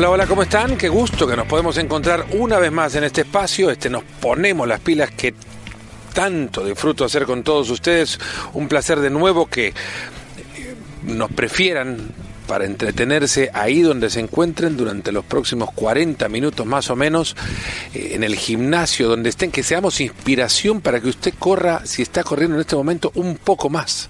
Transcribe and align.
Hola, 0.00 0.10
hola, 0.12 0.26
¿cómo 0.26 0.42
están? 0.42 0.78
Qué 0.78 0.88
gusto 0.88 1.26
que 1.26 1.36
nos 1.36 1.46
podemos 1.46 1.76
encontrar 1.76 2.24
una 2.32 2.58
vez 2.58 2.72
más 2.72 2.94
en 2.94 3.04
este 3.04 3.20
espacio. 3.20 3.70
Este 3.70 3.90
nos 3.90 4.02
ponemos 4.02 4.66
las 4.66 4.80
pilas 4.80 5.10
que 5.10 5.34
tanto 6.14 6.64
disfruto 6.64 7.04
hacer 7.04 7.26
con 7.26 7.42
todos 7.42 7.68
ustedes. 7.68 8.18
Un 8.54 8.66
placer 8.66 9.00
de 9.00 9.10
nuevo 9.10 9.44
que 9.44 9.74
nos 11.02 11.30
prefieran 11.30 12.14
para 12.50 12.64
entretenerse 12.64 13.48
ahí 13.54 13.80
donde 13.80 14.10
se 14.10 14.18
encuentren 14.18 14.76
durante 14.76 15.12
los 15.12 15.24
próximos 15.24 15.70
40 15.72 16.28
minutos 16.28 16.66
más 16.66 16.90
o 16.90 16.96
menos, 16.96 17.36
eh, 17.94 18.10
en 18.14 18.24
el 18.24 18.34
gimnasio, 18.34 19.06
donde 19.06 19.30
estén, 19.30 19.52
que 19.52 19.62
seamos 19.62 20.00
inspiración 20.00 20.80
para 20.80 20.98
que 20.98 21.10
usted 21.10 21.32
corra, 21.38 21.86
si 21.86 22.02
está 22.02 22.24
corriendo 22.24 22.56
en 22.56 22.62
este 22.62 22.74
momento, 22.74 23.12
un 23.14 23.36
poco 23.36 23.70
más 23.70 24.08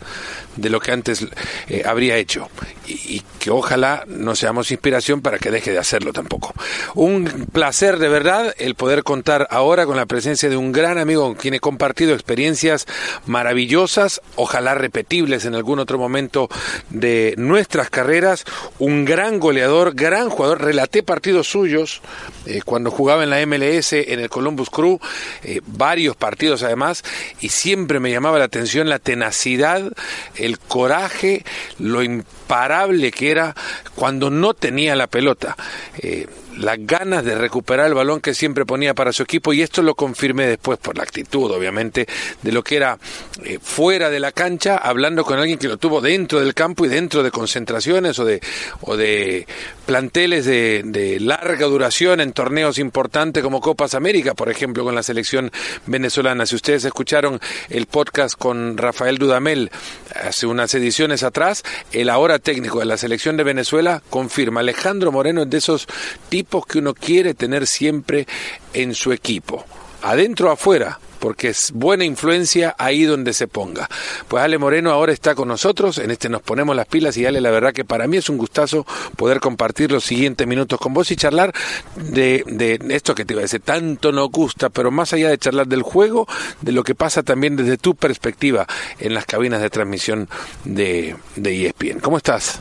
de 0.56 0.70
lo 0.70 0.80
que 0.80 0.90
antes 0.90 1.26
eh, 1.68 1.82
habría 1.84 2.16
hecho. 2.16 2.48
Y, 2.86 2.92
y, 2.92 3.22
que 3.38 3.50
ojalá 3.50 4.04
no 4.06 4.34
seamos 4.34 4.70
inspiración 4.70 5.22
para 5.22 5.38
que 5.38 5.50
deje 5.50 5.72
de 5.72 5.78
hacerlo 5.78 6.12
tampoco. 6.12 6.52
Un 6.94 7.46
placer 7.52 7.98
de 7.98 8.08
verdad 8.08 8.54
el 8.58 8.74
poder 8.74 9.02
contar 9.02 9.48
ahora 9.50 9.86
con 9.86 9.96
la 9.96 10.04
presencia 10.04 10.50
de 10.50 10.58
un 10.58 10.72
gran 10.72 10.98
amigo 10.98 11.22
con 11.22 11.34
quien 11.36 11.54
he 11.54 11.60
compartido 11.60 12.12
experiencias 12.12 12.86
maravillosas, 13.24 14.20
ojalá 14.36 14.74
repetibles 14.74 15.46
en 15.46 15.54
algún 15.54 15.78
otro 15.78 15.96
momento 15.96 16.50
de 16.90 17.34
nuestras 17.38 17.88
carreras, 17.88 18.29
un 18.78 19.04
gran 19.04 19.38
goleador, 19.38 19.94
gran 19.94 20.30
jugador, 20.30 20.62
relaté 20.62 21.02
partidos 21.02 21.48
suyos 21.48 22.00
eh, 22.46 22.60
cuando 22.64 22.90
jugaba 22.90 23.24
en 23.24 23.30
la 23.30 23.44
MLS, 23.46 23.92
en 23.92 24.20
el 24.20 24.28
Columbus 24.28 24.70
Crew, 24.70 25.00
eh, 25.42 25.60
varios 25.66 26.16
partidos 26.16 26.62
además, 26.62 27.04
y 27.40 27.48
siempre 27.48 28.00
me 28.00 28.10
llamaba 28.10 28.38
la 28.38 28.44
atención 28.44 28.88
la 28.88 28.98
tenacidad, 28.98 29.92
el 30.36 30.58
coraje, 30.58 31.44
lo 31.78 32.02
imparable 32.02 33.10
que 33.10 33.30
era 33.30 33.54
cuando 33.94 34.30
no 34.30 34.54
tenía 34.54 34.96
la 34.96 35.06
pelota. 35.06 35.56
Eh, 35.98 36.26
las 36.60 36.78
ganas 36.78 37.24
de 37.24 37.34
recuperar 37.34 37.86
el 37.86 37.94
balón 37.94 38.20
que 38.20 38.34
siempre 38.34 38.66
ponía 38.66 38.94
para 38.94 39.12
su 39.12 39.22
equipo 39.22 39.52
y 39.52 39.62
esto 39.62 39.82
lo 39.82 39.94
confirmé 39.94 40.46
después 40.46 40.78
por 40.78 40.96
la 40.96 41.02
actitud, 41.02 41.50
obviamente, 41.50 42.06
de 42.42 42.52
lo 42.52 42.62
que 42.62 42.76
era 42.76 42.98
eh, 43.44 43.58
fuera 43.60 44.10
de 44.10 44.20
la 44.20 44.32
cancha, 44.32 44.76
hablando 44.76 45.24
con 45.24 45.38
alguien 45.38 45.58
que 45.58 45.68
lo 45.68 45.78
tuvo 45.78 46.00
dentro 46.00 46.40
del 46.40 46.54
campo 46.54 46.84
y 46.84 46.88
dentro 46.88 47.22
de 47.22 47.30
concentraciones 47.30 48.18
o 48.18 48.24
de, 48.24 48.40
o 48.82 48.96
de 48.96 49.46
planteles 49.86 50.44
de, 50.44 50.82
de 50.84 51.18
larga 51.18 51.66
duración 51.66 52.20
en 52.20 52.32
torneos 52.32 52.78
importantes 52.78 53.42
como 53.42 53.60
Copas 53.60 53.94
América, 53.94 54.34
por 54.34 54.50
ejemplo, 54.50 54.84
con 54.84 54.94
la 54.94 55.02
selección 55.02 55.50
venezolana. 55.86 56.46
Si 56.46 56.54
ustedes 56.54 56.84
escucharon 56.84 57.40
el 57.70 57.86
podcast 57.86 58.36
con 58.36 58.76
Rafael 58.76 59.18
Dudamel 59.18 59.70
hace 60.14 60.46
unas 60.46 60.74
ediciones 60.74 61.22
atrás, 61.22 61.62
el 61.92 62.10
ahora 62.10 62.38
técnico 62.38 62.80
de 62.80 62.84
la 62.84 62.96
selección 62.96 63.36
de 63.36 63.44
Venezuela 63.44 64.02
confirma, 64.10 64.60
Alejandro 64.60 65.10
Moreno 65.10 65.42
es 65.42 65.50
de 65.50 65.58
esos 65.58 65.86
tipos 66.28 66.49
que 66.50 66.78
uno 66.78 66.94
quiere 66.94 67.34
tener 67.34 67.66
siempre 67.66 68.26
en 68.74 68.94
su 68.94 69.12
equipo, 69.12 69.64
adentro 70.02 70.48
o 70.48 70.52
afuera, 70.52 70.98
porque 71.20 71.48
es 71.48 71.70
buena 71.72 72.04
influencia 72.04 72.74
ahí 72.78 73.04
donde 73.04 73.32
se 73.32 73.46
ponga. 73.46 73.88
Pues 74.26 74.42
Ale 74.42 74.58
Moreno 74.58 74.90
ahora 74.90 75.12
está 75.12 75.34
con 75.34 75.46
nosotros, 75.48 75.98
en 75.98 76.10
este 76.10 76.28
nos 76.28 76.42
ponemos 76.42 76.74
las 76.74 76.86
pilas 76.86 77.16
y 77.16 77.26
Ale, 77.26 77.40
la 77.40 77.50
verdad 77.50 77.72
que 77.72 77.84
para 77.84 78.08
mí 78.08 78.16
es 78.16 78.28
un 78.28 78.38
gustazo 78.38 78.86
poder 79.16 79.38
compartir 79.38 79.92
los 79.92 80.04
siguientes 80.04 80.46
minutos 80.46 80.80
con 80.80 80.94
vos 80.94 81.10
y 81.10 81.16
charlar 81.16 81.54
de, 81.96 82.42
de 82.46 82.78
esto 82.94 83.14
que 83.14 83.24
te 83.24 83.34
iba 83.34 83.40
a 83.40 83.42
decir, 83.42 83.60
tanto 83.60 84.10
nos 84.10 84.30
gusta, 84.30 84.70
pero 84.70 84.90
más 84.90 85.12
allá 85.12 85.28
de 85.28 85.38
charlar 85.38 85.68
del 85.68 85.82
juego, 85.82 86.26
de 86.62 86.72
lo 86.72 86.82
que 86.82 86.94
pasa 86.94 87.22
también 87.22 87.54
desde 87.54 87.76
tu 87.76 87.94
perspectiva 87.94 88.66
en 88.98 89.14
las 89.14 89.26
cabinas 89.26 89.60
de 89.60 89.70
transmisión 89.70 90.28
de, 90.64 91.16
de 91.36 91.66
ESPN. 91.66 92.00
¿Cómo 92.00 92.16
estás? 92.16 92.60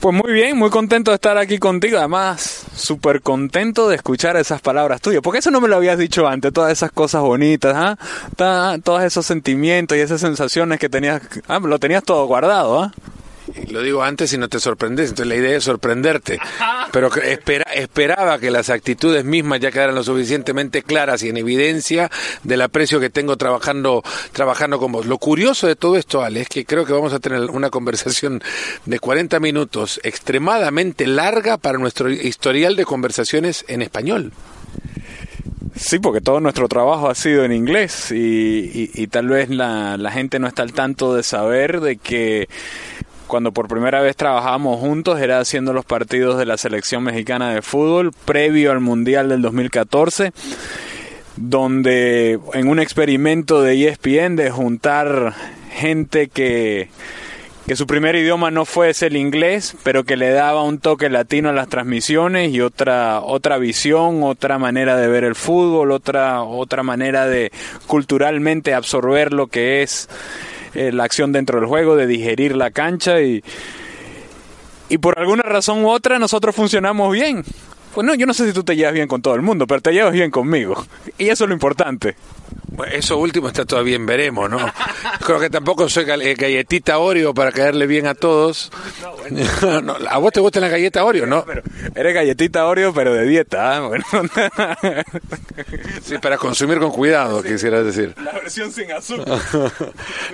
Pues 0.00 0.14
muy 0.14 0.32
bien, 0.32 0.58
muy 0.58 0.68
contento 0.68 1.10
de 1.10 1.14
estar 1.14 1.38
aquí 1.38 1.58
contigo. 1.58 1.98
Además, 1.98 2.66
súper 2.74 3.22
contento 3.22 3.88
de 3.88 3.96
escuchar 3.96 4.36
esas 4.36 4.60
palabras 4.60 5.00
tuyas. 5.00 5.22
Porque 5.22 5.38
eso 5.38 5.50
no 5.50 5.60
me 5.60 5.68
lo 5.68 5.76
habías 5.76 5.98
dicho 5.98 6.28
antes, 6.28 6.52
todas 6.52 6.70
esas 6.70 6.92
cosas 6.92 7.22
bonitas, 7.22 7.74
¿ah? 7.74 8.78
todos 8.82 9.02
esos 9.02 9.24
sentimientos 9.24 9.96
y 9.96 10.00
esas 10.00 10.20
sensaciones 10.20 10.78
que 10.78 10.88
tenías. 10.88 11.22
Ah, 11.48 11.60
lo 11.60 11.78
tenías 11.78 12.04
todo 12.04 12.26
guardado, 12.26 12.80
¿ah? 12.82 12.92
Lo 13.70 13.82
digo 13.82 14.02
antes 14.02 14.32
y 14.32 14.38
no 14.38 14.48
te 14.48 14.58
sorprendes, 14.58 15.10
entonces 15.10 15.28
la 15.28 15.36
idea 15.36 15.56
es 15.56 15.64
sorprenderte. 15.64 16.38
Pero 16.92 17.14
espera, 17.14 17.70
esperaba 17.72 18.38
que 18.38 18.50
las 18.50 18.70
actitudes 18.70 19.24
mismas 19.24 19.60
ya 19.60 19.70
quedaran 19.70 19.94
lo 19.94 20.02
suficientemente 20.02 20.82
claras 20.82 21.22
y 21.22 21.28
en 21.28 21.36
evidencia 21.36 22.10
del 22.42 22.62
aprecio 22.62 23.00
que 23.00 23.10
tengo 23.10 23.36
trabajando, 23.36 24.02
trabajando 24.32 24.78
con 24.78 24.92
vos. 24.92 25.06
Lo 25.06 25.18
curioso 25.18 25.66
de 25.66 25.76
todo 25.76 25.96
esto, 25.96 26.22
Ale, 26.22 26.42
es 26.42 26.48
que 26.48 26.64
creo 26.64 26.84
que 26.84 26.92
vamos 26.92 27.12
a 27.12 27.20
tener 27.20 27.42
una 27.50 27.70
conversación 27.70 28.42
de 28.84 28.98
40 28.98 29.38
minutos 29.40 30.00
extremadamente 30.02 31.06
larga 31.06 31.56
para 31.56 31.78
nuestro 31.78 32.10
historial 32.10 32.76
de 32.76 32.84
conversaciones 32.84 33.64
en 33.68 33.82
español. 33.82 34.32
Sí, 35.76 35.98
porque 35.98 36.22
todo 36.22 36.40
nuestro 36.40 36.68
trabajo 36.68 37.10
ha 37.10 37.14
sido 37.14 37.44
en 37.44 37.52
inglés 37.52 38.10
y, 38.10 38.16
y, 38.16 38.90
y 38.94 39.06
tal 39.08 39.28
vez 39.28 39.50
la, 39.50 39.98
la 39.98 40.10
gente 40.10 40.38
no 40.38 40.48
está 40.48 40.62
al 40.62 40.72
tanto 40.72 41.14
de 41.14 41.22
saber 41.22 41.80
de 41.80 41.98
que 41.98 42.48
cuando 43.26 43.52
por 43.52 43.68
primera 43.68 44.00
vez 44.00 44.16
trabajamos 44.16 44.80
juntos 44.80 45.20
era 45.20 45.38
haciendo 45.38 45.72
los 45.72 45.84
partidos 45.84 46.38
de 46.38 46.46
la 46.46 46.56
selección 46.56 47.02
mexicana 47.02 47.52
de 47.52 47.62
fútbol 47.62 48.12
previo 48.24 48.72
al 48.72 48.80
Mundial 48.80 49.28
del 49.28 49.42
2014 49.42 50.32
donde 51.36 52.38
en 52.54 52.68
un 52.68 52.78
experimento 52.78 53.62
de 53.62 53.88
ESPN 53.88 54.36
de 54.36 54.50
juntar 54.50 55.34
gente 55.70 56.28
que 56.28 56.88
que 57.66 57.74
su 57.74 57.88
primer 57.88 58.14
idioma 58.14 58.52
no 58.52 58.64
fuese 58.64 59.08
el 59.08 59.16
inglés, 59.16 59.76
pero 59.82 60.04
que 60.04 60.16
le 60.16 60.30
daba 60.30 60.62
un 60.62 60.78
toque 60.78 61.10
latino 61.10 61.48
a 61.48 61.52
las 61.52 61.68
transmisiones 61.68 62.54
y 62.54 62.60
otra 62.60 63.20
otra 63.20 63.58
visión, 63.58 64.22
otra 64.22 64.56
manera 64.58 64.96
de 64.96 65.08
ver 65.08 65.24
el 65.24 65.34
fútbol, 65.34 65.90
otra 65.90 66.42
otra 66.42 66.84
manera 66.84 67.26
de 67.26 67.50
culturalmente 67.88 68.72
absorber 68.72 69.32
lo 69.32 69.48
que 69.48 69.82
es 69.82 70.08
eh, 70.76 70.92
la 70.92 71.04
acción 71.04 71.32
dentro 71.32 71.58
del 71.58 71.68
juego, 71.68 71.96
de 71.96 72.06
digerir 72.06 72.54
la 72.54 72.70
cancha 72.70 73.20
y, 73.20 73.42
y 74.88 74.98
por 74.98 75.18
alguna 75.18 75.42
razón 75.42 75.84
u 75.84 75.88
otra 75.88 76.18
nosotros 76.18 76.54
funcionamos 76.54 77.12
bien. 77.12 77.44
Pues 77.94 78.06
no, 78.06 78.14
yo 78.14 78.26
no 78.26 78.34
sé 78.34 78.46
si 78.46 78.52
tú 78.52 78.62
te 78.62 78.76
llevas 78.76 78.92
bien 78.92 79.08
con 79.08 79.22
todo 79.22 79.34
el 79.34 79.42
mundo, 79.42 79.66
pero 79.66 79.80
te 79.80 79.92
llevas 79.92 80.12
bien 80.12 80.30
conmigo. 80.30 80.84
Y 81.16 81.28
eso 81.28 81.44
es 81.44 81.48
lo 81.48 81.54
importante. 81.54 82.14
Bueno, 82.68 82.92
eso 82.92 83.16
último 83.16 83.48
está 83.48 83.64
todavía 83.64 83.96
en 83.96 84.06
veremos, 84.06 84.50
¿no? 84.50 84.58
Creo 85.24 85.38
que 85.38 85.50
tampoco 85.50 85.88
soy 85.88 86.04
galletita 86.04 86.98
Oreo 86.98 87.32
para 87.32 87.52
caerle 87.52 87.86
bien 87.86 88.06
a 88.06 88.14
todos. 88.14 88.70
No, 89.62 89.80
no, 89.82 89.96
a 90.08 90.18
vos 90.18 90.32
te 90.32 90.40
gusta 90.40 90.60
la 90.60 90.68
galleta 90.68 91.04
Oreo, 91.04 91.26
¿no? 91.26 91.44
Pero 91.44 91.62
eres 91.94 92.14
galletita 92.14 92.66
Oreo, 92.66 92.92
pero 92.92 93.14
de 93.14 93.24
dieta, 93.24 93.76
¿eh? 93.76 93.80
bueno. 93.80 94.04
Sí, 96.02 96.18
para 96.18 96.38
consumir 96.38 96.78
con 96.78 96.90
cuidado, 96.90 97.42
sí, 97.42 97.48
quisieras 97.48 97.84
decir. 97.84 98.14
La 98.22 98.32
versión 98.32 98.72
sin 98.72 98.90
azúcar. 98.92 99.40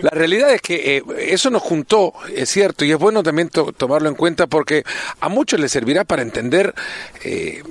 La 0.02 0.10
realidad 0.10 0.52
es 0.52 0.60
que 0.62 0.96
eh, 0.96 1.02
eso 1.18 1.50
nos 1.50 1.62
juntó, 1.62 2.12
es 2.34 2.48
cierto, 2.48 2.84
y 2.84 2.92
es 2.92 2.98
bueno 2.98 3.22
también 3.22 3.48
to 3.48 3.72
tomarlo 3.72 4.08
en 4.08 4.14
cuenta 4.14 4.46
porque 4.46 4.84
a 5.20 5.28
muchos 5.28 5.60
les 5.60 5.72
servirá 5.72 6.04
para 6.04 6.22
entender... 6.22 6.74
Eh, 7.24 7.62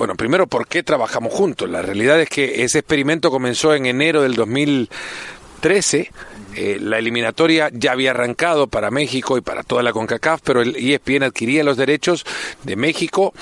bueno, 0.00 0.14
primero, 0.14 0.46
¿por 0.46 0.66
qué 0.66 0.82
trabajamos 0.82 1.30
juntos? 1.30 1.68
La 1.68 1.82
realidad 1.82 2.18
es 2.18 2.30
que 2.30 2.64
ese 2.64 2.78
experimento 2.78 3.30
comenzó 3.30 3.74
en 3.74 3.84
enero 3.84 4.22
del 4.22 4.34
2013. 4.34 6.10
Eh, 6.56 6.78
la 6.80 6.98
eliminatoria 6.98 7.68
ya 7.70 7.92
había 7.92 8.12
arrancado 8.12 8.66
para 8.66 8.90
México 8.90 9.36
y 9.36 9.42
para 9.42 9.62
toda 9.62 9.82
la 9.82 9.92
CONCACAF, 9.92 10.40
pero 10.42 10.62
el 10.62 10.74
ESPN 10.74 11.24
adquiría 11.24 11.64
los 11.64 11.76
derechos 11.76 12.24
de 12.62 12.76
México 12.76 13.34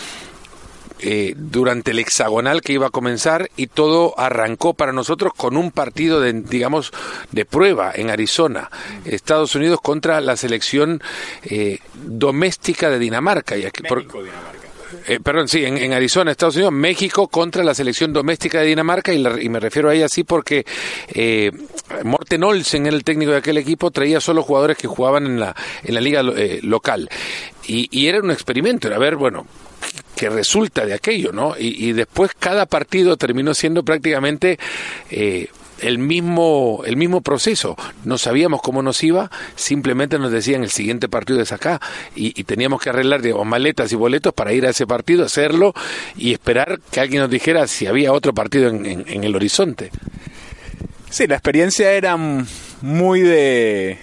eh, 0.99 1.35
durante 1.37 1.93
el 1.93 2.01
hexagonal 2.01 2.61
que 2.61 2.73
iba 2.73 2.89
a 2.89 2.91
comenzar 2.91 3.53
y 3.55 3.69
todo 3.69 4.19
arrancó 4.19 4.75
para 4.75 4.91
nosotros 4.93 5.33
con 5.37 5.57
un 5.57 5.71
partido 5.71 6.21
de 6.21 6.33
digamos 6.33 6.91
de 7.31 7.45
prueba 7.45 7.93
en 7.95 8.11
Arizona 8.11 8.69
Estados 9.05 9.55
Unidos 9.55 9.79
contra 9.81 10.21
la 10.21 10.37
selección 10.37 11.01
eh, 11.45 11.79
doméstica 11.95 12.91
de 12.91 12.99
Dinamarca 12.99 13.57
eh, 15.07 15.21
perdón, 15.23 15.49
sí, 15.49 15.65
en, 15.65 15.77
en, 15.77 15.93
Arizona, 15.93 16.31
Estados 16.31 16.57
Unidos, 16.57 16.73
México 16.73 17.29
contra 17.29 17.63
la 17.63 17.75
selección 17.75 18.13
doméstica 18.13 18.61
de 18.61 18.67
Dinamarca, 18.67 19.13
y, 19.13 19.19
la, 19.19 19.41
y 19.41 19.49
me 19.49 19.61
refiero 19.61 19.89
a 19.89 19.95
ella 19.95 20.07
así 20.07 20.25
porque 20.25 20.65
eh, 21.09 21.51
Morten 22.05 22.45
Olsen, 22.45 22.87
el 22.87 23.05
técnico 23.05 23.33
de 23.33 23.39
aquel 23.39 23.59
equipo, 23.59 23.91
traía 23.91 24.21
solo 24.21 24.43
jugadores 24.43 24.77
que 24.77 24.89
jugaban 24.89 25.27
en 25.27 25.41
la, 25.41 25.55
en 25.83 25.95
la 25.95 26.01
liga 26.01 26.23
eh, 26.37 26.61
local. 26.63 27.09
Y, 27.67 27.89
y, 27.91 28.07
era 28.07 28.21
un 28.21 28.31
experimento, 28.31 28.89
era 28.89 28.99
ver, 28.99 29.17
bueno, 29.17 29.47
que 30.17 30.29
resulta 30.31 30.85
de 30.87 30.95
aquello, 30.95 31.33
¿no? 31.33 31.55
Y, 31.59 31.89
y 31.89 31.93
después 31.93 32.33
cada 32.39 32.67
partido 32.67 33.17
terminó 33.17 33.55
siendo 33.55 33.83
prácticamente 33.85 34.59
eh, 35.11 35.49
el 35.81 35.99
mismo, 35.99 36.83
el 36.85 36.97
mismo 36.97 37.21
proceso. 37.21 37.77
No 38.05 38.19
sabíamos 38.19 38.63
cómo 38.63 38.83
nos 38.83 39.03
iba, 39.03 39.31
simplemente 39.57 40.19
nos 40.19 40.33
decían 40.33 40.63
el 40.63 40.71
siguiente 40.71 41.09
partido 41.09 41.41
es 41.41 41.53
acá 41.53 41.81
y, 42.15 42.45
teníamos 42.45 42.81
que 42.81 42.91
arreglar 42.91 43.21
digamos, 43.21 43.47
maletas 43.47 43.93
y 43.93 43.97
boletos 43.97 44.33
para 44.33 44.53
ir 44.53 44.67
a 44.67 44.71
ese 44.71 44.87
partido, 44.87 45.25
hacerlo 45.25 45.75
y 46.17 46.33
esperar 46.33 46.81
que 46.91 47.01
alguien 47.01 47.23
nos 47.23 47.31
dijera 47.31 47.67
si 47.67 47.87
había 47.87 48.13
otro 48.13 48.33
partido 48.33 48.69
en, 48.69 48.87
en, 48.87 49.05
en 49.07 49.25
el 49.25 49.37
horizonte. 49.37 49.91
Sí, 51.11 51.27
la 51.27 51.37
experiencia 51.37 51.93
era 51.93 52.17
muy 52.83 53.21
de, 53.21 53.99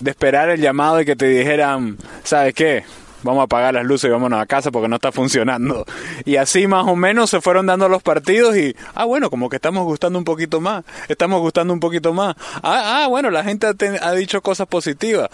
de 0.00 0.10
esperar 0.10 0.50
el 0.50 0.60
llamado 0.60 1.00
y 1.00 1.04
que 1.04 1.16
te 1.16 1.26
dijeran, 1.26 1.98
¿sabes 2.24 2.54
qué? 2.54 2.84
Vamos 3.22 3.40
a 3.40 3.44
apagar 3.44 3.74
las 3.74 3.84
luces 3.84 4.08
y 4.08 4.12
vámonos 4.12 4.40
a 4.40 4.46
casa 4.46 4.70
porque 4.70 4.88
no 4.88 4.96
está 4.96 5.12
funcionando. 5.12 5.84
Y 6.24 6.36
así 6.36 6.66
más 6.66 6.86
o 6.86 6.96
menos 6.96 7.30
se 7.30 7.40
fueron 7.40 7.66
dando 7.66 7.88
los 7.88 8.02
partidos 8.02 8.56
y, 8.56 8.74
ah, 8.94 9.04
bueno, 9.04 9.30
como 9.30 9.48
que 9.48 9.56
estamos 9.56 9.84
gustando 9.84 10.18
un 10.18 10.24
poquito 10.24 10.60
más, 10.60 10.84
estamos 11.08 11.40
gustando 11.40 11.72
un 11.72 11.80
poquito 11.80 12.12
más. 12.12 12.36
Ah, 12.62 13.02
ah 13.02 13.06
bueno, 13.08 13.30
la 13.30 13.44
gente 13.44 13.66
ha, 13.66 13.74
ha 14.02 14.12
dicho 14.12 14.40
cosas 14.42 14.66
positivas 14.66 15.30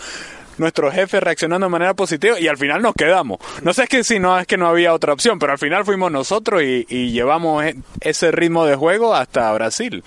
nuestro 0.59 0.91
jefe 0.91 1.21
reaccionando 1.21 1.67
de 1.67 1.71
manera 1.71 1.95
positiva 1.95 2.39
y 2.39 2.49
al 2.49 2.57
final 2.57 2.83
nos 2.83 2.95
quedamos. 2.95 3.39
No 3.63 3.73
sé 3.73 3.85
es 3.85 3.89
que 3.89 4.05
si 4.05 4.19
no 4.19 4.39
es 4.39 4.47
que 4.47 4.57
no 4.57 4.67
había 4.67 4.95
otra 4.95 5.13
opción, 5.13 5.39
pero 5.39 5.53
al 5.53 5.59
final 5.59 5.85
fuimos 5.85 6.11
nosotros 6.11 6.63
y, 6.63 6.85
llevamos 7.15 7.65
e, 7.65 7.77
ese 8.01 8.31
ritmo 8.33 8.65
de 8.65 8.77
juego 8.77 9.15
hasta 9.15 9.53
Brasil 9.53 10.03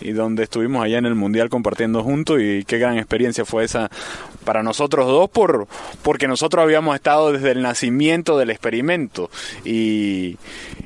y 0.00 0.12
donde 0.12 0.44
estuvimos 0.44 0.84
allá 0.84 0.98
en 0.98 1.06
el 1.06 1.14
mundial 1.14 1.48
compartiendo 1.48 2.02
juntos 2.02 2.40
y 2.40 2.64
qué 2.64 2.78
gran 2.78 2.98
experiencia 2.98 3.44
fue 3.44 3.64
esa 3.64 3.90
para 4.44 4.62
nosotros 4.62 5.06
dos 5.08 5.28
por 5.28 5.66
porque 6.02 6.28
nosotros 6.28 6.62
habíamos 6.62 6.94
estado 6.94 7.32
desde 7.32 7.50
el 7.50 7.62
nacimiento 7.62 8.38
del 8.38 8.50
experimento 8.50 9.30
y, 9.64 10.36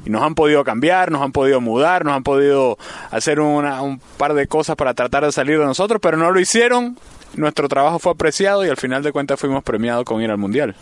nos 0.07 0.23
han 0.23 0.35
podido 0.35 0.65
cambiar, 0.65 1.12
nos 1.12 1.23
han 1.23 1.31
podido 1.31 1.61
mudar, 1.61 2.05
nos 2.05 2.15
han 2.15 2.25
podido 2.25 2.79
hacer 3.11 3.39
un 3.39 4.01
par 4.17 4.35
de 4.35 4.49
cosas 4.49 4.75
para 4.75 4.95
tratar 4.95 5.25
de 5.25 5.31
salir 5.31 5.59
de 5.59 5.65
nosotros, 5.65 6.01
pero 6.03 6.17
no 6.17 6.33
lo 6.33 6.41
hicieron 6.41 6.97
nuestro 7.35 7.69
trabajo 7.69 7.99
fue 7.99 8.12
apreciado 8.12 8.65
y 8.65 8.69
al 8.69 8.77
final 8.77 9.03
de 9.03 9.12
cuentas 9.12 9.38
fuimos 9.38 9.62
premiados 9.62 10.05
con 10.05 10.23
ir 10.23 10.31
al 10.31 10.38
Mundial. 10.38 10.75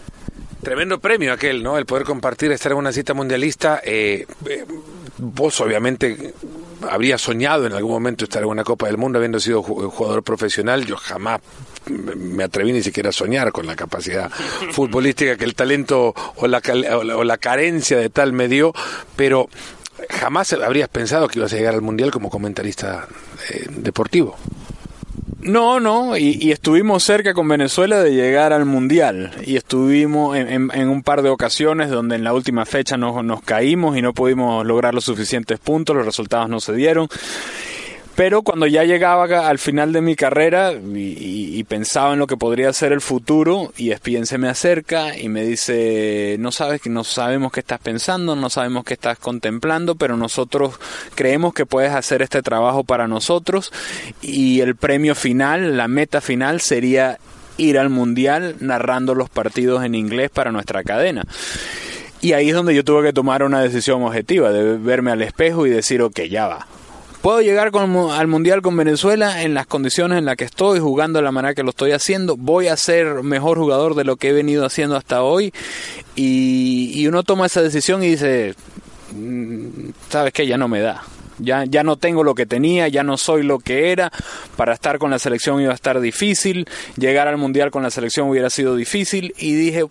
Tremendo 0.62 0.98
premio 0.98 1.32
aquel, 1.32 1.62
¿no? 1.62 1.78
El 1.78 1.86
poder 1.86 2.04
compartir, 2.04 2.50
estar 2.50 2.72
en 2.72 2.78
una 2.78 2.92
cita 2.92 3.14
mundialista. 3.14 3.80
Eh, 3.84 4.26
eh, 4.46 4.64
vos 5.18 5.60
obviamente 5.60 6.34
habrías 6.88 7.20
soñado 7.20 7.66
en 7.66 7.72
algún 7.72 7.92
momento 7.92 8.24
estar 8.24 8.42
en 8.42 8.48
una 8.48 8.64
Copa 8.64 8.86
del 8.86 8.98
Mundo 8.98 9.18
habiendo 9.18 9.38
sido 9.38 9.62
jugador 9.62 10.22
profesional. 10.24 10.84
Yo 10.84 10.96
jamás 10.96 11.40
me 11.86 12.44
atreví 12.44 12.72
ni 12.72 12.82
siquiera 12.82 13.10
a 13.10 13.12
soñar 13.12 13.52
con 13.52 13.66
la 13.66 13.76
capacidad 13.76 14.30
futbolística 14.72 15.36
que 15.36 15.44
el 15.44 15.54
talento 15.54 16.12
o 16.36 16.46
la, 16.48 16.60
o 16.94 17.24
la 17.24 17.38
carencia 17.38 17.98
de 17.98 18.10
tal 18.10 18.32
me 18.32 18.48
dio, 18.48 18.72
pero 19.14 19.48
jamás 20.10 20.52
habrías 20.52 20.88
pensado 20.88 21.28
que 21.28 21.38
ibas 21.38 21.52
a 21.52 21.56
llegar 21.56 21.74
al 21.74 21.82
Mundial 21.82 22.10
como 22.10 22.30
comentarista 22.30 23.06
eh, 23.50 23.66
deportivo. 23.70 24.36
No, 25.40 25.78
no, 25.78 26.16
y, 26.16 26.50
estuvimos 26.50 27.04
cerca 27.04 27.32
con 27.32 27.46
Venezuela 27.46 28.02
de 28.02 28.12
llegar 28.12 28.52
al 28.52 28.64
Mundial. 28.64 29.30
Y 29.46 29.56
estuvimos 29.56 30.36
en, 30.36 30.88
un 30.88 31.02
par 31.02 31.22
de 31.22 31.28
ocasiones 31.28 31.90
donde 31.90 32.16
en 32.16 32.24
la 32.24 32.32
última 32.32 32.66
fecha 32.66 32.96
nos, 32.96 33.24
nos 33.24 33.42
caímos 33.42 33.96
y 33.96 34.02
no 34.02 34.12
pudimos 34.12 34.66
lograr 34.66 34.94
los 34.94 35.04
suficientes 35.04 35.60
puntos, 35.60 35.94
los 35.94 36.04
resultados 36.04 36.48
no 36.48 36.58
se 36.60 36.74
dieron. 36.74 37.08
Pero 38.18 38.42
cuando 38.42 38.66
ya 38.66 38.82
llegaba 38.82 39.48
al 39.48 39.60
final 39.60 39.92
de 39.92 40.00
mi 40.00 40.16
carrera 40.16 40.72
y, 40.72 41.62
pensaba 41.68 42.14
en 42.14 42.18
lo 42.18 42.26
que 42.26 42.36
podría 42.36 42.72
ser 42.72 42.90
el 42.90 43.00
futuro, 43.00 43.72
y 43.76 43.92
ESPN 43.92 44.26
se 44.26 44.38
me 44.38 44.48
acerca 44.48 45.16
y 45.16 45.28
me 45.28 45.44
dice, 45.44 46.34
no 46.40 46.50
sabes 46.50 46.80
que 46.80 46.90
no 46.90 47.04
sabemos 47.04 47.52
qué 47.52 47.60
estás 47.60 47.78
pensando, 47.78 48.34
no 48.34 48.50
sabemos 48.50 48.82
qué 48.82 48.94
estás 48.94 49.20
contemplando, 49.20 49.94
pero 49.94 50.16
nosotros 50.16 50.80
creemos 51.14 51.54
que 51.54 51.64
puedes 51.64 51.92
hacer 51.92 52.20
este 52.22 52.42
trabajo 52.42 52.82
para 52.82 53.06
nosotros 53.06 53.72
y 54.20 54.62
el 54.62 54.74
premio 54.74 55.14
final, 55.14 55.76
la 55.76 55.86
meta 55.86 56.20
final 56.20 56.60
sería 56.60 57.20
ir 57.56 57.78
al 57.78 57.88
mundial 57.88 58.56
narrando 58.58 59.14
los 59.14 59.30
partidos 59.30 59.84
en 59.84 59.94
inglés 59.94 60.30
para 60.30 60.50
nuestra 60.50 60.82
cadena. 60.82 61.24
Y 62.20 62.32
ahí 62.32 62.48
es 62.48 62.54
donde 62.56 62.74
yo 62.74 62.82
tuve 62.82 63.04
que 63.04 63.12
tomar 63.12 63.44
una 63.44 63.60
decisión 63.60 64.02
objetiva, 64.02 64.50
de 64.50 64.76
verme 64.76 65.12
al 65.12 65.22
espejo 65.22 65.68
y 65.68 65.70
decir, 65.70 66.02
ok, 66.02 66.22
ya 66.22 66.48
va 66.48 66.66
Puedo 67.22 67.40
llegar 67.40 67.72
al 67.74 68.28
Mundial 68.28 68.62
con 68.62 68.76
Venezuela 68.76 69.42
en 69.42 69.52
las 69.52 69.66
condiciones 69.66 70.18
en 70.18 70.24
las 70.24 70.36
que 70.36 70.44
estoy, 70.44 70.78
jugando 70.78 71.18
de 71.18 71.24
la 71.24 71.32
manera 71.32 71.52
que 71.52 71.64
lo 71.64 71.70
estoy 71.70 71.90
haciendo. 71.90 72.36
Voy 72.36 72.68
a 72.68 72.76
ser 72.76 73.24
mejor 73.24 73.58
jugador 73.58 73.96
de 73.96 74.04
lo 74.04 74.16
que 74.16 74.28
he 74.28 74.32
venido 74.32 74.64
haciendo 74.64 74.96
hasta 74.96 75.22
hoy. 75.22 75.52
Y, 76.14 77.04
uno 77.08 77.24
toma 77.24 77.46
esa 77.46 77.60
decisión 77.60 78.04
y 78.04 78.10
dice, 78.10 78.54
mm, 79.12 79.90
¿sabes 80.08 80.32
qué? 80.32 80.46
Ya 80.46 80.56
no 80.58 80.68
me 80.68 80.80
da. 80.80 81.02
Ya, 81.40 81.64
ya 81.64 81.82
no 81.82 81.96
tengo 81.96 82.22
lo 82.22 82.36
que 82.36 82.46
tenía, 82.46 82.86
ya 82.86 83.02
no 83.02 83.16
soy 83.16 83.42
lo 83.42 83.58
que 83.58 83.90
era. 83.90 84.12
Para 84.56 84.72
estar 84.72 84.98
con 84.98 85.10
la 85.10 85.18
selección 85.18 85.60
iba 85.60 85.72
a 85.72 85.74
estar 85.74 85.98
difícil. 86.00 86.68
Llegar 86.96 87.26
al 87.26 87.36
Mundial 87.36 87.72
con 87.72 87.82
la 87.82 87.90
selección 87.90 88.28
hubiera 88.28 88.48
sido 88.48 88.76
difícil. 88.76 89.34
Y 89.38 89.54
dije, 89.54 89.84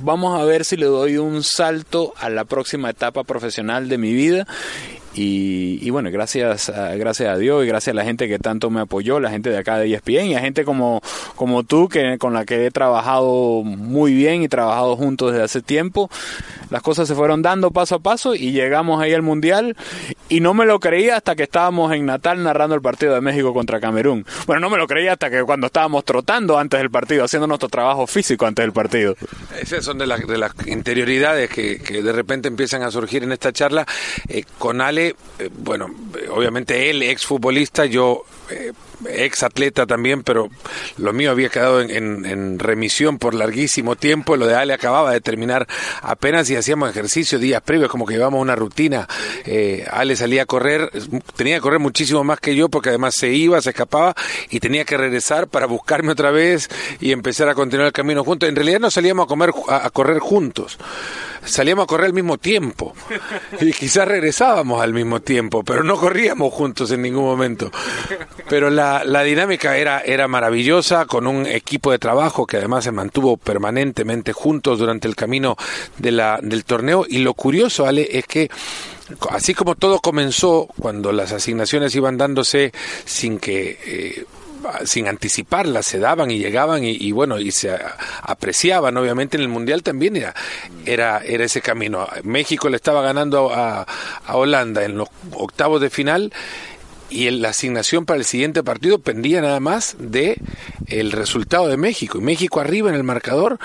vamos 0.00 0.38
a 0.38 0.44
ver 0.44 0.66
si 0.66 0.76
le 0.76 0.86
doy 0.86 1.16
un 1.16 1.42
salto 1.44 2.12
a 2.18 2.28
la 2.28 2.44
próxima 2.44 2.90
etapa 2.90 3.24
profesional 3.24 3.88
de 3.88 3.96
mi 3.96 4.12
vida 4.12 4.46
y, 5.16 5.90
bueno, 5.90 6.10
gracias 6.10 6.68
a, 6.70 6.94
gracias 6.96 7.28
a 7.28 7.38
Dios 7.38 7.64
y 7.64 7.68
gracias 7.68 7.92
a 7.92 7.96
la 7.96 8.04
gente 8.04 8.28
que 8.28 8.38
tanto 8.38 8.70
me 8.70 8.80
apoyó, 8.80 9.20
la 9.20 9.30
gente 9.30 9.50
de 9.50 9.58
acá 9.58 9.78
de 9.78 9.92
ESPN 9.92 10.26
y 10.26 10.34
a 10.34 10.40
gente 10.40 10.64
como, 10.64 11.00
como 11.36 11.62
tú, 11.62 11.88
que, 11.88 12.18
con 12.18 12.34
la 12.34 12.44
que 12.44 12.66
he 12.66 12.70
trabajado 12.70 13.62
muy 13.62 14.12
bien 14.12 14.42
y 14.42 14.48
trabajado 14.48 14.96
juntos 14.96 15.32
desde 15.32 15.44
hace 15.44 15.62
tiempo. 15.62 16.10
Las 16.70 16.82
cosas 16.82 17.06
se 17.06 17.14
fueron 17.14 17.42
dando 17.42 17.70
paso 17.70 17.96
a 17.96 17.98
paso 18.00 18.34
y 18.34 18.52
llegamos 18.52 19.00
ahí 19.00 19.12
al 19.12 19.22
Mundial 19.22 19.76
y 20.28 20.40
no 20.40 20.54
me 20.54 20.64
lo 20.64 20.80
creía 20.80 21.16
hasta 21.16 21.36
que 21.36 21.44
estábamos 21.44 21.92
en 21.92 22.06
Natal 22.06 22.42
narrando 22.42 22.74
el 22.74 22.82
partido 22.82 23.14
de 23.14 23.20
México 23.20 23.54
contra 23.54 23.78
Camerún. 23.78 24.26
Bueno, 24.46 24.60
no 24.60 24.70
me 24.70 24.78
lo 24.78 24.86
creía 24.86 25.12
hasta 25.12 25.30
que 25.30 25.42
cuando 25.44 25.68
estábamos 25.68 26.04
trotando 26.04 26.58
antes 26.58 26.80
del 26.80 26.90
partido, 26.90 27.24
haciendo 27.24 27.46
nuestro 27.46 27.68
trabajo 27.68 28.06
físico 28.06 28.46
antes 28.46 28.64
del 28.64 28.72
partido. 28.72 29.16
Esas 29.60 29.84
son 29.84 29.98
de, 29.98 30.06
de 30.06 30.38
las 30.38 30.52
interioridades 30.66 31.50
que, 31.50 31.78
que, 31.78 32.02
de 32.02 32.12
repente 32.12 32.48
empiezan 32.48 32.82
a 32.82 32.90
surgir 32.90 33.22
en 33.22 33.32
esta 33.32 33.52
charla. 33.52 33.86
Eh, 34.28 34.44
con 34.58 34.80
Ale 34.80 35.03
eh, 35.08 35.50
bueno, 35.52 35.90
obviamente 36.30 36.90
él, 36.90 37.02
ex 37.02 37.26
futbolista, 37.26 37.84
yo 37.86 38.24
eh, 38.50 38.72
ex 39.08 39.42
atleta 39.42 39.86
también, 39.86 40.22
pero 40.22 40.48
lo 40.96 41.12
mío 41.12 41.30
había 41.30 41.48
quedado 41.48 41.80
en, 41.80 42.58
remisión 42.58 43.18
por 43.18 43.34
larguísimo 43.34 43.96
tiempo. 43.96 44.36
Lo 44.36 44.46
de 44.46 44.54
Ale 44.54 44.72
acababa 44.72 45.12
de 45.12 45.20
terminar 45.20 45.66
apenas 46.02 46.48
y 46.50 46.56
hacíamos 46.56 46.90
ejercicio 46.90 47.38
días 47.38 47.62
previos, 47.62 47.90
como 47.90 48.06
que 48.06 48.14
llevamos 48.14 48.40
una 48.40 48.56
rutina. 48.56 49.08
Eh, 49.44 49.86
Ale 49.90 50.16
salía 50.16 50.42
a 50.42 50.46
correr, 50.46 50.90
tenía 51.36 51.56
que 51.56 51.60
correr 51.60 51.80
muchísimo 51.80 52.24
más 52.24 52.40
que 52.40 52.54
yo 52.54 52.68
porque 52.68 52.90
además 52.90 53.14
se 53.16 53.30
iba, 53.30 53.60
se 53.60 53.70
escapaba 53.70 54.14
y 54.50 54.60
tenía 54.60 54.84
que 54.84 54.96
regresar 54.96 55.48
para 55.48 55.66
buscarme 55.66 56.12
otra 56.12 56.30
vez 56.30 56.68
y 57.00 57.12
empezar 57.12 57.48
a 57.48 57.54
continuar 57.54 57.86
el 57.88 57.92
camino 57.92 58.24
juntos. 58.24 58.48
En 58.48 58.56
realidad 58.56 58.80
no 58.80 58.90
salíamos 58.90 59.24
a, 59.24 59.28
comer, 59.28 59.50
a 59.68 59.90
correr 59.90 60.18
juntos 60.18 60.78
salíamos 61.44 61.84
a 61.84 61.86
correr 61.86 62.06
al 62.06 62.12
mismo 62.12 62.38
tiempo. 62.38 62.94
Y 63.60 63.72
quizás 63.72 64.06
regresábamos 64.06 64.82
al 64.82 64.92
mismo 64.92 65.20
tiempo, 65.20 65.62
pero 65.62 65.82
no 65.82 65.96
corríamos 65.96 66.52
juntos 66.52 66.90
en 66.90 67.02
ningún 67.02 67.24
momento. 67.24 67.70
Pero 68.48 68.70
la, 68.70 68.93
la 69.02 69.22
dinámica 69.22 69.76
era, 69.76 70.00
era 70.00 70.28
maravillosa, 70.28 71.06
con 71.06 71.26
un 71.26 71.46
equipo 71.46 71.90
de 71.90 71.98
trabajo 71.98 72.46
que 72.46 72.58
además 72.58 72.84
se 72.84 72.92
mantuvo 72.92 73.36
permanentemente 73.36 74.32
juntos 74.32 74.78
durante 74.78 75.08
el 75.08 75.16
camino 75.16 75.56
de 75.98 76.12
la, 76.12 76.38
del 76.42 76.64
torneo. 76.64 77.04
Y 77.08 77.18
lo 77.18 77.34
curioso, 77.34 77.86
Ale, 77.86 78.06
es 78.12 78.26
que 78.26 78.50
así 79.30 79.54
como 79.54 79.74
todo 79.74 80.00
comenzó 80.00 80.68
cuando 80.78 81.12
las 81.12 81.32
asignaciones 81.32 81.94
iban 81.94 82.16
dándose 82.16 82.72
sin 83.04 83.38
que 83.38 83.78
eh, 83.86 84.24
sin 84.86 85.08
anticiparlas, 85.08 85.86
se 85.86 85.98
daban 85.98 86.30
y 86.30 86.38
llegaban 86.38 86.82
y, 86.84 87.12
bueno, 87.12 87.38
y 87.38 87.50
se 87.50 87.78
apreciaban, 88.22 88.96
obviamente 88.96 89.36
en 89.36 89.42
el 89.42 89.48
Mundial 89.48 89.82
también 89.82 90.16
era, 90.16 90.34
era, 90.86 91.20
ese 91.22 91.60
camino. 91.60 92.08
México 92.22 92.70
le 92.70 92.76
estaba 92.76 93.02
ganando 93.02 93.52
a 93.54 93.86
Holanda 94.28 94.84
en 94.84 94.96
los 94.96 95.08
octavos 95.32 95.82
de 95.82 95.90
final 95.90 96.32
y 97.14 97.30
la 97.30 97.50
asignación 97.50 98.06
para 98.06 98.18
el 98.18 98.24
siguiente 98.24 98.64
partido 98.64 98.98
pendía 98.98 99.40
nada 99.40 99.60
más 99.60 99.94
de 100.00 100.36
el 100.88 101.12
resultado 101.12 101.68
de 101.68 101.76
México 101.76 102.18
y 102.18 102.22
México 102.22 102.60
arriba 102.60 102.88
en 102.88 102.96
el 102.96 103.04
marcador 103.04 103.58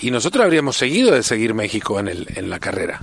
y 0.00 0.12
nosotros 0.12 0.44
habríamos 0.44 0.76
seguido 0.76 1.12
de 1.12 1.24
seguir 1.24 1.52
México 1.52 1.98
en, 1.98 2.06
el, 2.06 2.28
en 2.36 2.48
la 2.48 2.60
carrera. 2.60 3.00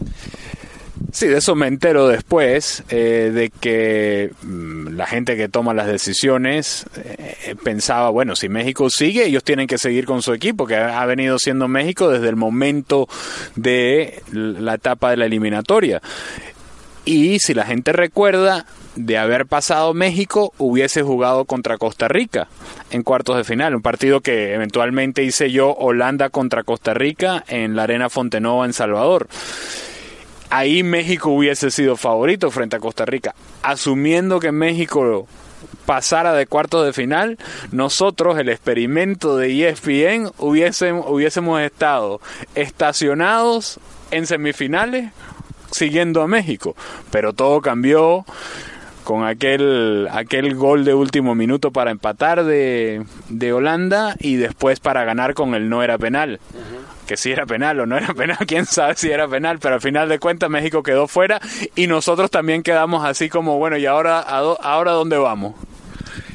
Sí, 1.11 1.27
de 1.27 1.39
eso 1.39 1.55
me 1.55 1.67
entero 1.67 2.07
después, 2.07 2.83
eh, 2.89 3.31
de 3.33 3.49
que 3.49 4.31
mm, 4.41 4.89
la 4.89 5.05
gente 5.05 5.35
que 5.35 5.49
toma 5.49 5.73
las 5.73 5.87
decisiones 5.87 6.85
eh, 6.95 7.55
pensaba, 7.61 8.09
bueno, 8.09 8.35
si 8.35 8.47
México 8.47 8.89
sigue, 8.89 9.25
ellos 9.25 9.43
tienen 9.43 9.67
que 9.67 9.77
seguir 9.77 10.05
con 10.05 10.21
su 10.21 10.33
equipo, 10.33 10.67
que 10.67 10.75
ha 10.75 11.05
venido 11.05 11.39
siendo 11.39 11.67
México 11.67 12.09
desde 12.09 12.29
el 12.29 12.35
momento 12.35 13.07
de 13.55 14.21
la 14.31 14.75
etapa 14.75 15.09
de 15.09 15.17
la 15.17 15.25
eliminatoria. 15.25 16.01
Y 17.05 17.39
si 17.39 17.53
la 17.53 17.65
gente 17.65 17.91
recuerda, 17.91 18.65
de 19.05 19.17
haber 19.17 19.45
pasado 19.45 19.93
México, 19.93 20.53
hubiese 20.57 21.03
jugado 21.03 21.45
contra 21.45 21.77
Costa 21.77 22.09
Rica 22.09 22.49
en 22.91 23.01
cuartos 23.01 23.37
de 23.37 23.45
final, 23.45 23.73
un 23.73 23.81
partido 23.81 24.19
que 24.19 24.53
eventualmente 24.53 25.23
hice 25.23 25.51
yo 25.51 25.73
Holanda 25.73 26.29
contra 26.29 26.63
Costa 26.63 26.93
Rica 26.93 27.45
en 27.47 27.77
la 27.77 27.83
Arena 27.83 28.09
Fontenova 28.09 28.65
en 28.65 28.73
Salvador 28.73 29.27
ahí 30.49 30.83
México 30.83 31.29
hubiese 31.29 31.71
sido 31.71 31.95
favorito 31.95 32.51
frente 32.51 32.75
a 32.75 32.79
Costa 32.79 33.05
Rica. 33.05 33.35
Asumiendo 33.61 34.39
que 34.39 34.51
México 34.51 35.27
pasara 35.85 36.33
de 36.33 36.47
cuartos 36.47 36.85
de 36.85 36.91
final, 36.91 37.37
nosotros, 37.71 38.37
el 38.37 38.49
experimento 38.49 39.37
de 39.37 39.69
ESPN, 39.69 40.31
hubiésemos, 40.39 41.05
hubiésemos 41.07 41.61
estado 41.61 42.19
estacionados 42.55 43.79
en 44.11 44.25
semifinales 44.25 45.11
siguiendo 45.71 46.21
a 46.21 46.27
México. 46.27 46.75
Pero 47.11 47.33
todo 47.33 47.61
cambió 47.61 48.25
con 49.09 49.25
aquel, 49.25 50.07
aquel 50.11 50.53
gol 50.53 50.85
de 50.85 50.93
último 50.93 51.33
minuto 51.33 51.71
para 51.71 51.89
empatar 51.89 52.43
de, 52.43 53.03
de 53.29 53.53
Holanda 53.53 54.15
y 54.19 54.35
después 54.35 54.79
para 54.79 55.03
ganar 55.03 55.33
con 55.33 55.55
el 55.55 55.67
no 55.67 55.81
era 55.81 55.97
penal 55.97 56.39
que 57.07 57.17
si 57.17 57.31
era 57.31 57.47
penal 57.47 57.79
o 57.79 57.87
no 57.87 57.97
era 57.97 58.13
penal, 58.13 58.37
quién 58.45 58.67
sabe 58.67 58.93
si 58.95 59.09
era 59.09 59.27
penal, 59.27 59.57
pero 59.57 59.73
al 59.73 59.81
final 59.81 60.09
de 60.09 60.19
cuentas 60.19 60.47
México 60.51 60.83
quedó 60.83 61.07
fuera 61.07 61.41
y 61.75 61.87
nosotros 61.87 62.29
también 62.29 62.61
quedamos 62.61 63.03
así 63.03 63.29
como, 63.29 63.57
bueno, 63.57 63.77
¿y 63.77 63.87
ahora, 63.87 64.19
ahora 64.19 64.91
dónde 64.91 65.17
vamos? 65.17 65.55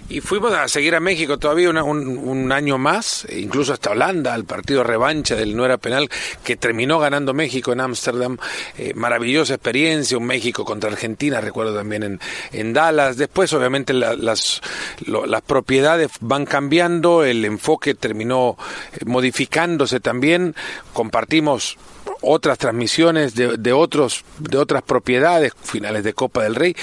Y 0.08 0.20
fuimos 0.20 0.52
a 0.52 0.68
seguir 0.68 0.94
a 0.94 1.00
México 1.00 1.38
todavía 1.38 1.70
un, 1.70 2.52
año 2.52 2.76
más, 2.76 3.24
e 3.24 3.40
incluso 3.40 3.72
hasta 3.72 3.90
Holanda, 3.90 4.34
al 4.34 4.44
partido 4.44 4.84
revancha 4.84 5.34
del 5.34 5.56
no 5.56 5.64
era 5.64 5.78
penal, 5.78 6.10
que 6.44 6.56
terminó 6.56 6.98
ganando 6.98 7.32
México 7.32 7.72
en 7.72 7.80
Ámsterdam. 7.80 8.36
Eh, 8.76 8.92
maravillosa 8.94 9.54
experiencia, 9.54 10.18
un 10.18 10.26
México 10.26 10.64
contra 10.64 10.90
Argentina, 10.90 11.40
recuerdo 11.40 11.74
también 11.74 12.02
en, 12.02 12.20
en 12.52 12.74
Dallas. 12.74 13.16
Después, 13.16 13.52
obviamente, 13.54 13.94
las, 13.94 14.60
las 15.06 15.42
propiedades 15.42 16.10
van 16.20 16.44
cambiando, 16.44 17.24
el 17.24 17.42
enfoque 17.44 17.94
terminó 17.94 18.58
eh, 18.92 19.04
modificándose 19.06 20.00
también. 20.00 20.54
Compartimos 20.92 21.78
otras 22.20 22.58
transmisiones 22.58 23.34
de, 23.34 23.56
de, 23.56 23.72
otros 23.72 24.24
de 24.38 24.58
otras 24.58 24.82
propiedades 24.82 25.52
finales 25.62 26.04
de 26.04 26.12
Copa 26.12 26.42
del 26.42 26.54
Rey 26.54 26.76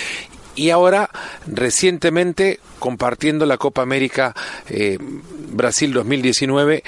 y 0.56 0.70
ahora 0.70 1.10
recientemente 1.48 2.60
compartiendo 2.80 3.46
la 3.46 3.58
Copa 3.58 3.82
América 3.82 4.36
eh, 4.70 4.98
Brasil 5.50 5.94
2019 5.94 6.84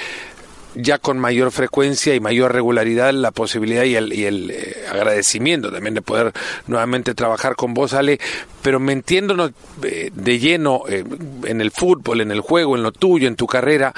ya 0.76 0.98
con 0.98 1.20
mayor 1.20 1.52
frecuencia 1.52 2.16
y 2.16 2.20
mayor 2.20 2.52
regularidad 2.52 3.14
la 3.14 3.30
posibilidad 3.30 3.84
y 3.84 3.96
el, 3.96 4.12
y 4.12 4.26
el 4.26 4.50
eh, 4.50 4.86
agradecimiento 4.92 5.72
también 5.72 5.94
de 5.94 6.02
poder 6.02 6.34
nuevamente 6.66 7.14
trabajar 7.14 7.56
con 7.56 7.76
vos, 7.76 7.94
Ale, 7.94 8.20
pero 8.64 8.80
metiéndonos 8.80 9.52
eh, 9.84 10.10
de 10.12 10.40
lleno 10.40 10.82
en 10.88 11.62
el 11.62 11.70
fútbol, 11.70 12.22
en 12.22 12.32
el 12.32 12.42
juego, 12.42 12.76
en 12.76 12.82
lo 12.82 12.92
tuyo, 12.92 13.28
en 13.28 13.36
tu 13.36 13.46
carrera, 13.46 13.94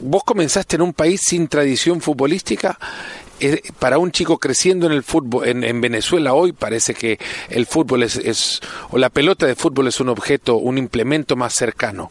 vos 0.00 0.24
comenzaste 0.24 0.76
en 0.76 0.82
un 0.82 0.92
país 0.92 1.22
sin 1.24 1.48
tradición 1.48 2.02
futbolística 2.02 2.78
para 3.78 3.98
un 3.98 4.12
chico 4.12 4.38
creciendo 4.38 4.86
en 4.86 4.92
el 4.92 5.02
fútbol, 5.02 5.46
en, 5.46 5.80
Venezuela 5.80 6.34
hoy 6.34 6.52
parece 6.52 6.94
que 6.94 7.18
el 7.48 7.66
fútbol 7.66 8.02
es, 8.02 8.60
o 8.90 8.98
la 8.98 9.10
pelota 9.10 9.46
de 9.46 9.54
fútbol 9.54 9.88
es 9.88 10.00
un 10.00 10.08
objeto, 10.08 10.56
un 10.56 10.78
implemento 10.78 11.36
más 11.36 11.54
cercano. 11.54 12.10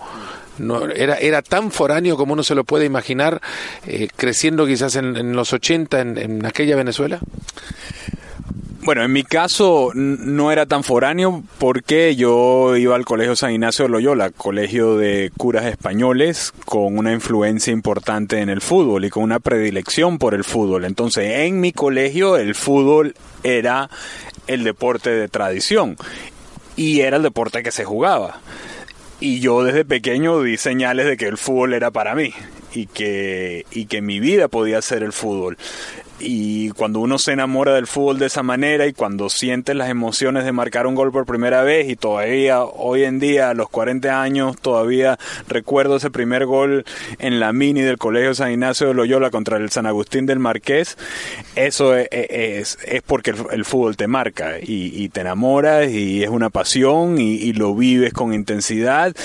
No, 0.57 0.89
era, 0.89 1.15
era 1.15 1.41
tan 1.41 1.71
foráneo 1.71 2.17
como 2.17 2.33
uno 2.33 2.43
se 2.43 2.53
lo 2.53 2.65
puede 2.65 2.85
imaginar, 2.85 3.41
eh, 3.87 4.09
creciendo 4.13 4.67
quizás 4.67 4.97
en, 4.97 5.33
los 5.33 5.53
80 5.53 6.01
en, 6.01 6.17
en 6.17 6.45
aquella 6.45 6.75
Venezuela. 6.75 7.19
Bueno, 8.89 9.03
en 9.03 9.13
mi 9.13 9.21
caso 9.21 9.91
no 9.93 10.51
era 10.51 10.65
tan 10.65 10.83
foráneo 10.83 11.43
porque 11.59 12.15
yo 12.15 12.75
iba 12.75 12.95
al 12.95 13.05
Colegio 13.05 13.35
San 13.35 13.51
Ignacio 13.51 13.85
de 13.85 13.89
Loyola, 13.89 14.31
colegio 14.31 14.97
de 14.97 15.31
curas 15.37 15.65
españoles, 15.65 16.51
con 16.65 16.97
una 16.97 17.13
influencia 17.13 17.71
importante 17.71 18.39
en 18.39 18.49
el 18.49 18.61
fútbol 18.61 19.05
y 19.05 19.11
con 19.11 19.21
una 19.21 19.39
predilección 19.39 20.17
por 20.17 20.33
el 20.33 20.43
fútbol. 20.43 20.85
Entonces, 20.85 21.29
en 21.41 21.59
mi 21.61 21.71
colegio 21.71 22.35
el 22.35 22.55
fútbol 22.55 23.13
era 23.43 23.91
el 24.47 24.63
deporte 24.63 25.11
de 25.11 25.27
tradición 25.27 25.95
y 26.75 27.01
era 27.01 27.17
el 27.17 27.21
deporte 27.21 27.61
que 27.61 27.71
se 27.71 27.85
jugaba. 27.85 28.41
Y 29.19 29.39
yo 29.39 29.63
desde 29.63 29.85
pequeño 29.85 30.41
di 30.41 30.57
señales 30.57 31.05
de 31.05 31.15
que 31.15 31.27
el 31.27 31.37
fútbol 31.37 31.75
era 31.75 31.91
para 31.91 32.15
mí 32.15 32.33
y 32.73 32.87
que, 32.87 33.67
y 33.69 33.85
que 33.85 34.01
mi 34.01 34.19
vida 34.19 34.47
podía 34.47 34.81
ser 34.81 35.03
el 35.03 35.13
fútbol 35.13 35.59
y 36.19 36.69
cuando 36.71 36.99
uno 36.99 37.17
se 37.17 37.31
enamora 37.31 37.73
del 37.73 37.87
fútbol 37.87 38.19
de 38.19 38.27
esa 38.27 38.43
manera 38.43 38.87
y 38.87 38.93
cuando 38.93 39.29
sientes 39.29 39.75
las 39.75 39.89
emociones 39.89 40.45
de 40.45 40.51
marcar 40.51 40.87
un 40.87 40.95
gol 40.95 41.11
por 41.11 41.25
primera 41.25 41.63
vez 41.63 41.89
y 41.89 41.95
todavía 41.95 42.63
hoy 42.63 43.03
en 43.03 43.19
día 43.19 43.49
a 43.49 43.53
los 43.53 43.69
40 43.69 44.21
años 44.21 44.57
todavía 44.59 45.17
recuerdo 45.47 45.97
ese 45.97 46.09
primer 46.09 46.45
gol 46.45 46.85
en 47.19 47.39
la 47.39 47.53
mini 47.53 47.81
del 47.81 47.97
Colegio 47.97 48.33
San 48.33 48.51
Ignacio 48.51 48.87
de 48.87 48.93
Loyola 48.93 49.29
contra 49.29 49.57
el 49.57 49.69
San 49.69 49.85
Agustín 49.85 50.25
del 50.25 50.39
Marqués, 50.39 50.97
eso 51.55 51.95
es, 51.95 52.07
es, 52.11 53.01
porque 53.05 53.33
el, 53.51 53.65
fútbol 53.65 53.97
te 53.97 54.07
marca 54.07 54.53
y, 54.61 55.09
te 55.09 55.21
enamoras 55.21 55.89
y 55.89 56.23
es 56.23 56.29
una 56.29 56.49
pasión 56.49 57.19
y 57.19 57.53
lo 57.53 57.73
vives 57.75 58.13
con 58.13 58.33
intensidad 58.33 59.15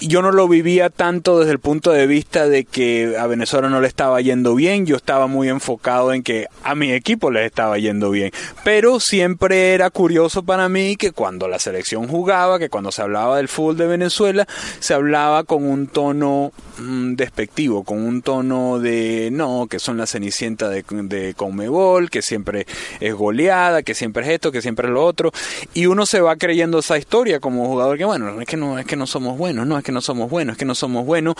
yo 0.00 0.22
no 0.22 0.30
lo 0.30 0.48
vivía 0.48 0.90
tanto 0.90 1.38
desde 1.38 1.52
el 1.52 1.58
punto 1.58 1.90
de 1.90 2.06
vista 2.06 2.48
de 2.48 2.64
que 2.64 3.16
a 3.18 3.26
Venezuela 3.26 3.68
no 3.68 3.80
le 3.80 3.88
estaba 3.88 4.20
yendo 4.20 4.54
bien, 4.54 4.86
yo 4.86 4.96
estaba 4.96 5.26
muy 5.26 5.48
enfocado 5.48 6.12
en 6.12 6.22
que 6.22 6.46
a 6.62 6.74
mi 6.74 6.92
equipo 6.92 7.30
le 7.30 7.44
estaba 7.44 7.78
yendo 7.78 8.10
bien, 8.10 8.30
pero 8.64 9.00
siempre 9.00 9.74
era 9.74 9.90
curioso 9.90 10.42
para 10.42 10.68
mí 10.68 10.96
que 10.96 11.12
cuando 11.12 11.48
la 11.48 11.58
selección 11.58 12.08
jugaba, 12.08 12.58
que 12.58 12.68
cuando 12.68 12.92
se 12.92 13.02
hablaba 13.02 13.38
del 13.38 13.48
fútbol 13.48 13.76
de 13.76 13.86
Venezuela, 13.86 14.46
se 14.78 14.94
hablaba 14.94 15.44
con 15.44 15.64
un 15.64 15.86
tono 15.86 16.52
mm, 16.78 17.14
despectivo, 17.14 17.82
con 17.82 18.00
un 18.00 18.22
tono 18.22 18.78
de 18.78 19.30
no, 19.32 19.66
que 19.68 19.78
son 19.78 19.96
la 19.96 20.06
cenicienta 20.06 20.68
de, 20.68 20.84
de 20.88 21.34
Conmebol, 21.34 22.10
que 22.10 22.22
siempre 22.22 22.66
es 23.00 23.14
goleada, 23.14 23.82
que 23.82 23.94
siempre 23.94 24.24
es 24.24 24.30
esto, 24.30 24.52
que 24.52 24.62
siempre 24.62 24.86
es 24.86 24.92
lo 24.92 25.04
otro, 25.04 25.32
y 25.74 25.86
uno 25.86 26.06
se 26.06 26.20
va 26.20 26.36
creyendo 26.36 26.78
esa 26.78 26.98
historia 26.98 27.40
como 27.40 27.66
jugador 27.66 27.98
que 27.98 28.04
bueno, 28.04 28.40
es 28.40 28.46
que 28.46 28.56
no, 28.56 28.78
es 28.78 28.86
que 28.86 28.96
no 28.96 29.06
somos 29.06 29.36
buenos, 29.36 29.66
no, 29.66 29.78
es 29.78 29.87
que 29.88 29.92
no 29.92 30.02
somos 30.02 30.28
buenos, 30.28 30.52
es 30.52 30.58
que 30.58 30.66
no 30.66 30.74
somos 30.74 31.06
buenos, 31.06 31.34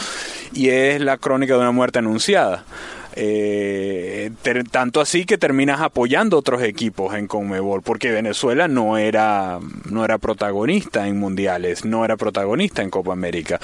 y 0.55 0.71
es 0.71 1.03
la 1.03 1.19
crónica 1.19 1.53
de 1.53 1.61
una 1.61 1.71
muerte 1.71 1.99
anunciada. 1.99 2.65
Eh, 3.15 4.31
tanto 4.71 5.03
así 5.03 5.27
que 5.27 5.37
terminas 5.37 5.83
apoyando 5.83 6.39
otros 6.39 6.63
equipos 6.63 7.15
en 7.15 7.27
Conmebol, 7.27 7.83
porque 7.83 8.11
Venezuela 8.11 8.67
no 8.67 8.97
era, 8.97 9.59
no 9.91 10.03
era 10.03 10.17
protagonista 10.17 11.07
en 11.07 11.19
mundiales, 11.19 11.85
no 11.85 12.07
era 12.07 12.17
protagonista 12.17 12.81
en 12.81 12.89
Copa 12.89 13.13
América. 13.13 13.61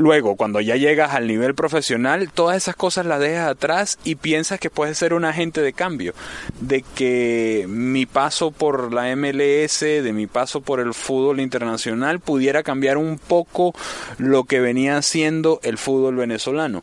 Luego, 0.00 0.34
cuando 0.34 0.62
ya 0.62 0.76
llegas 0.76 1.12
al 1.12 1.26
nivel 1.26 1.54
profesional, 1.54 2.30
todas 2.32 2.56
esas 2.56 2.74
cosas 2.74 3.04
las 3.04 3.20
dejas 3.20 3.50
atrás 3.50 3.98
y 4.02 4.14
piensas 4.14 4.58
que 4.58 4.70
puedes 4.70 4.96
ser 4.96 5.12
un 5.12 5.26
agente 5.26 5.60
de 5.60 5.74
cambio, 5.74 6.14
de 6.58 6.82
que 6.94 7.66
mi 7.68 8.06
paso 8.06 8.50
por 8.50 8.94
la 8.94 9.14
MLS, 9.14 9.80
de 9.80 10.12
mi 10.14 10.26
paso 10.26 10.62
por 10.62 10.80
el 10.80 10.94
fútbol 10.94 11.38
internacional 11.38 12.18
pudiera 12.18 12.62
cambiar 12.62 12.96
un 12.96 13.18
poco 13.18 13.74
lo 14.16 14.44
que 14.44 14.60
venía 14.60 15.02
siendo 15.02 15.60
el 15.64 15.76
fútbol 15.76 16.16
venezolano. 16.16 16.82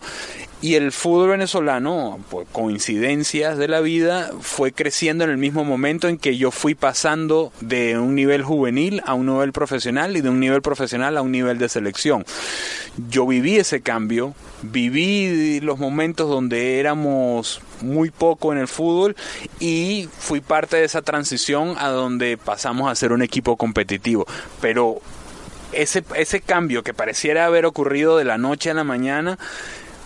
Y 0.59 0.73
el 0.73 0.91
fútbol 0.91 1.29
venezolano, 1.29 2.19
por 2.31 2.47
coincidencias 2.47 3.59
de 3.59 3.67
la 3.67 3.79
vida, 3.79 4.31
fue 4.41 4.71
creciendo 4.71 5.23
en 5.23 5.29
el 5.29 5.37
mismo 5.37 5.63
momento 5.63 6.07
en 6.07 6.17
que 6.17 6.35
yo 6.35 6.49
fui 6.49 6.73
pasando 6.73 7.51
de 7.61 7.99
un 7.99 8.15
nivel 8.15 8.41
juvenil 8.41 9.03
a 9.05 9.13
un 9.13 9.27
nivel 9.27 9.53
profesional 9.53 10.17
y 10.17 10.21
de 10.21 10.29
un 10.29 10.39
nivel 10.39 10.63
profesional 10.63 11.15
a 11.15 11.21
un 11.21 11.31
nivel 11.31 11.59
de 11.59 11.69
selección. 11.69 12.25
Yo 13.07 13.27
viví 13.27 13.57
ese 13.57 13.81
cambio, 13.81 14.33
viví 14.63 15.59
los 15.59 15.77
momentos 15.77 16.27
donde 16.27 16.79
éramos 16.79 17.61
muy 17.81 18.09
poco 18.09 18.51
en 18.51 18.57
el 18.57 18.67
fútbol 18.67 19.15
y 19.59 20.09
fui 20.17 20.41
parte 20.41 20.77
de 20.77 20.85
esa 20.85 21.03
transición 21.03 21.75
a 21.77 21.89
donde 21.89 22.35
pasamos 22.35 22.91
a 22.91 22.95
ser 22.95 23.11
un 23.11 23.21
equipo 23.21 23.57
competitivo. 23.57 24.25
Pero 24.59 25.01
ese, 25.71 26.03
ese 26.15 26.41
cambio 26.41 26.81
que 26.81 26.95
pareciera 26.95 27.45
haber 27.45 27.67
ocurrido 27.67 28.17
de 28.17 28.23
la 28.23 28.39
noche 28.39 28.71
a 28.71 28.73
la 28.73 28.83
mañana, 28.83 29.37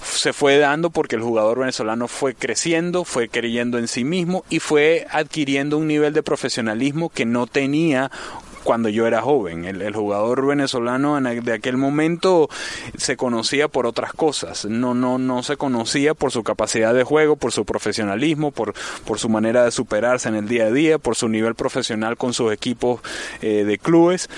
se 0.04 0.34
fue 0.34 0.58
dando 0.58 0.90
porque 0.90 1.16
el 1.16 1.22
jugador 1.22 1.60
venezolano 1.60 2.08
fue 2.08 2.36
creciendo, 2.36 3.04
fue 3.04 3.30
creyendo 3.30 3.78
en 3.78 3.88
sí 3.88 4.04
mismo 4.04 4.44
y 4.50 4.60
fue 4.60 5.08
adquiriendo 5.10 5.78
un 5.78 5.88
nivel 5.88 6.14
de 6.14 6.24
profesionalismo 6.24 7.10
que 7.10 7.26
no 7.26 7.48
tenía 7.48 8.12
cuando 8.64 8.90
yo 8.90 9.08
era 9.08 9.22
joven. 9.22 9.66
El, 9.66 9.92
jugador 9.92 10.46
venezolano 10.46 11.20
de 11.20 11.54
aquel 11.54 11.78
momento 11.78 12.50
se 12.98 13.18
conocía 13.18 13.68
por 13.68 13.86
otras 13.86 14.14
cosas, 14.14 14.66
no, 14.66 14.94
no, 14.94 15.18
no 15.18 15.44
se 15.44 15.58
conocía 15.58 16.14
por 16.14 16.32
su 16.32 16.44
capacidad 16.44 16.94
de 16.94 17.04
juego, 17.04 17.36
por 17.36 17.52
su 17.52 17.66
profesionalismo, 17.66 18.52
por, 18.52 18.74
por 19.06 19.20
su 19.20 19.30
manera 19.30 19.64
de 19.64 19.72
superarse 19.72 20.30
en 20.30 20.36
el 20.36 20.48
día 20.48 20.66
a 20.66 20.72
día, 20.72 20.98
por 20.98 21.16
su 21.16 21.28
nivel 21.28 21.56
profesional 21.56 22.18
con 22.18 22.34
sus 22.34 22.54
equipos 22.54 23.02
eh, 23.42 23.64
de 23.64 23.78
clubes. 23.78 24.30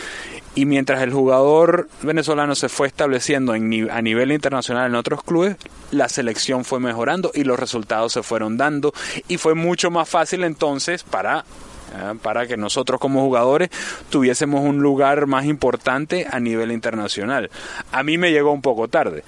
Y 0.56 0.66
mientras 0.66 1.02
el 1.02 1.12
jugador 1.12 1.90
venezolano 2.02 2.56
se 2.56 2.70
fue 2.70 2.88
estableciendo 2.88 3.56
en, 3.56 3.90
a 3.90 4.02
nivel 4.02 4.32
internacional 4.32 4.88
en 4.88 4.96
otros 4.96 5.24
clubes, 5.24 5.58
la 5.92 6.10
selección 6.10 6.64
fue 6.64 6.80
mejorando 6.80 7.32
y 7.34 7.44
los 7.44 7.60
resultados 7.60 8.14
se 8.14 8.24
fueron 8.24 8.58
dando 8.58 8.94
y 9.28 9.38
fue 9.38 9.56
mucho 9.56 9.90
más 9.90 10.08
fácil 10.10 10.44
entonces 10.44 11.04
para 11.04 11.46
para 12.22 12.48
que 12.48 12.58
nosotros 12.58 13.00
como 13.00 13.22
jugadores 13.22 13.70
tuviésemos 14.10 14.62
un 14.62 14.82
lugar 14.82 15.28
más 15.28 15.46
importante 15.46 16.28
a 16.30 16.40
nivel 16.40 16.72
internacional. 16.72 17.50
A 17.92 18.04
mí 18.04 18.18
me 18.18 18.32
llegó 18.32 18.52
un 18.52 18.62
poco 18.62 18.88
tarde 18.88 19.24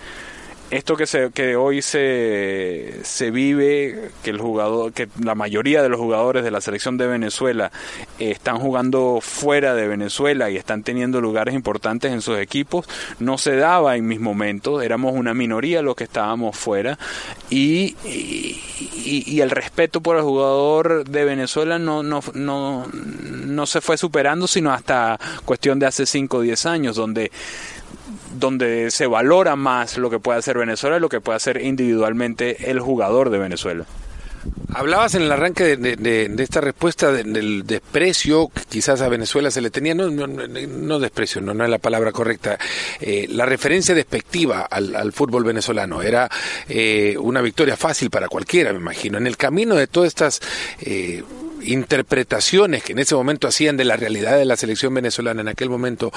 esto 0.76 0.96
que, 0.98 1.08
se, 1.08 1.32
que 1.32 1.56
hoy 1.56 1.82
se, 1.82 3.00
se 3.04 3.32
vive, 3.32 4.12
que 4.24 4.30
el 4.32 4.40
jugador, 4.40 4.92
que 4.92 5.08
la 5.24 5.34
mayoría 5.34 5.82
de 5.82 5.90
los 5.90 6.00
jugadores 6.00 6.44
de 6.44 6.52
la 6.52 6.60
selección 6.60 6.98
de 6.98 7.08
Venezuela 7.08 7.72
están 8.20 8.60
jugando 8.60 9.20
fuera 9.22 9.74
de 9.74 9.88
Venezuela 9.88 10.50
y 10.50 10.58
están 10.58 10.84
teniendo 10.84 11.22
lugares 11.22 11.56
importantes 11.56 12.12
en 12.12 12.22
sus 12.22 12.38
equipos, 12.40 12.88
no 13.20 13.38
se 13.38 13.56
daba 13.56 13.96
en 13.96 14.06
mis 14.08 14.20
momentos, 14.20 14.84
éramos 14.84 15.14
una 15.16 15.34
minoría 15.34 15.82
los 15.82 15.96
que 15.96 16.04
estábamos 16.04 16.58
fuera 16.58 17.00
y, 17.50 17.96
y, 18.04 19.40
el 19.40 19.50
respeto 19.52 20.02
por 20.02 20.18
el 20.18 20.24
jugador 20.24 21.06
de 21.06 21.26
Venezuela 21.26 21.78
no, 21.80 22.04
no, 22.04 22.22
no, 22.34 22.88
no 22.92 23.66
se 23.66 23.82
fue 23.82 23.98
superando, 23.98 24.48
sino 24.48 24.72
hasta 24.72 25.20
cuestión 25.46 25.80
de 25.80 25.86
hace 25.86 26.06
5 26.06 26.38
o 26.38 26.42
10 26.42 26.66
años, 26.66 26.96
donde 26.96 27.32
donde 28.40 28.92
se 28.92 29.08
valora 29.08 29.56
más 29.56 29.98
lo 29.98 30.10
que 30.10 30.20
puede 30.20 30.40
hacer 30.40 30.58
Venezuela 30.58 30.98
y 30.98 31.00
lo 31.00 31.10
que 31.10 31.22
puede 31.22 31.38
hacer 31.38 31.62
individualmente 31.62 32.70
el 32.70 32.80
jugador 32.80 33.30
de 33.30 33.38
Venezuela. 33.40 33.86
Hablabas 34.74 35.16
en 35.16 35.24
el 35.24 35.32
arranque 35.32 35.78
de, 35.78 36.36
esta 36.38 36.62
respuesta 36.62 37.12
del 37.12 37.66
desprecio 37.66 38.50
que 38.50 38.62
quizás 38.70 39.02
a 39.02 39.10
Venezuela 39.10 39.50
se 39.50 39.62
le 39.62 39.70
tenía, 39.70 39.96
no, 39.96 40.10
no, 40.10 41.00
desprecio, 41.00 41.42
no, 41.42 41.54
no, 41.54 41.64
es 41.64 41.70
la 41.70 41.78
palabra 41.78 42.12
correcta, 42.12 42.58
eh, 43.00 43.26
la 43.30 43.46
referencia 43.46 43.96
despectiva 43.96 44.62
al, 44.62 45.14
fútbol 45.14 45.44
venezolano. 45.44 46.02
Era 46.02 46.30
eh, 46.68 47.16
una 47.20 47.42
victoria 47.42 47.78
fácil 47.78 48.10
para 48.10 48.28
cualquiera, 48.28 48.74
me 48.74 48.80
imagino. 48.80 49.18
En 49.18 49.28
el 49.28 49.38
camino 49.38 49.76
de 49.76 49.88
todas 49.88 50.08
estas... 50.08 50.42
Eh, 50.82 51.24
interpretaciones 51.68 52.84
que 52.84 52.92
en 52.92 53.00
ese 53.00 53.16
momento 53.16 53.48
hacían 53.48 53.76
de 53.76 53.86
la 53.86 53.96
realidad 53.96 54.38
de 54.38 54.46
la 54.46 54.56
selección 54.56 54.94
venezolana 54.94 55.42
en 55.42 55.48
aquel 55.48 55.68
momento, 55.68 56.12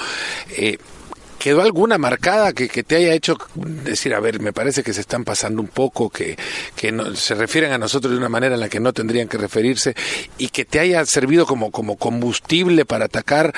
¿Quedó 1.39 1.61
alguna 1.61 1.97
marcada 1.97 2.51
que, 2.51 2.67
te 2.67 2.97
haya 2.97 3.13
hecho 3.13 3.37
decir, 3.55 4.13
a 4.13 4.19
ver, 4.19 4.41
me 4.41 4.51
parece 4.51 4.83
que 4.83 4.91
se 4.91 4.99
están 4.99 5.23
pasando 5.23 5.61
un 5.61 5.69
poco, 5.69 6.09
que, 6.09 6.37
que 6.75 6.93
se 7.15 7.33
refieren 7.33 7.71
a 7.71 7.77
nosotros 7.77 8.11
de 8.11 8.17
una 8.17 8.27
manera 8.27 8.55
en 8.55 8.59
la 8.59 8.67
que 8.67 8.81
no 8.81 8.91
tendrían 8.91 9.29
que 9.29 9.37
referirse 9.37 9.95
y 10.37 10.49
que 10.49 10.65
te 10.65 10.81
haya 10.81 11.05
servido 11.05 11.45
como, 11.45 11.71
como 11.71 11.95
combustible 11.95 12.83
para 12.83 13.05
atacar 13.05 13.53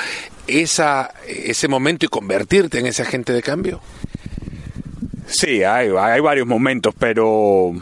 esa, 0.45 1.13
ese 1.27 1.67
momento 1.67 2.05
y 2.05 2.09
convertirte 2.09 2.77
en 2.77 2.85
ese 2.85 3.01
agente 3.01 3.33
de 3.33 3.41
cambio? 3.41 3.81
Sí, 5.25 5.63
hay, 5.63 5.89
hay 5.97 6.19
varios 6.19 6.45
momentos, 6.45 6.93
pero 6.99 7.73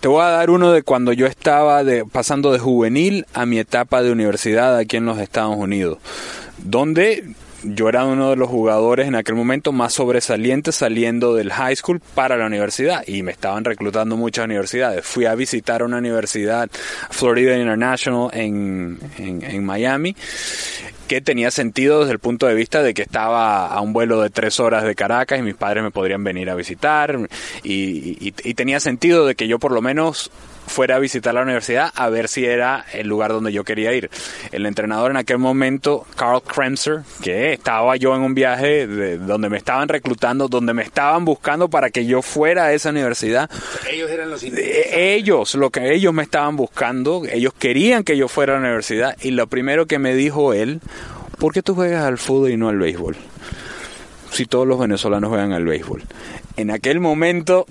te 0.00 0.08
voy 0.08 0.22
a 0.22 0.28
dar 0.28 0.50
uno 0.50 0.70
de 0.70 0.82
cuando 0.82 1.12
yo 1.12 1.26
estaba 1.26 1.82
pasando 2.12 2.52
de 2.52 2.58
juvenil 2.58 3.26
a 3.34 3.46
mi 3.46 3.58
etapa 3.58 4.02
de 4.02 4.12
universidad 4.12 4.76
aquí 4.76 4.96
en 4.96 5.06
los 5.06 5.18
Estados 5.18 5.56
Unidos, 5.56 5.98
donde 6.58 7.34
yo 7.74 7.88
era 7.88 8.04
uno 8.04 8.30
de 8.30 8.36
los 8.36 8.48
jugadores 8.48 9.08
en 9.08 9.14
aquel 9.14 9.34
momento 9.34 9.72
más 9.72 9.94
sobresalientes 9.94 10.76
saliendo 10.76 11.34
del 11.34 11.52
high 11.52 11.74
school 11.76 12.00
para 12.14 12.36
la 12.36 12.46
universidad 12.46 13.02
y 13.06 13.22
me 13.22 13.32
estaban 13.32 13.64
reclutando 13.64 14.16
muchas 14.16 14.44
universidades. 14.44 15.04
Fui 15.04 15.26
a 15.26 15.34
visitar 15.34 15.82
una 15.82 15.98
universidad, 15.98 16.68
Florida 17.10 17.56
International, 17.56 18.30
en, 18.32 18.98
en, 19.18 19.64
Miami 19.64 20.14
que 21.08 21.20
tenía 21.20 21.50
sentido 21.50 22.00
desde 22.00 22.12
el 22.12 22.18
punto 22.18 22.46
de 22.46 22.54
vista 22.54 22.82
de 22.82 22.92
que 22.92 23.02
estaba 23.02 23.66
a 23.66 23.80
un 23.80 23.92
vuelo 23.92 24.20
de 24.20 24.30
tres 24.30 24.60
horas 24.60 24.84
de 24.84 24.94
Caracas 24.94 25.38
y 25.38 25.42
mis 25.42 25.54
padres 25.54 25.82
me 25.82 25.90
podrían 25.90 26.22
venir 26.22 26.50
a 26.50 26.54
visitar 26.54 27.16
y, 27.62 28.16
y 28.20 28.54
tenía 28.54 28.80
sentido 28.80 29.26
de 29.26 29.34
que 29.34 29.48
yo 29.48 29.58
por 29.58 29.72
lo 29.72 29.82
menos 29.82 30.30
fuera 30.66 30.96
a 30.96 30.98
visitar 30.98 31.34
la 31.34 31.42
universidad 31.42 31.90
a 31.94 32.08
ver 32.08 32.28
si 32.28 32.44
era 32.44 32.84
el 32.92 33.06
lugar 33.06 33.32
donde 33.32 33.52
yo 33.52 33.64
quería 33.64 33.92
ir. 33.92 34.10
El 34.52 34.66
entrenador 34.66 35.10
en 35.10 35.16
aquel 35.16 35.38
momento, 35.38 36.06
Carl 36.16 36.42
Kremser, 36.42 37.02
que 37.22 37.52
estaba 37.52 37.96
yo 37.96 38.14
en 38.14 38.22
un 38.22 38.34
viaje 38.34 38.86
de 38.86 39.18
donde 39.18 39.48
me 39.48 39.56
estaban 39.56 39.88
reclutando, 39.88 40.48
donde 40.48 40.74
me 40.74 40.82
estaban 40.82 41.24
buscando 41.24 41.68
para 41.68 41.90
que 41.90 42.06
yo 42.06 42.22
fuera 42.22 42.66
a 42.66 42.72
esa 42.72 42.90
universidad. 42.90 43.50
Ellos 43.90 44.10
eran 44.10 44.30
los 44.30 44.42
Ellos, 44.42 45.54
lo 45.54 45.70
que 45.70 45.94
ellos 45.94 46.12
me 46.12 46.22
estaban 46.22 46.56
buscando, 46.56 47.22
ellos 47.30 47.52
querían 47.58 48.04
que 48.04 48.16
yo 48.16 48.28
fuera 48.28 48.56
a 48.56 48.60
la 48.60 48.66
universidad 48.66 49.16
y 49.22 49.30
lo 49.30 49.46
primero 49.46 49.86
que 49.86 49.98
me 49.98 50.14
dijo 50.14 50.52
él, 50.52 50.80
¿por 51.38 51.52
qué 51.52 51.62
tú 51.62 51.74
juegas 51.74 52.04
al 52.04 52.18
fútbol 52.18 52.50
y 52.50 52.56
no 52.56 52.68
al 52.68 52.78
béisbol? 52.78 53.16
Si 54.30 54.46
todos 54.46 54.66
los 54.66 54.78
venezolanos 54.78 55.30
juegan 55.30 55.52
al 55.52 55.64
béisbol. 55.64 56.02
En 56.56 56.70
aquel 56.70 57.00
momento 57.00 57.66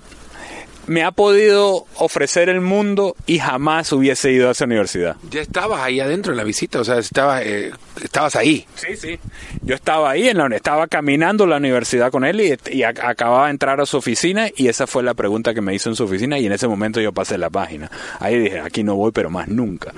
me 0.86 1.02
ha 1.02 1.10
podido 1.10 1.86
ofrecer 1.96 2.48
el 2.48 2.60
mundo 2.60 3.16
y 3.26 3.38
jamás 3.38 3.92
hubiese 3.92 4.32
ido 4.32 4.48
a 4.48 4.52
esa 4.52 4.64
universidad. 4.64 5.16
¿Ya 5.30 5.40
estabas 5.40 5.80
ahí 5.80 6.00
adentro 6.00 6.32
en 6.32 6.38
la 6.38 6.44
visita? 6.44 6.80
O 6.80 6.84
sea, 6.84 6.98
estabas, 6.98 7.42
eh, 7.44 7.72
estabas 8.02 8.36
ahí. 8.36 8.66
Sí, 8.74 8.96
sí. 8.96 9.18
Yo 9.62 9.74
estaba 9.74 10.10
ahí, 10.10 10.28
en 10.28 10.38
la, 10.38 10.46
estaba 10.54 10.86
caminando 10.86 11.46
la 11.46 11.56
universidad 11.56 12.10
con 12.10 12.24
él 12.24 12.40
y, 12.40 12.82
acababa 12.82 13.46
de 13.46 13.50
entrar 13.50 13.80
a 13.80 13.86
su 13.86 13.96
oficina 13.96 14.48
y 14.56 14.68
esa 14.68 14.86
fue 14.86 15.02
la 15.02 15.14
pregunta 15.14 15.54
que 15.54 15.60
me 15.60 15.74
hizo 15.74 15.88
en 15.88 15.96
su 15.96 16.04
oficina 16.04 16.38
y 16.38 16.46
en 16.46 16.52
ese 16.52 16.68
momento 16.68 17.00
yo 17.00 17.12
pasé 17.12 17.38
la 17.38 17.50
página. 17.50 17.90
Ahí 18.20 18.38
dije, 18.38 18.60
aquí 18.60 18.84
no 18.84 18.94
voy, 18.94 19.12
pero 19.12 19.30
más 19.30 19.48
nunca. 19.48 19.92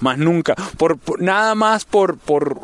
Más 0.00 0.18
nunca. 0.18 0.54
Por, 0.76 0.98
nada 1.20 1.54
más 1.54 1.84
por, 1.84 2.18
por, 2.18 2.60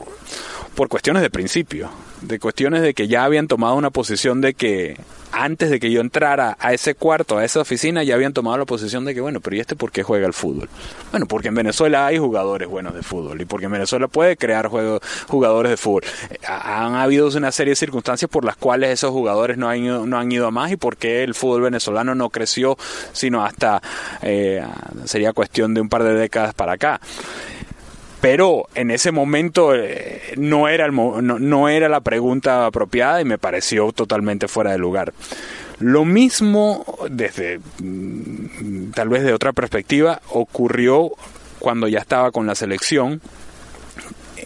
por 0.74 0.88
cuestiones 0.88 1.22
de 1.22 1.30
principio. 1.30 1.90
De 2.22 2.38
cuestiones 2.38 2.82
de 2.82 2.94
que 2.94 3.08
ya 3.08 3.24
habían 3.24 3.48
tomado 3.48 3.74
una 3.74 3.90
posición 3.90 4.40
de 4.40 4.54
que 4.54 4.96
antes 5.32 5.70
de 5.70 5.78
que 5.78 5.90
yo 5.90 6.00
entrara 6.00 6.56
a 6.58 6.72
ese 6.72 6.94
cuarto, 6.94 7.38
a 7.38 7.44
esa 7.44 7.60
oficina, 7.60 8.02
ya 8.02 8.14
habían 8.14 8.32
tomado 8.32 8.58
la 8.58 8.64
posición 8.64 9.04
de 9.04 9.14
que, 9.14 9.20
bueno, 9.20 9.40
pero 9.40 9.56
¿y 9.56 9.60
este 9.60 9.76
por 9.76 9.92
qué 9.92 10.02
juega 10.02 10.26
el 10.26 10.32
fútbol? 10.32 10.68
Bueno, 11.10 11.26
porque 11.26 11.48
en 11.48 11.54
Venezuela 11.54 12.06
hay 12.06 12.18
jugadores 12.18 12.68
buenos 12.68 12.94
de 12.94 13.02
fútbol 13.02 13.40
y 13.40 13.44
porque 13.44 13.66
en 13.66 13.72
Venezuela 13.72 14.08
puede 14.08 14.36
crear 14.36 14.68
jugadores 15.28 15.70
de 15.70 15.76
fútbol. 15.76 16.02
Han 16.46 16.94
habido 16.94 17.28
una 17.28 17.52
serie 17.52 17.72
de 17.72 17.76
circunstancias 17.76 18.30
por 18.30 18.44
las 18.44 18.56
cuales 18.56 18.90
esos 18.90 19.10
jugadores 19.10 19.56
no 19.56 19.68
han 19.68 19.78
ido, 19.78 20.06
no 20.06 20.18
han 20.18 20.30
ido 20.30 20.46
a 20.46 20.50
más 20.50 20.72
y 20.72 20.76
porque 20.76 21.22
el 21.22 21.34
fútbol 21.34 21.62
venezolano 21.62 22.14
no 22.14 22.30
creció 22.30 22.76
sino 23.12 23.44
hasta, 23.44 23.80
eh, 24.22 24.62
sería 25.04 25.32
cuestión 25.32 25.74
de 25.74 25.80
un 25.80 25.88
par 25.88 26.02
de 26.02 26.14
décadas 26.14 26.54
para 26.54 26.72
acá 26.72 27.00
pero 28.20 28.68
en 28.74 28.90
ese 28.90 29.12
momento 29.12 29.74
eh, 29.74 30.34
no, 30.36 30.68
era 30.68 30.84
el, 30.84 30.94
no, 30.94 31.68
era 31.68 31.88
la 31.88 32.00
pregunta 32.00 32.66
apropiada 32.66 33.20
y 33.20 33.24
me 33.24 33.38
pareció 33.38 33.92
totalmente 33.92 34.48
fuera 34.48 34.72
de 34.72 34.78
lugar. 34.78 35.12
Lo 35.78 36.04
mismo, 36.04 36.84
desde 37.10 37.60
mm, 37.78 38.90
tal 38.94 39.08
vez 39.08 39.22
de 39.22 39.32
otra 39.32 39.52
perspectiva, 39.52 40.20
ocurrió 40.28 41.12
cuando 41.58 41.88
ya 41.88 42.00
estaba 42.00 42.30
con 42.30 42.46
la 42.46 42.54
selección. 42.54 43.22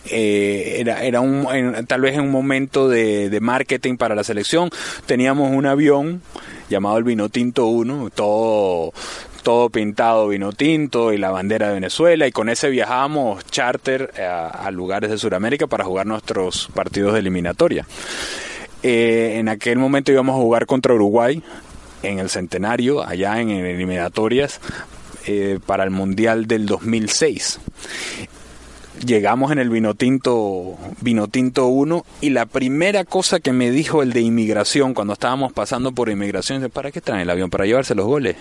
Eh, 0.06 0.76
era, 0.78 1.02
era 1.02 1.20
un, 1.20 1.46
tal 1.87 2.02
vez 2.02 2.14
en 2.14 2.20
un 2.20 2.30
momento 2.30 2.88
de, 2.88 3.30
de, 3.30 3.40
marketing 3.40 3.96
para 3.96 4.14
la 4.14 4.22
selección. 4.22 4.70
Teníamos 5.06 5.50
un 5.50 5.66
avión 5.66 6.22
llamado 6.68 6.98
el 6.98 7.04
Vino 7.04 7.28
Tinto 7.28 7.66
1, 7.66 8.10
todo, 8.10 8.92
todo 9.44 9.68
pintado 9.70 10.26
vino 10.28 10.52
tinto 10.52 11.12
y 11.12 11.18
la 11.18 11.30
bandera 11.30 11.68
de 11.68 11.74
Venezuela 11.74 12.26
y 12.26 12.33
con 12.33 12.48
ese 12.48 12.70
viajamos 12.70 13.44
charter 13.46 14.12
a, 14.20 14.70
lugares 14.72 15.11
de 15.11 15.18
Sudamérica 15.18 15.66
para 15.68 15.85
jugar 15.85 16.07
nuestros 16.07 16.68
partidos 16.74 17.12
de 17.12 17.20
eliminatoria. 17.20 17.87
Eh, 18.83 19.37
en 19.37 19.48
aquel 19.48 19.78
momento 19.78 20.11
íbamos 20.11 20.35
a 20.35 20.42
jugar 20.42 20.66
contra 20.66 20.94
Uruguay 20.94 21.42
en 22.02 22.18
el 22.18 22.30
centenario, 22.30 23.07
allá 23.07 23.40
en, 23.40 23.50
eliminatorias 23.50 24.61
eh, 25.26 25.61
para 25.64 25.85
el 25.85 25.90
Mundial 25.90 26.46
del 26.46 26.66
2006 26.66 27.61
llegamos 29.04 29.52
en 29.52 29.59
el 29.59 29.68
Vinotinto, 29.68 30.78
Vinotinto 31.00 31.66
1 31.66 32.07
y 32.20 32.30
la 32.30 32.46
primera 32.46 33.04
cosa 33.04 33.40
que 33.40 33.52
me 33.52 33.70
dijo 33.70 34.02
el 34.02 34.12
de 34.12 34.20
inmigración 34.20 34.94
cuando 34.94 35.12
estábamos 35.12 35.52
pasando 35.52 35.92
por 35.92 36.09
inmigración, 36.09 36.70
¿para 36.70 36.90
qué 36.90 37.00
traen 37.00 37.22
el 37.22 37.30
avión? 37.30 37.50
¿Para 37.50 37.66
llevarse 37.66 37.94
los 37.94 38.07
goles? 38.07 38.37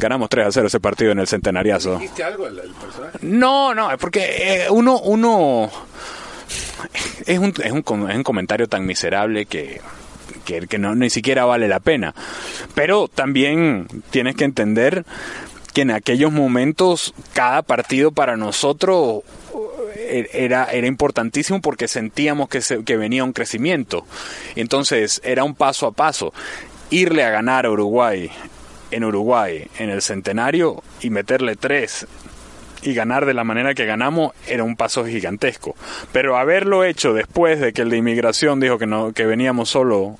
Ganamos 0.00 0.30
3 0.30 0.46
a 0.46 0.52
0 0.52 0.66
ese 0.66 0.80
partido 0.80 1.12
en 1.12 1.18
el 1.18 1.26
centenariazo. 1.26 1.98
¿Dijiste 1.98 2.24
algo 2.24 2.46
el, 2.46 2.56
personaje? 2.56 3.18
No, 3.20 3.74
no, 3.74 3.92
es 3.92 3.98
porque 3.98 4.64
eh, 4.64 4.70
uno, 4.70 4.98
uno 4.98 5.70
es 7.26 7.38
un, 7.38 7.52
es, 7.62 7.70
un, 7.70 8.10
es 8.10 8.16
un 8.16 8.22
comentario 8.22 8.66
tan 8.66 8.86
miserable 8.86 9.44
que, 9.44 9.80
que, 10.46 10.66
que 10.66 10.78
no, 10.78 10.94
ni 10.94 11.10
siquiera 11.10 11.44
vale 11.44 11.68
la 11.68 11.80
pena. 11.80 12.14
Pero 12.74 13.08
también 13.08 13.88
tienes 14.10 14.36
que 14.36 14.44
entender 14.44 15.04
que 15.74 15.82
en 15.82 15.90
aquellos 15.90 16.32
momentos 16.32 17.14
cada 17.34 17.62
partido 17.62 18.10
para 18.10 18.38
nosotros 18.38 19.22
eh, 19.94 20.28
era, 20.32 20.64
era 20.64 20.86
importantísimo 20.86 21.60
porque 21.60 21.88
sentíamos 21.88 22.48
que, 22.48 22.62
se, 22.62 22.84
que 22.84 22.96
venía 22.96 23.22
un 23.22 23.32
crecimiento. 23.32 24.06
Entonces 24.56 25.20
era 25.24 25.44
un 25.44 25.54
paso 25.54 25.86
a 25.86 25.92
paso. 25.92 26.32
Irle 26.88 27.22
a 27.22 27.30
ganar 27.30 27.66
a 27.66 27.70
Uruguay 27.70 28.30
en 28.90 29.04
Uruguay 29.04 29.66
en 29.78 29.90
el 29.90 30.02
centenario 30.02 30.82
y 31.00 31.10
meterle 31.10 31.56
tres 31.56 32.06
y 32.82 32.94
ganar 32.94 33.26
de 33.26 33.34
la 33.34 33.44
manera 33.44 33.74
que 33.74 33.84
ganamos 33.84 34.32
era 34.46 34.64
un 34.64 34.76
paso 34.76 35.04
gigantesco. 35.04 35.76
Pero 36.12 36.36
haberlo 36.36 36.84
hecho 36.84 37.12
después 37.12 37.60
de 37.60 37.72
que 37.72 37.82
el 37.82 37.90
de 37.90 37.98
inmigración 37.98 38.60
dijo 38.60 38.78
que 38.78 38.86
no 38.86 39.12
que 39.12 39.26
veníamos 39.26 39.68
solo 39.68 40.16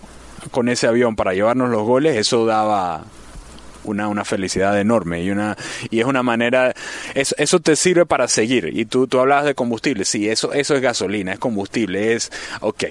con 0.51 0.69
ese 0.69 0.87
avión 0.87 1.17
para 1.17 1.35
llevarnos 1.35 1.71
los 1.71 1.83
goles, 1.83 2.17
eso 2.17 2.47
daba 2.47 3.05
una, 3.85 4.09
una 4.09 4.25
felicidad 4.25 4.79
enorme 4.79 5.23
y 5.23 5.31
una 5.31 5.57
y 5.91 6.01
es 6.01 6.07
una 6.07 6.23
manera 6.23 6.75
eso, 7.15 7.35
eso 7.39 7.61
te 7.61 7.77
sirve 7.77 8.07
para 8.07 8.29
seguir 8.29 8.71
y 8.73 8.85
tú 8.85 9.07
tú 9.07 9.19
hablabas 9.21 9.47
de 9.47 9.55
combustible 9.55 10.05
sí 10.05 10.29
eso 10.29 10.53
eso 10.53 10.75
es 10.75 10.83
gasolina 10.83 11.33
es 11.33 11.39
combustible 11.39 12.13
es 12.13 12.31
ok 12.61 12.85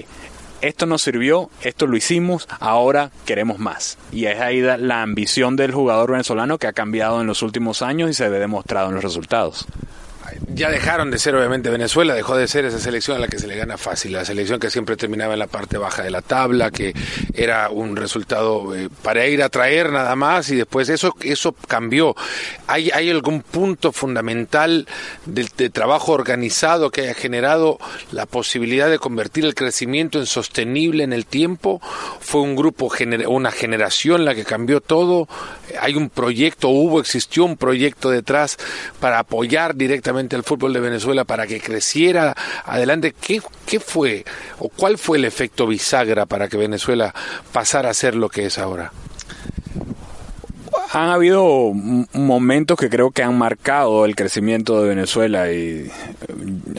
esto 0.62 0.86
nos 0.86 1.02
sirvió, 1.02 1.50
esto 1.62 1.88
lo 1.88 1.96
hicimos, 1.96 2.48
ahora 2.60 3.12
queremos 3.26 3.60
más. 3.60 3.98
Y 4.12 4.26
es 4.26 4.40
ahí 4.40 4.62
la 4.62 5.02
ambición 5.02 5.56
del 5.56 5.74
jugador 5.74 6.12
venezolano 6.12 6.58
que 6.58 6.68
ha 6.68 6.74
cambiado 6.74 7.22
en 7.22 7.28
los 7.28 7.42
últimos 7.42 7.82
años 7.82 8.10
y 8.10 8.14
se 8.14 8.30
ve 8.30 8.40
demostrado 8.40 8.90
en 8.90 8.96
los 8.96 9.04
resultados. 9.04 9.66
Ya 10.54 10.70
dejaron 10.70 11.12
de 11.12 11.20
ser 11.20 11.36
obviamente 11.36 11.70
Venezuela, 11.70 12.14
dejó 12.14 12.36
de 12.36 12.48
ser 12.48 12.66
esa 12.66 12.80
selección 12.80 13.18
a 13.18 13.20
la 13.20 13.28
que 13.28 13.40
se 13.40 13.48
le 13.48 13.56
gana 13.56 13.78
fácil, 13.78 14.14
la 14.14 14.26
selección 14.26 14.60
que 14.60 14.70
siempre 14.70 14.96
terminaba 14.98 15.34
en 15.34 15.40
la 15.40 15.48
parte 15.48 15.78
baja 15.78 16.04
de 16.04 16.12
la 16.12 16.22
tabla, 16.22 16.72
que 16.72 16.94
era 17.34 17.70
un 17.70 17.96
resultado 17.96 18.76
eh, 18.76 18.90
para 19.02 19.26
ir 19.28 19.42
a 19.44 19.50
traer 19.50 19.92
nada 19.92 20.16
más 20.16 20.50
y 20.50 20.56
después 20.56 20.90
eso 20.90 21.16
eso 21.22 21.54
cambió. 21.54 22.16
¿Hay, 22.68 22.92
hay 22.92 23.10
algún 23.10 23.42
punto 23.42 23.92
fundamental 23.92 24.88
del 25.26 25.50
de 25.58 25.70
trabajo 25.70 26.12
organizado 26.12 26.92
que 26.92 27.02
haya 27.02 27.14
generado 27.14 27.80
la 28.12 28.26
posibilidad 28.26 28.90
de 28.90 29.00
convertir 29.00 29.46
el 29.46 29.56
crecimiento 29.56 30.20
en 30.20 30.26
sostenible 30.26 31.04
en 31.04 31.14
el 31.14 31.26
tiempo? 31.26 31.82
¿Fue 32.20 32.42
un 32.42 32.56
grupo, 32.56 32.92
una 33.28 33.52
generación 33.52 34.26
la 34.26 34.36
que 34.36 34.46
cambió 34.46 34.82
todo? 34.82 35.28
¿Hay 35.82 35.96
un 35.96 36.10
proyecto, 36.10 36.70
hubo, 36.70 37.00
existió 37.00 37.46
un 37.46 37.58
proyecto 37.58 38.10
detrás 38.10 38.58
para 39.00 39.20
apoyar 39.20 39.76
directamente 39.76 40.19
al 40.36 40.44
fútbol 40.44 40.74
de 40.74 40.80
Venezuela 40.80 41.24
para 41.24 41.48
que 41.48 41.60
creciera 41.60 42.36
adelante. 42.66 43.14
¿Qué, 43.20 43.42
¿Qué 43.66 43.80
fue 43.80 44.26
o 44.60 44.70
cuál 44.70 44.98
fue 44.98 45.18
el 45.18 45.26
efecto 45.26 45.68
bisagra 45.68 46.26
para 46.26 46.48
que 46.48 46.58
Venezuela 46.58 47.14
pasara 47.52 47.90
a 47.90 47.94
ser 47.94 48.16
lo 48.16 48.30
que 48.30 48.46
es 48.46 48.58
ahora? 48.58 48.92
Han 50.92 51.10
habido 51.10 51.72
momentos 52.14 52.78
que 52.78 52.90
creo 52.90 53.12
que 53.12 53.22
han 53.22 53.38
marcado 53.38 54.06
el 54.06 54.16
crecimiento 54.16 54.82
de 54.82 54.90
Venezuela 54.90 55.52
y 55.52 55.58
eh, 55.58 55.92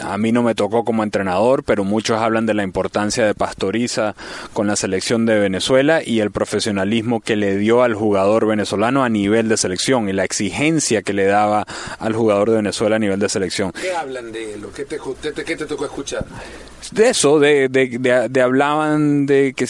a 0.03 0.19
mí 0.19 0.33
no 0.33 0.43
me 0.43 0.57
tocó 0.57 0.85
como 0.85 1.05
entrenador, 1.05 1.63
pero 1.63 1.85
muchos 1.85 2.19
hablan 2.21 2.45
de 2.45 2.55
la 2.55 2.65
importancia 2.65 3.25
de 3.25 3.35
Pastoriza 3.35 4.17
con 4.53 4.67
la 4.67 4.75
selección 4.75 5.27
de 5.27 5.39
Venezuela 5.39 6.03
y 6.05 6.21
el 6.21 6.33
profesionalismo 6.33 7.21
que 7.21 7.37
le 7.37 7.57
dio 7.57 7.85
al 7.85 7.95
jugador 7.95 8.47
venezolano 8.47 9.05
a 9.05 9.09
nivel 9.09 9.49
de 9.49 9.57
selección 9.57 10.09
y 10.09 10.13
la 10.13 10.25
exigencia 10.25 11.03
que 11.03 11.13
le 11.13 11.27
daba 11.27 11.65
al 12.01 12.15
jugador 12.15 12.51
de 12.51 12.57
Venezuela 12.57 12.97
a 12.97 12.99
nivel 12.99 13.21
de 13.21 13.29
selección. 13.29 13.73
¿Qué 13.73 13.93
hablan 13.93 14.33
de 14.33 14.57
lo? 14.57 14.73
¿Qué 14.73 14.87
te, 14.87 14.99
qué 15.45 15.57
te 15.57 15.67
tocó 15.67 15.85
escuchar? 15.85 16.25
De 16.91 17.11
eso, 17.11 17.39
de, 17.39 17.69
de, 17.69 18.29
de, 18.29 18.41
hablaban 18.41 19.27
de 19.27 19.55
que 19.55 19.67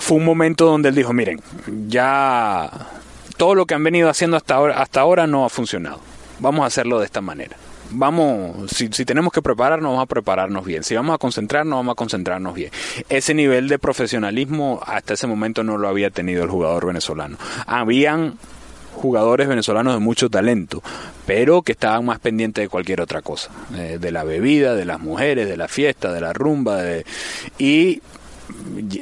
fue 0.00 0.16
un 0.16 0.24
momento 0.24 0.66
donde 0.66 0.88
él 0.88 0.94
dijo, 0.94 1.12
miren, 1.12 1.40
ya 1.86 2.68
todo 3.36 3.54
lo 3.54 3.66
que 3.66 3.74
han 3.74 3.84
venido 3.84 4.08
haciendo 4.08 4.36
hasta 4.36 4.54
ahora, 4.54 4.80
hasta 4.80 5.00
ahora 5.00 5.26
no 5.26 5.44
ha 5.44 5.48
funcionado. 5.48 6.00
Vamos 6.38 6.64
a 6.64 6.66
hacerlo 6.66 6.98
de 6.98 7.06
esta 7.06 7.20
manera. 7.20 7.56
Vamos, 7.90 8.70
si, 8.72 8.88
si, 8.88 9.04
tenemos 9.04 9.32
que 9.32 9.42
prepararnos, 9.42 9.90
vamos 9.90 10.02
a 10.02 10.06
prepararnos 10.06 10.64
bien. 10.64 10.82
Si 10.82 10.94
vamos 10.94 11.14
a 11.14 11.18
concentrarnos, 11.18 11.78
vamos 11.78 11.92
a 11.92 11.94
concentrarnos 11.94 12.54
bien. 12.54 12.70
Ese 13.08 13.32
nivel 13.32 13.68
de 13.68 13.78
profesionalismo 13.78 14.80
hasta 14.84 15.14
ese 15.14 15.26
momento 15.26 15.62
no 15.62 15.78
lo 15.78 15.88
había 15.88 16.10
tenido 16.10 16.42
el 16.42 16.50
jugador 16.50 16.86
venezolano. 16.86 17.38
Habían 17.66 18.38
jugadores 18.96 19.46
venezolanos 19.46 19.94
de 19.94 20.00
mucho 20.00 20.28
talento, 20.30 20.82
pero 21.26 21.62
que 21.62 21.72
estaban 21.72 22.04
más 22.04 22.18
pendientes 22.18 22.64
de 22.64 22.68
cualquier 22.68 23.00
otra 23.00 23.22
cosa, 23.22 23.50
eh, 23.76 23.98
de 24.00 24.10
la 24.10 24.24
bebida, 24.24 24.74
de 24.74 24.84
las 24.84 25.00
mujeres, 25.00 25.48
de 25.48 25.56
la 25.56 25.68
fiesta, 25.68 26.12
de 26.12 26.20
la 26.20 26.32
rumba, 26.32 26.82
de, 26.82 27.04
y 27.58 28.00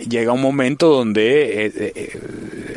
llega 0.09 0.33
un 0.33 0.43
momento 0.43 0.89
donde 0.89 1.67
eh, 1.67 1.73
eh, 1.77 2.21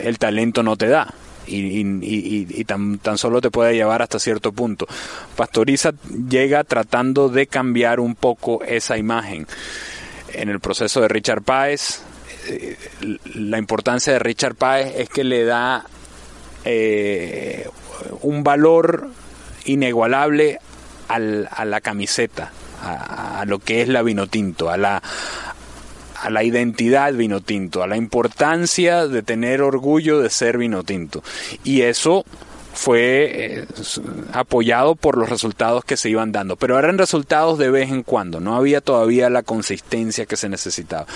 el 0.04 0.20
talento 0.20 0.64
no 0.64 0.78
te 0.78 0.88
da 0.88 1.14
y, 1.48 2.64
tan, 2.66 3.00
tan, 3.00 3.18
solo 3.18 3.42
te 3.42 3.52
puede 3.52 3.74
llevar 3.74 4.02
hasta 4.02 4.20
cierto 4.20 4.52
punto. 4.52 4.88
Pastoriza 5.36 5.94
llega 6.30 6.64
tratando 6.64 7.30
de 7.30 7.48
cambiar 7.48 8.00
un 8.00 8.16
poco 8.16 8.64
esa 8.64 8.98
imagen. 8.98 9.48
En 10.34 10.50
el 10.50 10.60
proceso 10.60 11.02
de 11.02 11.08
Richard 11.08 11.42
Páez, 11.42 12.02
eh, 12.48 12.78
la 13.36 13.58
importancia 13.58 14.14
de 14.14 14.20
Richard 14.20 14.56
Páez 14.56 14.94
es 14.98 15.10
que 15.10 15.24
le 15.24 15.46
da 15.46 15.86
eh, 16.66 17.68
un 18.22 18.44
valor 18.44 19.10
inigualable 19.66 20.60
al, 21.08 21.48
a 21.52 21.66
la 21.66 21.82
camiseta, 21.82 22.52
a, 22.84 23.42
a, 23.42 23.46
lo 23.46 23.60
que 23.60 23.82
es 23.82 23.88
la 23.88 24.02
vino 24.02 24.28
tinto, 24.28 24.70
a 24.70 24.78
la, 24.78 25.02
a 26.28 26.30
la 26.30 26.44
identidad 26.44 27.14
vino 27.14 27.40
tinto, 27.40 27.84
a 27.84 27.88
la 27.88 27.96
importancia 27.96 29.08
de 29.08 29.24
tener 29.24 29.62
orgullo 29.62 30.20
de 30.20 30.30
ser 30.30 30.58
vino 30.58 30.84
tinto. 30.84 31.24
Y 31.64 31.84
eso 31.84 32.26
fue 32.74 33.32
eh, 33.62 33.66
apoyado 34.34 34.96
por 34.96 35.18
los 35.18 35.30
resultados 35.30 35.86
que 35.86 35.96
se 35.96 36.10
iban 36.10 36.34
dando, 36.34 36.58
pero 36.58 36.78
eran 36.78 36.98
resultados 36.98 37.58
de 37.58 37.72
vez 37.72 37.90
en 37.90 38.04
cuando, 38.04 38.42
no 38.42 38.58
había 38.58 38.82
todavía 38.82 39.30
la 39.30 39.42
consistencia 39.42 40.26
que 40.26 40.36
se 40.36 40.50
necesitaba. 40.50 41.08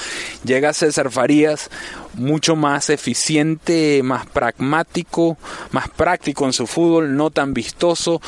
Llega 0.45 0.71
César 0.71 1.11
Farías, 1.11 1.69
mucho 2.13 2.55
más 2.55 2.89
eficiente, 2.89 4.01
más 4.01 4.25
pragmático, 4.27 5.37
más 5.71 5.89
práctico 5.89 6.45
en 6.45 6.53
su 6.53 6.67
fútbol, 6.67 7.17
no 7.17 7.31
tan 7.31 7.53
vistoso, 7.53 8.21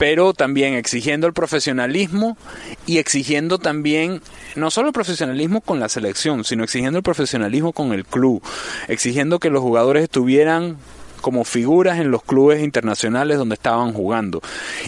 pero 0.00 0.32
también 0.32 0.72
exigiendo 0.72 1.26
el 1.26 1.34
profesionalismo 1.34 2.38
y 2.86 2.96
exigiendo 2.96 3.58
también 3.58 4.22
no 4.56 4.70
solo 4.70 4.88
el 4.88 4.94
profesionalismo 4.94 5.60
con 5.60 5.78
la 5.78 5.90
selección, 5.90 6.42
sino 6.42 6.64
exigiendo 6.64 6.96
el 6.96 7.02
profesionalismo 7.02 7.74
con 7.74 7.92
el 7.92 8.06
club, 8.06 8.42
exigiendo 8.88 9.38
que 9.38 9.50
los 9.50 9.60
jugadores 9.60 10.04
estuvieran 10.04 10.78
como 11.20 11.44
figuras 11.44 11.98
en 11.98 12.10
los 12.10 12.22
clubes 12.22 12.62
internacionales 12.62 13.38
donde 13.38 13.54
estaban 13.54 13.92
jugando 13.92 14.42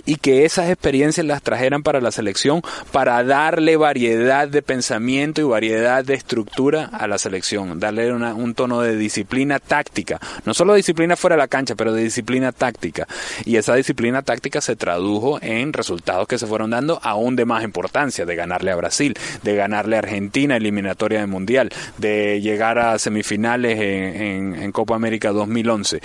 y 0.07 0.16
que 0.16 0.45
esas 0.45 0.71
experiencias 0.71 1.27
las 1.27 1.42
trajeran 1.42 1.83
para 1.83 2.01
la 2.01 2.11
selección 2.11 2.62
para 2.90 3.23
darle 3.25 3.77
variedad 3.77 4.49
de 4.49 4.62
pensamiento 4.62 5.40
y 5.40 5.45
variedad 5.45 6.05
de 6.05 6.14
estructura 6.14 6.85
a 6.92 7.07
la 7.07 7.18
selección, 7.18 7.79
darle 7.81 8.12
un 8.12 8.55
tono 8.55 8.81
de 8.81 8.97
disciplina 8.97 9.59
táctica, 9.59 10.21
no 10.45 10.55
solo 10.55 10.75
disciplina 10.75 11.16
fuera 11.16 11.37
de 11.37 11.42
la 11.42 11.49
cancha, 11.49 11.75
pero 11.75 11.92
de 11.92 12.03
disciplina 12.03 12.53
táctica. 12.53 13.07
Y 13.45 13.57
esa 13.57 13.75
disciplina 13.75 14.23
táctica 14.23 14.61
se 14.61 14.77
tradujo 14.77 15.38
en 15.42 15.73
resultados 15.73 16.27
que 16.29 16.38
se 16.38 16.47
fueron 16.47 16.71
dando 16.71 17.01
aún 17.03 17.37
de 17.37 17.45
más 17.45 17.64
importancia, 17.64 18.25
de 18.27 18.37
ganarle 18.37 18.71
a 18.71 18.77
Brasil, 18.77 19.14
de 19.42 19.55
ganarle 19.55 19.97
a 19.97 20.01
Argentina 20.01 20.57
eliminatoria 20.57 21.21
del 21.21 21.29
Mundial, 21.29 21.71
de 21.99 22.40
llegar 22.40 22.79
a 22.79 22.99
semifinales 22.99 23.79
en, 23.81 24.55
en 24.55 24.73
Copa 24.73 24.95
América 24.95 25.31
2011. 25.31 26.01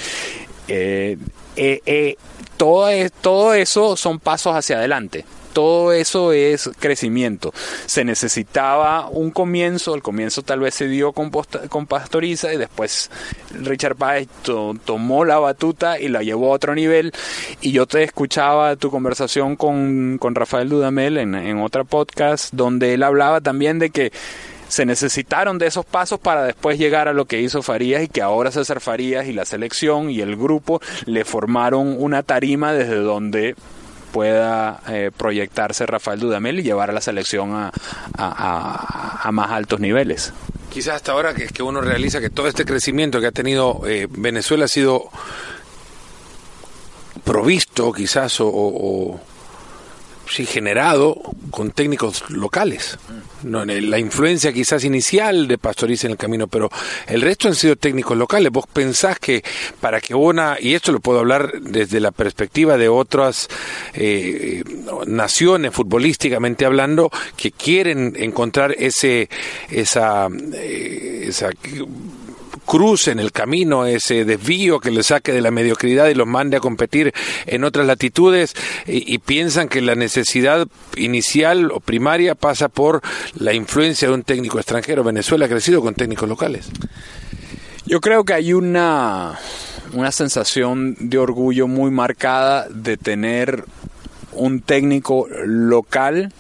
Eh, 0.68 1.18
eh, 1.56 1.82
eh, 1.86 2.18
todo, 2.58 2.90
todo 3.22 3.54
eso 3.54 3.96
son 3.96 4.20
pasos 4.20 4.56
hacia 4.56 4.78
adelante 4.78 5.26
todo 5.58 5.92
eso 5.92 6.34
es 6.34 6.70
crecimiento. 6.78 7.52
Se 7.88 8.06
necesitaba 8.06 9.10
un 9.10 9.32
comienzo, 9.32 9.96
el 9.96 10.04
comienzo 10.04 10.44
tal 10.44 10.60
vez 10.60 10.76
se 10.76 10.88
dio 10.88 11.14
con, 11.14 11.32
con 11.32 11.88
Pastoriza 11.88 12.54
y 12.54 12.58
después 12.58 13.10
Richard 13.64 13.96
Páez 13.96 14.28
tomó 14.44 15.26
la 15.26 15.40
batuta 15.40 16.00
y 16.00 16.10
la 16.10 16.22
llevó 16.22 16.52
a 16.52 16.58
otro 16.58 16.76
nivel. 16.76 17.12
Y 17.60 17.72
yo 17.72 17.88
te 17.88 18.04
escuchaba 18.04 18.76
tu 18.76 18.92
conversación 18.92 19.56
con, 19.56 20.20
con 20.20 20.36
Rafael 20.36 20.70
Dudamel 20.70 21.18
en, 21.18 21.34
en 21.34 21.60
otra 21.62 21.86
podcast 21.86 22.54
donde 22.54 22.94
él 22.94 23.02
hablaba 23.02 23.42
también 23.42 23.80
de 23.80 23.90
que 23.90 24.12
se 24.68 24.86
necesitaron 24.86 25.58
de 25.58 25.68
esos 25.68 25.86
pasos 25.86 26.20
para 26.20 26.44
después 26.44 26.78
llegar 26.78 27.08
a 27.08 27.14
lo 27.14 27.26
que 27.26 27.42
hizo 27.42 27.62
Farías 27.62 28.04
y 28.04 28.08
que 28.08 28.22
ahora 28.22 28.52
César 28.52 28.82
Farías 28.82 29.28
y 29.28 29.34
la 29.34 29.46
selección 29.46 30.10
y 30.10 30.22
el 30.22 30.36
grupo 30.36 30.82
le 31.06 31.26
formaron 31.26 31.96
una 31.98 32.24
tarima 32.24 32.74
desde 32.74 32.96
donde 32.96 33.56
pueda 34.12 34.82
eh, 34.88 35.12
proyectarse 35.16 35.86
Rafael 35.86 36.20
Dudamel 36.20 36.60
y 36.60 36.64
llevar 36.64 36.90
a 36.90 36.94
la 36.94 37.02
selección 37.02 37.54
a, 37.54 37.72
a, 38.18 39.32
más 39.32 39.52
altos 39.52 39.80
niveles. 39.80 40.34
Quizás 40.70 40.96
hasta 40.96 41.12
ahora 41.12 41.34
que, 41.34 41.48
que 41.48 41.62
uno 41.62 41.82
realiza 41.82 42.20
que 42.20 42.30
todo 42.30 42.48
este 42.48 42.66
crecimiento 42.66 43.20
que 43.20 43.28
ha 43.28 43.32
tenido 43.32 43.82
eh, 43.86 44.08
Venezuela 44.10 44.66
ha 44.66 44.70
sido 44.70 45.10
provisto 47.24 47.92
quizás 47.92 48.40
o 48.40 49.20
sí, 50.30 50.46
generado 50.46 51.20
con 51.52 51.72
técnicos 51.72 52.30
locales. 52.30 52.98
No, 53.44 53.63
la 53.66 54.00
influencia 54.00 54.52
quizás 54.52 54.84
inicial 54.84 55.48
de 55.48 55.58
Pastoriza 55.58 56.08
en 56.08 56.12
el 56.12 56.18
camino, 56.18 56.48
pero 56.48 56.70
el 57.08 57.22
resto 57.22 57.48
han 57.48 57.56
sido 57.56 57.76
técnicos 57.76 58.18
locales. 58.18 58.52
Vos 58.52 58.66
pensás 58.72 59.20
que 59.20 59.44
para 59.80 60.02
que 60.02 60.16
una, 60.16 60.58
y 60.60 60.74
esto 60.74 60.92
lo 60.92 61.00
puedo 61.00 61.20
hablar 61.20 61.62
desde 61.62 62.00
la 62.00 62.12
perspectiva 62.12 62.78
de 62.78 62.90
otras 62.90 63.48
eh, 63.94 64.63
naciones 65.06 65.74
futbolísticamente 65.74 66.66
hablando, 66.66 67.12
que 67.36 67.52
quieren 67.52 68.16
encontrar 68.18 68.76
ese, 68.78 69.30
esa, 69.70 70.28
eh, 70.54 71.26
esa 71.28 71.50
crucen 72.68 73.20
el 73.20 73.32
camino, 73.32 73.86
ese 73.86 74.26
desvío 74.26 74.80
que 74.80 74.92
les 74.92 75.08
saque 75.08 75.32
de 75.32 75.42
la 75.42 75.52
mediocridad 75.52 76.10
y 76.10 76.14
los 76.14 76.28
mande 76.28 76.58
a 76.58 76.60
competir 76.60 77.14
en 77.46 77.64
otras 77.64 77.88
latitudes 77.88 78.54
y, 78.86 79.18
piensan 79.20 79.70
que 79.70 79.82
la 79.82 79.96
necesidad 79.96 80.68
inicial 80.96 81.72
o 81.72 81.80
primaria 81.80 82.36
pasa 82.36 82.68
por 82.68 83.02
la 83.36 83.54
influencia 83.54 84.10
de 84.10 84.14
un 84.14 84.24
técnico 84.24 84.60
extranjero. 84.60 85.04
Venezuela 85.04 85.46
ha 85.46 85.50
crecido 85.50 85.82
con 85.82 85.96
técnicos 85.96 86.28
locales. 86.28 86.70
Yo 87.86 88.02
creo 88.02 88.26
que 88.26 88.34
hay 88.34 88.54
una, 88.54 89.40
una 89.94 90.12
sensación 90.12 90.96
de 91.00 91.18
orgullo 91.18 91.68
muy 91.68 91.90
marcada 91.90 92.68
de 92.70 92.98
tener 92.98 93.64
un 94.34 94.60
técnico 94.62 95.28
local 95.46 96.34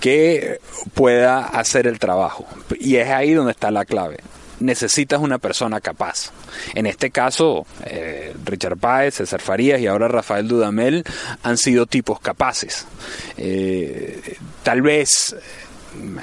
que 0.00 0.60
pueda 0.94 1.40
hacer 1.44 1.86
el 1.86 1.98
trabajo. 1.98 2.46
Y 2.80 2.96
es 2.96 3.08
ahí 3.08 3.34
donde 3.34 3.52
está 3.52 3.70
la 3.70 3.84
clave 3.84 4.18
necesitas 4.60 5.20
una 5.20 5.38
persona 5.38 5.80
capaz. 5.80 6.32
En 6.74 6.86
este 6.86 7.10
caso, 7.10 7.66
eh, 7.84 8.34
Richard 8.44 8.76
Páez, 8.76 9.16
César 9.16 9.40
Farías 9.40 9.80
y 9.80 9.86
ahora 9.86 10.08
Rafael 10.08 10.48
Dudamel 10.48 11.04
han 11.42 11.58
sido 11.58 11.86
tipos 11.86 12.20
capaces. 12.20 12.86
Eh, 13.36 14.36
tal 14.62 14.82
vez 14.82 15.36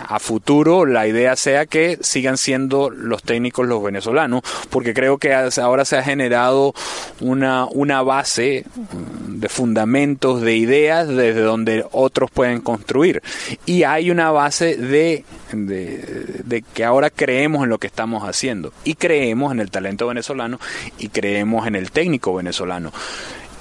a 0.07 0.19
futuro 0.19 0.85
la 0.85 1.07
idea 1.07 1.35
sea 1.35 1.65
que 1.65 1.97
sigan 2.01 2.37
siendo 2.37 2.89
los 2.89 3.23
técnicos 3.23 3.67
los 3.67 3.83
venezolanos, 3.83 4.41
porque 4.69 4.93
creo 4.93 5.17
que 5.17 5.33
ahora 5.33 5.85
se 5.85 5.97
ha 5.97 6.03
generado 6.03 6.73
una, 7.19 7.65
una 7.65 8.01
base 8.01 8.65
mm, 8.75 9.39
de 9.39 9.49
fundamentos, 9.49 10.41
de 10.41 10.55
ideas 10.55 11.07
desde 11.07 11.41
donde 11.41 11.85
otros 11.91 12.31
pueden 12.31 12.61
construir. 12.61 13.21
Y 13.65 13.83
hay 13.83 14.11
una 14.11 14.31
base 14.31 14.77
de, 14.77 15.25
de, 15.51 16.41
de 16.43 16.61
que 16.61 16.83
ahora 16.83 17.09
creemos 17.09 17.63
en 17.63 17.69
lo 17.69 17.77
que 17.77 17.87
estamos 17.87 18.27
haciendo 18.27 18.73
y 18.83 18.95
creemos 18.95 19.51
en 19.51 19.59
el 19.59 19.71
talento 19.71 20.07
venezolano 20.07 20.59
y 20.97 21.09
creemos 21.09 21.67
en 21.67 21.75
el 21.75 21.91
técnico 21.91 22.33
venezolano. 22.33 22.91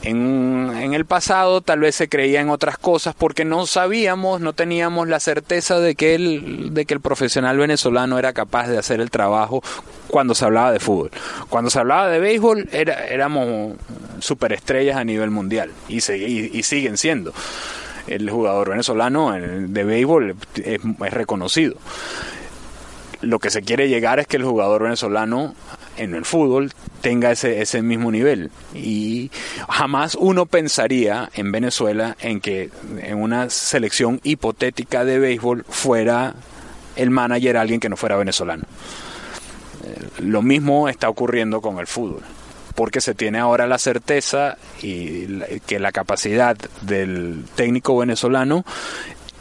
En, 0.02 0.72
en, 0.76 0.94
el 0.94 1.04
pasado 1.04 1.60
tal 1.60 1.80
vez 1.80 1.94
se 1.94 2.08
creía 2.08 2.40
en 2.40 2.50
otras 2.50 2.76
cosas 2.76 3.14
porque 3.16 3.44
no 3.44 3.66
sabíamos, 3.66 4.40
no 4.40 4.52
teníamos 4.52 5.06
la 5.08 5.20
certeza 5.20 5.78
de 5.78 5.94
que 5.94 6.16
el, 6.16 6.74
de 6.74 6.86
que 6.86 6.94
el 6.94 7.00
profesional 7.00 7.56
venezolano 7.56 8.18
era 8.18 8.32
capaz 8.32 8.66
de 8.66 8.78
hacer 8.78 9.00
el 9.00 9.10
trabajo 9.10 9.62
cuando 10.08 10.34
se 10.34 10.44
hablaba 10.44 10.72
de 10.72 10.80
fútbol. 10.80 11.10
Cuando 11.48 11.70
se 11.70 11.78
hablaba 11.78 12.08
de 12.08 12.18
béisbol 12.18 12.68
era, 12.72 13.06
éramos 13.06 13.76
superestrellas 14.18 14.96
a 14.96 15.04
nivel 15.04 15.30
mundial 15.30 15.70
y, 15.88 16.00
se, 16.00 16.18
y, 16.18 16.50
y 16.52 16.62
siguen 16.64 16.96
siendo. 16.96 17.32
El 18.08 18.28
jugador 18.28 18.70
venezolano 18.70 19.32
de 19.32 19.84
béisbol 19.84 20.34
es, 20.56 20.80
es 20.80 21.12
reconocido 21.12 21.76
lo 23.22 23.38
que 23.38 23.50
se 23.50 23.62
quiere 23.62 23.88
llegar 23.88 24.18
es 24.18 24.26
que 24.26 24.36
el 24.36 24.44
jugador 24.44 24.82
venezolano 24.82 25.54
en 25.96 26.14
el 26.14 26.24
fútbol 26.24 26.72
tenga 27.00 27.30
ese, 27.32 27.60
ese 27.60 27.82
mismo 27.82 28.10
nivel. 28.10 28.50
Y 28.74 29.30
jamás 29.68 30.14
uno 30.14 30.46
pensaría 30.46 31.30
en 31.34 31.52
Venezuela 31.52 32.16
en 32.20 32.40
que 32.40 32.70
en 32.98 33.18
una 33.18 33.50
selección 33.50 34.20
hipotética 34.22 35.04
de 35.04 35.18
béisbol 35.18 35.64
fuera 35.68 36.34
el 36.96 37.10
manager 37.10 37.56
alguien 37.56 37.80
que 37.80 37.88
no 37.88 37.96
fuera 37.96 38.16
venezolano. 38.16 38.64
Lo 40.18 40.42
mismo 40.42 40.88
está 40.88 41.08
ocurriendo 41.08 41.60
con 41.60 41.78
el 41.78 41.86
fútbol 41.86 42.22
porque 42.74 43.00
se 43.00 43.14
tiene 43.14 43.38
ahora 43.38 43.66
la 43.66 43.78
certeza 43.78 44.56
y 44.80 45.60
que 45.66 45.78
la 45.78 45.92
capacidad 45.92 46.56
del 46.80 47.44
técnico 47.54 47.96
venezolano 47.96 48.64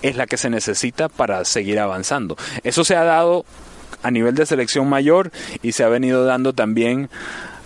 es 0.01 0.15
la 0.15 0.27
que 0.27 0.37
se 0.37 0.49
necesita 0.49 1.09
para 1.09 1.45
seguir 1.45 1.79
avanzando. 1.79 2.35
Eso 2.63 2.83
se 2.83 2.95
ha 2.95 3.03
dado 3.03 3.45
a 4.04 4.12
nivel 4.12 4.36
de 4.36 4.45
selección 4.45 4.88
mayor 4.88 5.32
y 5.62 5.71
se 5.73 5.84
ha 5.84 5.89
venido 5.89 6.25
dando 6.25 6.54
también 6.54 7.10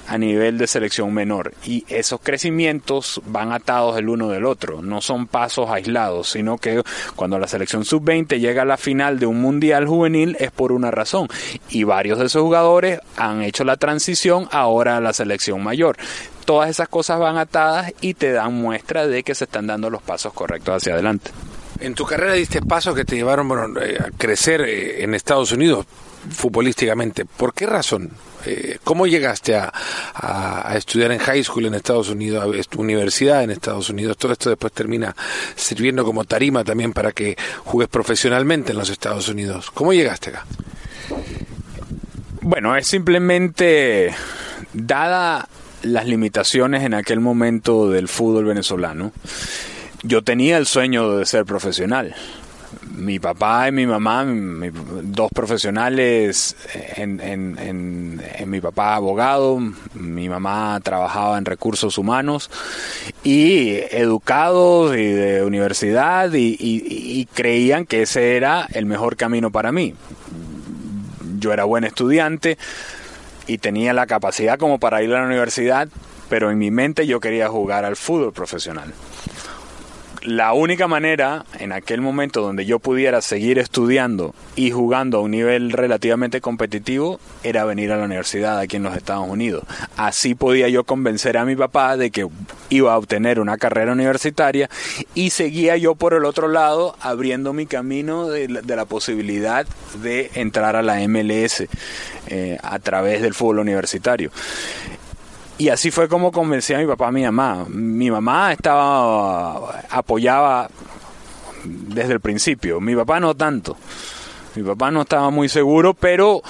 a 0.08 0.18
nivel 0.18 0.58
de 0.58 0.68
selección 0.68 1.14
menor. 1.14 1.54
Y 1.66 1.86
esos 1.90 2.20
crecimientos 2.22 3.22
van 3.26 3.52
atados 3.52 3.98
el 3.98 4.10
uno 4.10 4.30
del 4.30 4.46
otro, 4.46 4.82
no 4.82 5.02
son 5.02 5.28
pasos 5.28 5.70
aislados, 5.70 6.30
sino 6.30 6.58
que 6.58 6.82
cuando 7.16 7.40
la 7.40 7.48
selección 7.48 7.86
sub-20 7.86 8.40
llega 8.40 8.64
a 8.64 8.66
la 8.66 8.78
final 8.78 9.20
de 9.20 9.26
un 9.26 9.42
mundial 9.42 9.88
juvenil 9.88 10.38
es 10.40 10.52
por 10.52 10.72
una 10.72 10.92
razón. 10.92 11.28
Y 11.70 11.84
varios 11.84 12.20
de 12.20 12.26
esos 12.26 12.42
jugadores 12.42 13.00
han 13.18 13.42
hecho 13.42 13.64
la 13.64 13.78
transición 13.78 14.48
ahora 14.52 14.98
a 14.98 15.02
la 15.02 15.14
selección 15.14 15.64
mayor. 15.64 15.98
Todas 16.46 16.70
esas 16.70 16.88
cosas 16.88 17.20
van 17.20 17.38
atadas 17.38 17.92
y 18.02 18.14
te 18.14 18.32
dan 18.32 18.54
muestra 18.54 19.08
de 19.08 19.24
que 19.24 19.34
se 19.34 19.46
están 19.46 19.66
dando 19.68 19.90
los 19.90 20.04
pasos 20.04 20.34
correctos 20.34 20.76
hacia 20.76 20.94
adelante. 20.94 21.32
En 21.80 21.94
tu 21.94 22.06
carrera 22.06 22.34
diste 22.34 22.62
pasos 22.62 22.96
que 22.96 23.04
te 23.04 23.16
llevaron 23.16 23.48
bueno, 23.48 23.80
a 23.80 24.12
crecer 24.18 24.62
en 24.62 25.14
Estados 25.14 25.52
Unidos 25.52 25.86
futbolísticamente. 26.30 27.26
¿Por 27.26 27.54
qué 27.54 27.66
razón? 27.66 28.12
Eh, 28.46 28.78
¿Cómo 28.84 29.08
llegaste 29.08 29.56
a, 29.56 29.72
estudiar 30.76 31.12
en 31.12 31.20
high 31.20 31.44
school 31.44 31.66
en 31.66 31.74
Estados 31.74 32.10
Unidos, 32.10 32.44
a 32.44 32.78
universidad 32.80 33.44
en 33.44 33.52
Estados 33.52 33.90
Unidos? 33.90 34.18
Todo 34.18 34.34
esto 34.34 34.50
después 34.50 34.74
termina 34.74 35.16
sirviendo 35.56 36.04
como 36.04 36.26
tarima 36.26 36.64
también 36.64 36.94
para 36.94 37.12
que 37.12 37.38
juegues 37.64 37.90
profesionalmente 37.90 38.72
en 38.72 38.78
los 38.78 38.90
Estados 38.90 39.28
Unidos. 39.30 39.72
¿Cómo 39.72 39.94
llegaste 39.94 40.30
acá? 40.32 40.46
Bueno, 42.42 42.76
es 42.76 42.88
simplemente 42.88 44.14
dada 44.74 45.48
las 45.86 46.06
limitaciones 46.06 46.84
en 46.84 46.94
aquel 46.94 47.20
momento 47.20 47.90
del 47.90 48.08
fútbol 48.08 48.46
venezolano, 48.46 49.12
yo 50.04 50.24
tenía 50.24 50.58
el 50.58 50.66
sueño 50.66 51.18
de 51.18 51.26
ser 51.26 51.46
profesional 51.46 52.16
mi 52.96 53.20
papá 53.20 53.68
y 53.68 53.72
mi 53.72 53.86
mamá, 53.86 54.26
dos 55.04 55.30
profesionales, 55.32 56.56
en, 56.96 57.20
en, 57.20 57.60
en, 57.60 58.50
mi 58.50 58.62
papá 58.62 58.96
abogado, 58.96 59.60
mi 59.94 60.30
mamá 60.30 60.80
trabajaba 60.82 61.38
en 61.38 61.46
recursos 61.46 61.98
humanos 61.98 62.50
y 63.24 63.74
educados 63.92 64.96
y 64.96 65.06
de 65.06 65.44
universidad 65.44 66.32
y, 66.34 66.56
y, 66.60 67.20
y 67.20 67.26
creían 67.26 67.86
que 67.86 68.04
ese 68.04 68.38
era 68.38 68.68
el 68.74 68.86
mejor 68.86 69.16
camino 69.18 69.52
para 69.52 69.72
mí. 69.72 69.94
Yo 71.40 71.54
era 71.54 71.66
buen 71.66 71.84
estudiante 71.84 72.58
y 73.48 73.58
tenía 73.58 73.94
la 73.94 74.08
capacidad 74.08 74.58
como 74.58 74.80
para 74.80 75.04
ir 75.04 75.14
a 75.14 75.20
la 75.20 75.26
universidad, 75.26 75.90
pero 76.30 76.50
en 76.50 76.58
mi 76.58 76.72
mente 76.72 77.06
yo 77.06 77.20
quería 77.20 77.50
jugar 77.50 77.86
al 77.86 77.96
fútbol 77.96 78.34
profesional 78.34 78.94
la 80.26 80.54
única 80.54 80.88
manera 80.88 81.46
en 81.60 81.72
aquel 81.72 82.02
momento 82.02 82.42
donde 82.42 82.66
yo 82.66 82.80
pudiera 82.80 83.22
seguir 83.22 83.60
estudiando 83.60 84.34
y 84.56 84.72
jugando 84.72 85.20
a 85.20 85.22
un 85.22 85.32
nivel 85.32 85.72
relativamente 85.72 86.42
competitivo 86.42 87.20
era 87.44 87.64
venir 87.66 87.92
a 87.92 87.98
la 87.98 88.06
universidad 88.06 88.60
aquí 88.60 88.78
en 88.78 88.84
los 88.84 88.98
Estados 88.98 89.28
Unidos. 89.28 89.64
Así 89.98 90.34
podía 90.34 90.68
yo 90.68 90.84
convencer 90.84 91.38
a 91.38 91.46
mi 91.46 91.56
papá 91.56 91.96
de 91.96 92.10
que 92.10 92.28
iba 92.70 92.94
a 92.94 92.98
obtener 92.98 93.40
una 93.40 93.58
carrera 93.58 93.92
universitaria 93.92 94.70
y 95.14 95.30
seguía 95.30 95.78
yo 95.78 95.96
por 95.96 96.14
el 96.14 96.26
otro 96.26 96.48
lado 96.48 96.96
abriendo 97.02 97.54
mi 97.54 97.68
camino 97.68 98.28
de 98.28 98.48
la, 98.50 98.86
posibilidad 98.86 99.66
de 100.02 100.32
entrar 100.36 100.76
a 100.76 100.82
la 100.82 100.96
MLS 101.08 101.66
eh, 102.28 102.58
a 102.62 102.80
través 102.80 103.22
del 103.22 103.34
fútbol 103.34 103.60
universitario. 103.60 104.32
Y 105.58 105.70
así 105.70 105.90
fue 105.90 106.08
como 106.10 106.32
convencí 106.32 106.74
a 106.74 106.80
mi 106.80 106.86
papá 106.86 107.08
a 107.08 107.12
mi 107.12 107.24
mamá. 107.24 107.66
Mi 107.70 108.12
mamá 108.12 108.52
estaba 108.52 109.84
apoyaba 109.90 110.70
desde 111.64 112.14
el 112.14 112.20
principio. 112.20 112.82
Mi 112.82 112.96
papá 112.96 113.20
no 113.20 113.36
tanto. 113.36 113.78
Mi 114.56 114.64
papá 114.64 114.92
no 114.92 115.02
estaba 115.02 115.30
muy 115.30 115.48
seguro, 115.50 115.94
pero 115.94 116.42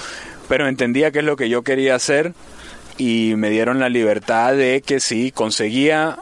pero 0.48 0.68
entendía 0.68 1.10
qué 1.10 1.20
es 1.20 1.24
lo 1.24 1.36
que 1.36 1.48
yo 1.48 1.62
quería 1.62 1.94
hacer 1.94 2.32
y 2.98 3.34
me 3.36 3.50
dieron 3.50 3.80
la 3.80 3.88
libertad 3.88 4.54
de 4.54 4.82
que 4.84 5.00
si 5.00 5.32
conseguía 5.32 6.18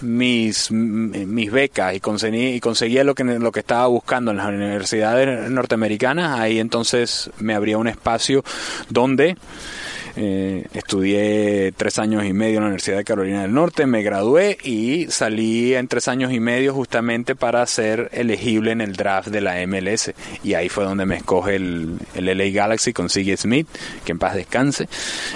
mis, 0.00 0.70
mis 0.70 1.52
becas 1.52 1.94
y 1.94 2.00
conseguía, 2.00 2.54
y 2.54 2.60
conseguía 2.60 3.04
lo 3.04 3.14
que, 3.14 3.24
lo 3.24 3.52
que 3.52 3.60
estaba 3.60 3.86
buscando 3.86 4.30
en 4.30 4.38
las 4.38 4.48
universidades 4.48 5.50
norteamericanas, 5.50 6.38
ahí 6.40 6.58
entonces 6.58 7.30
me 7.38 7.54
abría 7.54 7.78
un 7.78 7.88
espacio 7.88 8.44
donde 8.88 9.36
eh, 10.16 10.66
estudié 10.74 11.72
tres 11.76 11.98
años 11.98 12.24
y 12.24 12.32
medio 12.32 12.56
en 12.56 12.62
la 12.62 12.66
Universidad 12.66 12.98
de 12.98 13.04
Carolina 13.04 13.42
del 13.42 13.52
Norte, 13.52 13.86
me 13.86 14.02
gradué 14.02 14.58
y 14.62 15.06
salí 15.08 15.74
en 15.74 15.88
tres 15.88 16.08
años 16.08 16.32
y 16.32 16.40
medio 16.40 16.74
justamente 16.74 17.34
para 17.34 17.64
ser 17.66 18.08
elegible 18.12 18.72
en 18.72 18.80
el 18.80 18.94
draft 18.94 19.28
de 19.28 19.40
la 19.40 19.64
MLS. 19.66 20.12
Y 20.42 20.54
ahí 20.54 20.68
fue 20.68 20.84
donde 20.84 21.06
me 21.06 21.16
escoge 21.16 21.56
el, 21.56 21.98
el 22.14 22.26
LA 22.26 22.50
Galaxy 22.50 22.92
con 22.92 23.08
Siggy 23.08 23.36
Smith, 23.36 23.68
que 24.04 24.12
en 24.12 24.18
paz 24.18 24.34
descanse, 24.34 24.88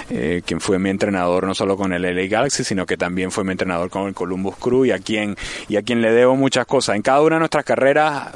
eh, 0.09 0.41
quien 0.45 0.59
fue 0.59 0.79
mi 0.79 0.89
entrenador 0.89 1.45
no 1.45 1.55
solo 1.55 1.77
con 1.77 1.93
el 1.93 2.01
LA 2.01 2.27
Galaxy, 2.27 2.63
sino 2.63 2.85
que 2.85 2.97
también 2.97 3.31
fue 3.31 3.43
mi 3.43 3.51
entrenador 3.51 3.89
con 3.89 4.07
el 4.07 4.13
Columbus 4.13 4.57
Crew 4.57 4.85
y 4.85 4.91
a 4.91 4.99
quien, 4.99 5.35
y 5.67 5.77
a 5.77 5.81
quien 5.81 6.01
le 6.01 6.11
debo 6.11 6.35
muchas 6.35 6.65
cosas. 6.65 6.95
En 6.95 7.01
cada 7.01 7.21
una 7.21 7.35
de 7.35 7.39
nuestras 7.39 7.65
carreras, 7.65 8.29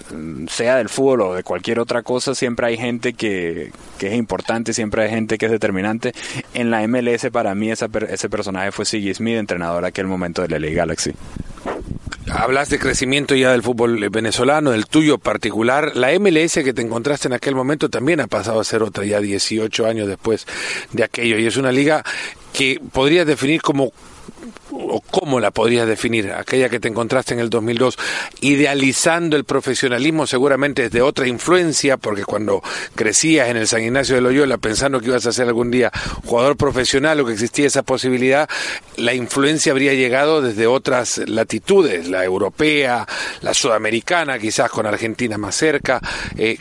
sea 0.48 0.78
del 0.78 0.90
fútbol 0.90 1.22
o 1.22 1.34
de 1.34 1.44
cualquier 1.44 1.80
otra 1.80 2.04
cosa, 2.04 2.36
siempre 2.36 2.68
hay 2.68 2.78
gente 2.78 3.14
que, 3.14 3.72
que 3.98 4.08
es 4.08 4.14
importante, 4.14 4.74
siempre 4.74 5.04
hay 5.04 5.10
gente 5.10 5.38
que 5.38 5.46
es 5.46 5.52
determinante 5.52 6.14
en 6.54 6.72
la 6.72 6.88
MLS 6.88 7.28
para 7.32 7.56
mí 7.56 7.72
esa, 7.72 7.88
ese 8.10 8.30
personaje 8.30 8.72
fue 8.72 8.86
Siggy 8.86 9.14
Smith, 9.14 9.38
entrenador 9.38 9.86
aquel 9.86 10.08
momento 10.08 10.42
de 10.42 10.50
la 10.50 10.60
LA 10.60 10.74
Galaxy. 10.74 11.14
Hablas 12.32 12.70
de 12.70 12.78
crecimiento 12.78 13.34
ya 13.34 13.52
del 13.52 13.64
fútbol 13.64 14.08
venezolano, 14.10 14.72
del 14.72 14.86
tuyo 14.86 15.18
particular. 15.18 15.96
La 15.96 16.18
MLS 16.20 16.54
que 16.54 16.74
te 16.74 16.82
encontraste 16.82 17.28
en 17.28 17.34
aquel 17.34 17.56
momento 17.56 17.90
también 17.90 18.22
ha 18.22 18.28
pasado 18.28 18.60
a 18.60 18.64
ser 18.64 18.84
otra 18.84 19.04
ya 19.04 19.20
18 19.20 19.86
años 19.88 20.08
después 20.08 20.46
de 20.92 21.04
aquello. 21.04 21.40
Y 21.40 21.48
es 21.48 21.58
una 21.58 21.72
liga 21.72 22.04
que 22.54 22.80
podrías 22.92 23.26
definir 23.26 23.62
como 23.62 23.92
o 24.72 25.02
cómo 25.02 25.40
la 25.40 25.52
podrías 25.52 25.88
definir, 25.88 26.32
aquella 26.32 26.70
que 26.70 26.80
te 26.80 26.88
encontraste 26.88 27.34
en 27.34 27.40
el 27.40 27.50
2002, 27.50 27.98
idealizando 28.42 29.36
el 29.36 29.44
profesionalismo 29.44 30.28
seguramente 30.28 30.84
desde 30.84 31.02
otra 31.02 31.28
influencia, 31.28 31.98
porque 31.98 32.24
cuando 32.24 32.62
crecías 32.96 33.50
en 33.50 33.58
el 33.58 33.68
San 33.68 33.82
Ignacio 33.82 34.16
de 34.16 34.22
Loyola 34.22 34.58
pensando 34.58 35.00
que 35.00 35.08
ibas 35.08 35.26
a 35.26 35.32
ser 35.32 35.48
algún 35.48 35.72
día 35.72 35.92
jugador 36.26 36.58
profesional 36.58 37.20
o 37.20 37.26
que 37.26 37.34
existía 37.34 37.68
esa 37.68 37.84
posibilidad, 37.84 38.50
la 38.98 39.14
influencia 39.14 39.72
habría 39.72 39.94
llegado 39.94 40.42
desde 40.42 40.68
otras 40.68 41.18
latitudes, 41.28 42.08
la 42.08 42.24
europea, 42.24 43.08
la 43.42 43.54
sudamericana, 43.54 44.40
quizás 44.40 44.70
con 44.70 44.86
Argentina 44.86 45.38
más 45.38 45.56
cerca. 45.56 46.02
Eh, 46.38 46.58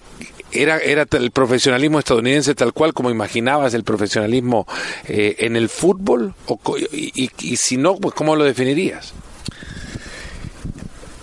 era, 0.53 0.79
era 0.79 1.07
el 1.11 1.31
profesionalismo 1.31 1.99
estadounidense 1.99 2.55
tal 2.55 2.73
cual 2.73 2.95
como 2.95 3.11
imaginabas 3.11 3.75
el 3.75 3.85
profesionalismo 3.85 4.67
eh, 5.07 5.37
en 5.39 5.57
el 5.57 5.69
fútbol? 5.69 6.35
O, 6.47 6.59
y, 6.93 7.31
y, 7.39 7.57
si 7.57 7.77
no, 7.77 7.97
pues 7.97 8.15
¿cómo 8.15 8.37
lo 8.37 8.45
definirías? 8.45 9.13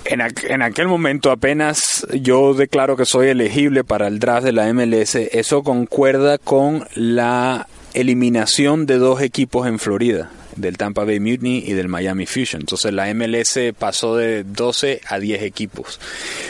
En, 0.05 0.21
en, 0.21 0.61
aquel 0.61 0.87
momento 0.87 1.31
apenas 1.31 2.05
yo 2.13 2.53
declaro 2.53 2.95
que 2.95 3.05
soy 3.05 3.29
elegible 3.29 3.83
para 3.83 4.07
el 4.07 4.19
draft 4.19 4.45
de 4.45 4.51
la 4.51 4.71
MLS, 4.71 5.15
eso 5.15 5.63
concuerda 5.63 6.37
con 6.37 6.87
la 6.93 7.67
eliminación 7.95 8.85
de 8.85 8.97
dos 8.97 9.21
equipos 9.21 9.65
en 9.67 9.79
Florida, 9.79 10.29
del 10.57 10.77
Tampa 10.77 11.05
Bay 11.05 11.19
Mutiny 11.19 11.63
y 11.65 11.73
del 11.73 11.87
Miami 11.87 12.27
Fusion. 12.27 12.61
Entonces 12.61 12.93
la 12.93 13.11
MLS 13.15 13.57
pasó 13.79 14.15
de 14.15 14.43
12 14.43 15.01
a 15.07 15.17
10 15.17 15.41
equipos. 15.41 15.99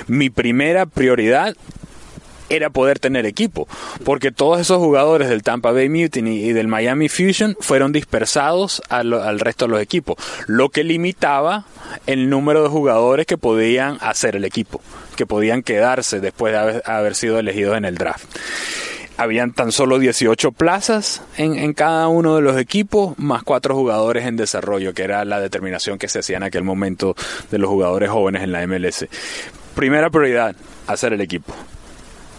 Mi 0.07 0.29
primera 0.29 0.85
prioridad 0.85 1.55
era 2.49 2.69
poder 2.69 2.99
tener 2.99 3.25
equipo, 3.25 3.67
porque 4.03 4.31
todos 4.31 4.59
esos 4.59 4.77
jugadores 4.77 5.29
del 5.29 5.43
Tampa 5.43 5.71
Bay 5.71 5.89
Mutiny 5.89 6.43
y 6.43 6.53
del 6.53 6.67
Miami 6.67 7.09
Fusion 7.09 7.55
fueron 7.59 7.91
dispersados 7.91 8.81
al, 8.89 9.39
resto 9.39 9.65
de 9.65 9.71
los 9.71 9.81
equipos, 9.81 10.17
lo 10.47 10.69
que 10.69 10.83
limitaba 10.83 11.65
el 12.05 12.29
número 12.29 12.63
de 12.63 12.69
jugadores 12.69 13.25
que 13.25 13.37
podían 13.37 13.97
hacer 14.01 14.35
el 14.35 14.45
equipo, 14.45 14.81
que 15.15 15.25
podían 15.25 15.63
quedarse 15.63 16.19
después 16.19 16.53
de 16.53 16.81
haber, 16.85 17.15
sido 17.15 17.39
elegidos 17.39 17.77
en 17.77 17.85
el 17.85 17.95
draft 17.95 18.25
habían 19.17 19.53
tan 19.53 19.71
solo 19.71 19.97
18 19.97 20.51
plazas 20.51 21.21
en, 21.37 21.55
en, 21.55 21.71
cada 21.71 22.09
uno 22.09 22.35
de 22.35 22.41
los 22.41 22.57
equipos, 22.57 23.17
más 23.17 23.43
cuatro 23.43 23.73
jugadores 23.73 24.25
en 24.25 24.35
desarrollo, 24.35 24.93
que 24.93 25.03
era 25.03 25.23
la 25.23 25.39
determinación 25.39 25.97
que 25.97 26.09
se 26.09 26.19
hacía 26.19 26.35
en 26.35 26.43
aquel 26.43 26.65
momento 26.65 27.15
de 27.49 27.57
los 27.57 27.69
jugadores 27.69 28.09
jóvenes 28.09 28.43
en 28.43 28.51
la 28.51 28.67
MLS. 28.67 29.07
Primera 29.73 30.09
prioridad, 30.09 30.53
hacer 30.87 31.13
el 31.13 31.21
equipo 31.21 31.53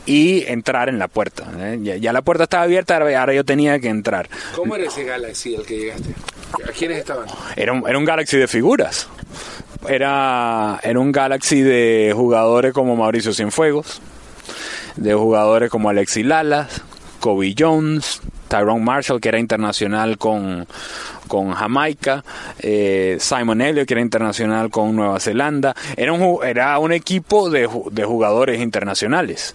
y 0.07 0.45
entrar 0.47 0.88
en 0.88 0.99
la 0.99 1.09
puerta. 1.09 1.47
¿eh? 1.59 1.99
Ya, 2.01 2.12
la 2.12 2.23
puerta 2.23 2.45
estaba 2.45 2.62
abierta, 2.62 2.97
ahora 2.97 3.35
yo 3.35 3.45
tenía 3.45 3.79
que 3.81 3.88
entrar. 3.88 4.29
¿Cómo 4.55 4.77
era 4.77 4.87
ese 4.87 5.05
Galaxy 5.05 5.57
al 5.57 5.66
que 5.66 5.77
llegaste? 5.77 6.14
¿A 6.66 6.73
quiénes 6.73 6.99
estaban? 6.99 7.27
Era 7.57 7.73
un, 7.73 7.88
era 7.88 7.99
un 7.99 8.05
Galaxy 8.05 8.38
de 8.38 8.49
figuras. 8.49 9.09
Era, 9.88 10.81
era 10.83 10.99
un 10.99 11.12
Galaxy 11.12 11.61
de 11.61 12.12
jugadores 12.14 12.73
como 12.73 12.97
Mauricio 12.97 13.33
Cienfuegos, 13.33 14.01
de 14.97 15.14
jugadores 15.14 15.71
como 15.71 15.90
Alexi 15.90 16.23
Lalas, 16.23 16.83
Kobe 17.21 17.55
Jones, 17.57 18.21
Tyrone 18.49 18.85
Marshall, 18.85 19.21
que 19.21 19.29
era 19.29 19.39
internacional 19.39 20.19
con, 20.19 20.67
con 21.27 21.53
Jamaica, 21.53 22.25
eh, 22.59 23.17
Simon 23.21 23.61
Elliott, 23.61 23.87
que 23.87 23.95
era 23.95 24.01
internacional 24.01 24.71
con 24.71 24.95
Nueva 24.97 25.21
Zelanda. 25.21 25.75
Era 25.97 26.13
un, 26.13 26.45
era 26.45 26.79
un 26.79 26.93
equipo 26.93 27.51
de, 27.51 27.69
de 27.91 28.05
jugadores 28.05 28.61
internacionales, 28.61 29.55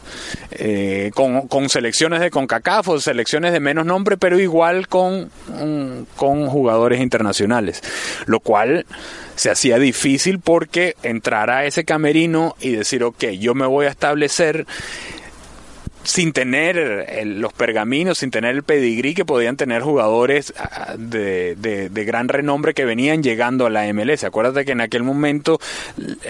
eh, 0.51 1.11
con, 1.13 1.47
con, 1.47 1.69
selecciones 1.69 2.19
de 2.19 2.29
CONCACAF 2.31 2.89
o 2.89 2.99
selecciones 2.99 3.53
de 3.53 3.59
menos 3.59 3.85
nombre, 3.85 4.17
pero 4.17 4.39
igual 4.39 4.87
con, 4.87 5.31
con 6.15 6.47
jugadores 6.47 6.99
internacionales, 6.99 7.81
lo 8.25 8.39
cual 8.39 8.85
se 9.35 9.49
hacía 9.49 9.79
difícil 9.79 10.39
porque 10.39 10.95
entrar 11.03 11.49
a 11.49 11.65
ese 11.65 11.85
camerino 11.85 12.55
y 12.59 12.71
decir, 12.71 13.03
ok, 13.03 13.25
yo 13.39 13.55
me 13.55 13.65
voy 13.65 13.85
a 13.85 13.89
establecer 13.89 14.67
sin 16.03 16.33
tener 16.33 17.25
los 17.25 17.53
pergaminos, 17.53 18.19
sin 18.19 18.31
tener 18.31 18.55
el 18.55 18.63
pedigrí 18.63 19.13
que 19.13 19.25
podían 19.25 19.57
tener 19.57 19.81
jugadores 19.81 20.53
ah, 20.57 20.95
de, 20.97 21.55
de, 21.55 22.05
gran 22.05 22.27
renombre 22.27 22.73
que 22.73 22.85
venían 22.85 23.21
llegando 23.21 23.65
a 23.65 23.69
la 23.69 23.91
MLS. 23.93 24.23
Acuérdate 24.23 24.65
que 24.65 24.71
en 24.71 24.81
aquel 24.81 25.03
momento 25.03 25.59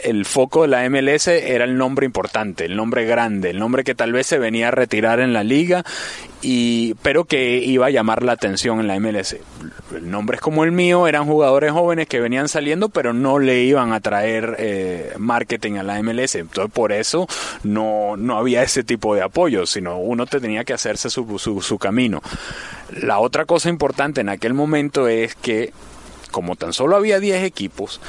el 0.03 0.25
foco 0.25 0.63
de 0.63 0.67
la 0.67 0.89
MLS 0.89 1.27
era 1.27 1.63
el 1.63 1.77
nombre 1.77 2.05
importante, 2.05 2.65
el 2.65 2.75
nombre 2.75 3.05
grande, 3.05 3.51
el 3.51 3.59
nombre 3.59 3.83
que 3.83 3.95
tal 3.95 4.11
vez 4.11 4.27
se 4.27 4.37
venía 4.37 4.69
a 4.69 4.71
retirar 4.71 5.19
en 5.19 5.33
la 5.33 5.43
liga 5.43 5.83
y 6.41 6.95
pero 6.95 7.25
que 7.25 7.57
iba 7.57 7.85
a 7.85 7.89
llamar 7.89 8.23
la 8.23 8.33
atención 8.33 8.79
en 8.79 8.87
la 8.87 8.99
MLS. 8.99 9.37
Nombres 10.01 10.41
como 10.41 10.63
el 10.63 10.71
mío 10.71 11.07
eran 11.07 11.25
jugadores 11.25 11.71
jóvenes 11.71 12.07
que 12.07 12.19
venían 12.19 12.49
saliendo, 12.49 12.89
pero 12.89 13.13
no 13.13 13.39
le 13.39 13.63
iban 13.63 13.93
a 13.93 13.99
traer 13.99 14.55
eh, 14.57 15.13
marketing 15.17 15.73
a 15.73 15.83
la 15.83 16.01
MLS. 16.01 16.35
Entonces, 16.35 16.71
por 16.73 16.91
eso 16.91 17.27
no, 17.63 18.17
no 18.17 18.37
había 18.37 18.63
ese 18.63 18.83
tipo 18.83 19.13
de 19.13 19.21
apoyo, 19.21 19.65
sino 19.65 19.97
uno 19.97 20.25
tenía 20.25 20.63
que 20.63 20.73
hacerse 20.73 21.09
su, 21.09 21.37
su, 21.37 21.61
su 21.61 21.77
camino. 21.77 22.21
La 23.01 23.19
otra 23.19 23.45
cosa 23.45 23.69
importante 23.69 24.21
en 24.21 24.29
aquel 24.29 24.53
momento 24.53 25.07
es 25.07 25.35
que, 25.35 25.73
como 26.31 26.55
tan 26.55 26.73
solo 26.73 26.95
había 26.95 27.19
10 27.19 27.43
equipos, 27.43 28.01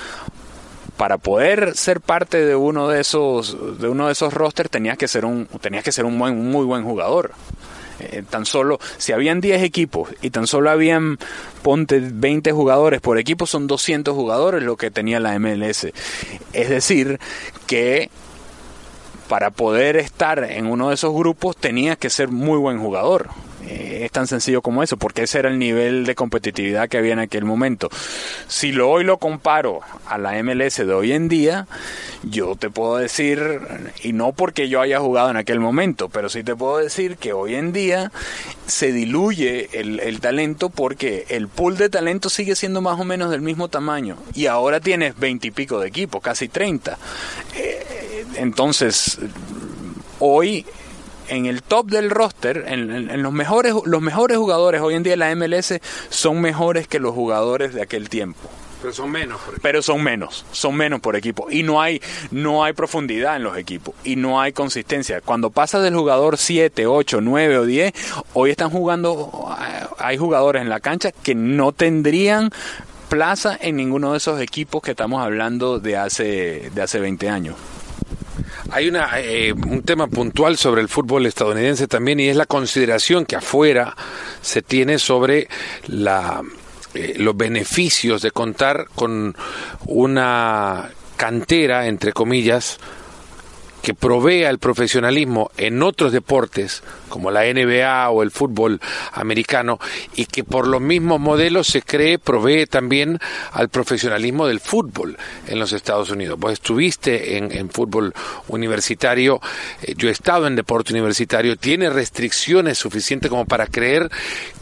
para 0.96 1.18
poder 1.18 1.74
ser 1.74 2.00
parte 2.00 2.44
de 2.44 2.54
uno 2.54 2.88
de 2.88 3.00
esos 3.00 3.80
de 3.80 3.88
uno 3.88 4.06
de 4.06 4.12
esos 4.12 4.32
rosters 4.32 4.70
tenías 4.70 4.98
que 4.98 5.08
ser 5.08 5.24
un 5.24 5.46
tenías 5.60 5.82
que 5.82 5.90
ser 5.90 6.04
un 6.04 6.16
muy 6.16 6.64
buen 6.64 6.84
jugador 6.84 7.32
eh, 8.02 8.22
tan 8.28 8.46
solo, 8.46 8.78
si 8.98 9.12
habían 9.12 9.40
10 9.40 9.62
equipos 9.62 10.10
y 10.22 10.30
tan 10.30 10.46
solo 10.46 10.70
habían, 10.70 11.18
ponte 11.62 12.00
20 12.00 12.52
jugadores 12.52 13.00
por 13.00 13.18
equipo, 13.18 13.46
son 13.46 13.66
200 13.66 14.14
jugadores 14.14 14.62
lo 14.62 14.76
que 14.76 14.90
tenía 14.90 15.20
la 15.20 15.38
MLS. 15.38 15.88
Es 16.52 16.68
decir, 16.68 17.18
que 17.66 18.10
para 19.28 19.50
poder 19.50 19.96
estar 19.96 20.44
en 20.44 20.66
uno 20.66 20.88
de 20.88 20.94
esos 20.94 21.14
grupos 21.14 21.56
tenías 21.56 21.96
que 21.96 22.10
ser 22.10 22.28
muy 22.28 22.58
buen 22.58 22.78
jugador. 22.78 23.30
Eh, 23.66 24.00
es 24.04 24.12
tan 24.12 24.26
sencillo 24.26 24.62
como 24.62 24.82
eso, 24.82 24.96
porque 24.96 25.22
ese 25.22 25.38
era 25.38 25.48
el 25.48 25.58
nivel 25.58 26.04
de 26.04 26.14
competitividad 26.14 26.88
que 26.88 26.98
había 26.98 27.12
en 27.12 27.18
aquel 27.18 27.44
momento. 27.44 27.88
Si 28.48 28.72
lo 28.72 28.90
hoy 28.90 29.04
lo 29.04 29.18
comparo 29.18 29.80
a 30.06 30.18
la 30.18 30.42
MLS 30.42 30.78
de 30.78 30.92
hoy 30.92 31.12
en 31.12 31.28
día, 31.28 31.66
yo 32.22 32.56
te 32.56 32.70
puedo 32.70 32.96
decir, 32.96 33.60
y 34.02 34.12
no 34.12 34.32
porque 34.32 34.68
yo 34.68 34.80
haya 34.80 35.00
jugado 35.00 35.30
en 35.30 35.36
aquel 35.36 35.60
momento, 35.60 36.08
pero 36.08 36.28
sí 36.28 36.42
te 36.42 36.56
puedo 36.56 36.78
decir 36.78 37.16
que 37.16 37.32
hoy 37.32 37.54
en 37.54 37.72
día 37.72 38.12
se 38.66 38.92
diluye 38.92 39.68
el, 39.72 40.20
talento 40.20 40.70
porque 40.70 41.26
el 41.30 41.48
pool 41.48 41.76
de 41.76 41.88
talento 41.88 42.30
sigue 42.30 42.54
siendo 42.54 42.80
más 42.80 42.98
o 43.00 43.04
menos 43.04 43.30
del 43.30 43.40
mismo 43.40 43.68
tamaño 43.68 44.16
y 44.34 44.46
ahora 44.46 44.80
tienes 44.80 45.18
veintipico 45.18 45.80
de 45.80 45.88
equipos, 45.88 46.22
casi 46.22 46.48
30. 46.48 46.96
Eh, 47.56 48.24
entonces, 48.36 49.18
hoy 50.20 50.64
en 51.32 51.46
el 51.46 51.62
top 51.62 51.86
del 51.86 52.10
roster, 52.10 52.64
en, 52.68 53.22
los 53.22 53.32
mejores 53.32 53.74
los 53.86 54.02
mejores 54.02 54.36
jugadores 54.36 54.82
hoy 54.82 54.94
en 54.94 55.02
día 55.02 55.14
de 55.14 55.16
la 55.16 55.34
MLS 55.34 55.80
son 56.10 56.40
mejores 56.40 56.86
que 56.86 57.00
los 57.00 57.14
jugadores 57.14 57.72
de 57.72 57.82
aquel 57.82 58.10
tiempo. 58.10 58.50
Pero 58.82 58.92
son 58.92 59.10
menos. 59.12 59.40
Por 59.40 59.60
Pero 59.60 59.80
son 59.80 60.02
menos, 60.02 60.44
son 60.50 60.74
menos 60.74 61.00
por 61.00 61.16
equipo. 61.16 61.46
Y 61.50 61.62
no 61.62 61.80
hay, 61.80 62.02
no 62.32 62.64
hay 62.64 62.72
profundidad 62.72 63.36
en 63.36 63.44
los 63.44 63.56
equipos. 63.56 63.94
Y 64.02 64.16
no 64.16 64.40
hay 64.40 64.52
consistencia. 64.52 65.20
Cuando 65.20 65.50
pasa 65.50 65.80
del 65.80 65.94
jugador 65.94 66.36
7, 66.36 66.86
8, 66.86 67.20
9 67.20 67.58
o 67.58 67.64
10, 67.64 67.92
hoy 68.34 68.50
están 68.50 68.70
jugando, 68.70 69.56
hay 69.98 70.18
jugadores 70.18 70.62
en 70.62 70.68
la 70.68 70.80
cancha 70.80 71.12
que 71.12 71.36
no 71.36 71.70
tendrían 71.70 72.50
plaza 73.08 73.56
en 73.60 73.76
ninguno 73.76 74.12
de 74.12 74.18
esos 74.18 74.40
equipos 74.40 74.82
que 74.82 74.90
estamos 74.90 75.22
hablando 75.22 75.78
de 75.78 75.96
hace, 75.96 76.70
de 76.74 76.82
hace 76.82 76.98
20 76.98 77.28
años. 77.28 77.56
Hay 78.70 78.88
una, 78.88 79.20
eh, 79.20 79.52
un 79.52 79.82
tema 79.82 80.06
puntual 80.06 80.56
sobre 80.56 80.80
el 80.80 80.88
fútbol 80.88 81.26
estadounidense 81.26 81.86
también 81.88 82.20
y 82.20 82.28
es 82.28 82.36
la 82.36 82.46
consideración 82.46 83.24
que 83.26 83.36
afuera 83.36 83.96
se 84.40 84.62
tiene 84.62 84.98
sobre 84.98 85.48
la, 85.86 86.42
eh, 86.94 87.14
los 87.16 87.36
beneficios 87.36 88.22
de 88.22 88.30
contar 88.30 88.86
con 88.94 89.34
una 89.86 90.90
cantera, 91.16 91.86
entre 91.86 92.12
comillas, 92.12 92.78
que 93.82 93.94
provea 93.94 94.48
el 94.48 94.58
profesionalismo 94.58 95.50
en 95.56 95.82
otros 95.82 96.12
deportes 96.12 96.82
como 97.08 97.30
la 97.30 97.42
NBA 97.42 98.08
o 98.08 98.22
el 98.22 98.30
fútbol 98.30 98.80
americano 99.12 99.78
y 100.14 100.24
que 100.24 100.44
por 100.44 100.66
los 100.66 100.80
mismos 100.80 101.20
modelos 101.20 101.66
se 101.66 101.82
cree 101.82 102.18
provee 102.18 102.66
también 102.66 103.18
al 103.52 103.68
profesionalismo 103.68 104.46
del 104.46 104.60
fútbol 104.60 105.18
en 105.46 105.58
los 105.58 105.72
Estados 105.72 106.10
Unidos. 106.10 106.38
Vos 106.38 106.52
estuviste 106.52 107.36
en, 107.36 107.70
fútbol 107.70 108.14
universitario, 108.48 109.40
eh, 109.82 109.94
yo 109.96 110.08
he 110.08 110.12
estado 110.12 110.46
en 110.46 110.56
deporte 110.56 110.92
universitario, 110.92 111.56
tiene 111.56 111.90
restricciones 111.90 112.78
suficientes 112.78 113.30
como 113.30 113.46
para 113.46 113.66
creer 113.66 114.10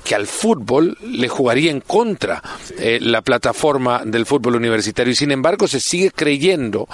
que 0.05 0.15
al 0.15 0.27
fútbol 0.27 0.97
le 1.03 1.29
jugaría 1.29 1.71
en 1.71 1.81
contra 1.81 2.43
eh, 2.79 2.99
la 3.01 3.23
plataforma 3.23 4.03
del 4.05 4.27
fútbol 4.27 4.57
universitario 4.57 5.13
y 5.13 5.17
sin 5.17 5.31
embargo 5.31 5.69
se 5.69 5.81
sigue 5.81 6.11
creyendo 6.11 6.89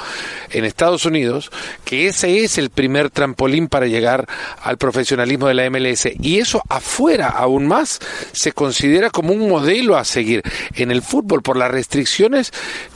en 0.50 0.64
Estados 0.64 1.04
Unidos 1.04 1.50
que 1.84 2.08
ese 2.16 2.44
es 2.44 2.56
el 2.56 2.70
primer 2.70 3.10
trampolín 3.10 3.68
para 3.68 3.86
llegar 3.86 4.26
al 4.62 4.78
profesionalismo 4.78 5.48
de 5.48 5.54
la 5.54 5.68
MLS 5.68 6.08
y 6.18 6.38
eso 6.38 6.62
afuera 6.68 7.28
aún 7.28 7.66
más 7.66 8.00
se 8.32 8.52
considera 8.52 9.10
como 9.10 9.34
un 9.34 9.48
modelo 9.48 9.96
a 9.96 10.04
seguir. 10.04 10.42
En 10.74 10.90
el 10.90 11.02
fútbol 11.02 11.42
por 11.42 11.58
las 11.58 11.70
restricciones 11.70 12.52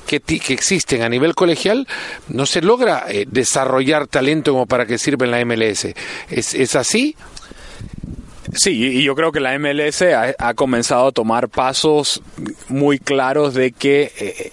que, 0.07 0.23
existen 0.49 1.03
a 1.03 1.09
nivel 1.09 1.35
colegial 1.35 1.87
no 2.29 2.47
se 2.47 2.62
logra 2.62 3.05
eh, 3.09 3.27
desarrollar 3.29 4.07
talento 4.07 4.53
como 4.53 4.66
para 4.66 4.87
que 4.87 4.99
sirva 4.99 5.27
en 5.27 5.31
la 5.33 5.45
MLS 5.45 5.87
¿Es, 6.31 6.55
es 6.55 6.75
así? 6.75 7.14
Sí, 8.55 8.71
y 8.71 9.03
yo 9.03 9.14
creo 9.14 9.33
que 9.33 9.41
la 9.41 9.57
MLS 9.59 10.03
ha, 10.03 10.55
comenzado 10.55 11.09
a 11.09 11.12
tomar 11.12 11.49
pasos 11.49 12.23
muy 12.68 12.99
claros 12.99 13.55
de 13.55 13.71
que 13.71 14.12
eh, 14.18 14.53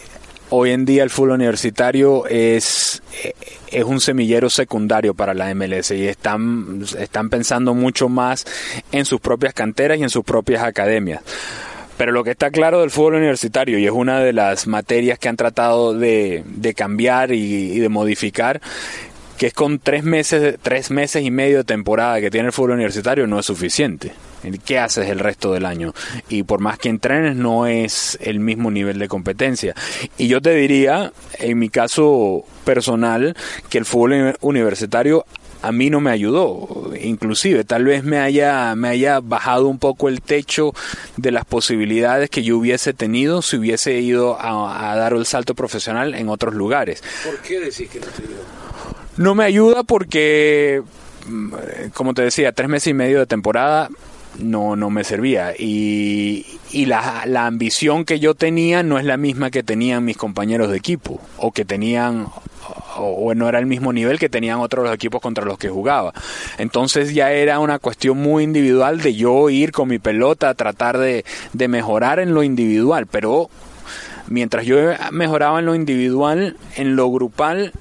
hoy 0.50 0.72
en 0.72 0.86
día 0.86 1.04
el 1.04 1.10
fútbol 1.10 1.32
universitario 1.32 2.26
es, 2.28 3.02
es 3.72 3.84
un 3.84 4.00
semillero 4.00 4.50
secundario 4.50 5.14
para 5.14 5.34
la 5.34 5.54
MLS 5.54 5.92
y 5.92 6.08
están, 6.08 6.84
están 6.98 7.30
pensando 7.30 7.74
mucho 7.74 8.10
más 8.10 8.46
en 8.92 9.06
sus 9.06 9.20
propias 9.20 9.54
canteras 9.54 9.98
y 10.00 10.04
en 10.04 10.10
sus 10.10 10.24
propias 10.24 10.64
academias. 10.64 11.22
Pero 11.98 12.12
lo 12.12 12.24
que 12.24 12.32
está 12.32 12.52
claro 12.52 12.82
del 12.82 12.92
fútbol 12.92 13.16
universitario, 13.16 13.80
y 13.80 13.86
es 13.86 13.92
una 13.92 14.20
de 14.20 14.32
las 14.32 14.68
materias 14.68 15.18
que 15.18 15.30
han 15.30 15.36
tratado 15.36 15.96
de, 15.96 16.44
cambiar 16.76 17.32
y, 17.32 17.80
de 17.80 17.90
modificar, 17.90 18.62
que 19.38 19.48
es 19.48 19.54
con 19.54 19.80
tres 19.80 20.04
meses, 20.04 20.58
tres 20.62 20.92
meses 20.92 21.24
y 21.24 21.32
medio 21.32 21.58
de 21.58 21.64
temporada 21.64 22.20
que 22.20 22.32
tiene 22.32 22.48
el 22.48 22.54
fútbol 22.54 22.72
universitario 22.72 23.28
no 23.28 23.40
es 23.40 23.46
suficiente. 23.46 24.12
¿Qué 24.66 24.80
haces 24.80 25.10
el 25.10 25.20
resto 25.20 25.54
del 25.54 25.66
año? 25.66 25.94
Y 26.30 26.44
por 26.44 26.60
más 26.60 26.78
que 26.78 26.90
entrenes, 26.90 27.36
no 27.36 27.68
es 27.68 28.18
el 28.22 28.40
mismo 28.40 28.72
nivel 28.72 29.00
de 29.00 29.08
competencia. 29.08 29.76
Y 30.18 30.28
yo 30.28 30.42
te 30.42 30.52
diría, 30.52 31.12
en 31.40 31.60
mi 31.60 31.70
caso 31.70 32.46
personal, 32.64 33.36
que 33.70 33.78
el 33.78 33.86
fútbol 33.86 34.36
universitario 34.42 35.26
a 35.62 35.72
mí 35.72 35.90
no 35.90 36.00
me 36.00 36.12
ayudó. 36.12 36.92
Inclusive, 37.02 37.64
tal 37.64 37.86
vez 37.86 38.04
me 38.04 38.20
haya, 38.20 38.76
me 38.76 38.90
haya 38.90 39.20
bajado 39.20 39.68
un 39.68 39.80
poco 39.80 40.08
el 40.08 40.22
techo 40.22 40.74
de 41.18 41.32
las 41.32 41.46
posibilidades 41.46 42.30
que 42.30 42.44
yo 42.44 42.58
hubiese 42.58 42.94
tenido 42.94 43.42
si 43.42 43.58
hubiese 43.58 44.00
ido 44.00 44.38
a, 44.40 44.96
dar 44.96 45.14
el 45.14 45.26
salto 45.26 45.56
profesional 45.56 46.16
en 46.16 46.30
otros 46.30 46.54
lugares. 46.54 47.04
¿Por 47.26 47.40
qué 47.40 47.60
decís 47.60 47.90
que 47.90 48.00
no 48.00 48.06
te 48.08 48.24
ayudó? 48.24 48.67
No 49.18 49.36
me 49.36 49.44
ayuda 49.44 49.84
porque, 49.84 50.84
mm, 51.28 51.54
como 51.94 52.14
te 52.14 52.22
decía, 52.22 52.52
tres 52.52 52.70
meses 52.70 52.88
y 52.88 52.94
medio 52.94 53.20
de 53.20 53.26
temporada 53.26 53.90
no, 54.40 54.76
no 54.76 54.90
me 54.90 55.04
servía. 55.04 55.54
Y, 55.58 56.46
y 56.72 56.86
la, 56.86 57.24
la, 57.26 57.48
ambición 57.48 58.06
que 58.06 58.20
yo 58.20 58.36
tenía 58.36 58.84
no 58.84 59.00
es 59.00 59.06
la 59.06 59.18
misma 59.18 59.50
que 59.50 59.64
tenían 59.64 60.06
mis 60.06 60.18
compañeros 60.18 60.70
de 60.70 60.78
equipo 60.78 61.20
o 61.38 61.52
que 61.52 61.66
tenían 61.66 62.28
o, 62.98 63.34
no 63.34 63.48
era 63.50 63.60
el 63.60 63.66
mismo 63.66 63.94
nivel 63.94 64.20
que 64.20 64.30
tenían 64.30 64.60
otros 64.60 64.94
equipos 64.94 65.22
contra 65.22 65.46
los 65.46 65.58
que 65.58 65.70
jugaba. 65.70 66.14
Entonces 66.58 67.14
ya 67.14 67.32
era 67.32 67.60
una 67.60 67.80
cuestión 67.80 68.18
muy 68.18 68.44
individual 68.44 69.02
de 69.02 69.16
yo 69.16 69.50
ir 69.50 69.72
con 69.72 69.88
mi 69.88 70.00
pelota 70.00 70.50
a 70.50 70.54
tratar 70.54 70.98
de, 70.98 71.26
de 71.54 71.68
mejorar 71.68 72.20
en 72.20 72.34
lo 72.34 72.44
individual, 72.44 73.08
pero 73.08 73.50
mientras 74.28 74.66
yo 74.66 74.78
mejoraba 75.12 75.60
en 75.60 75.66
lo 75.66 75.76
individual, 75.76 76.58
en 76.76 76.96
lo 76.96 77.10
grupal 77.10 77.72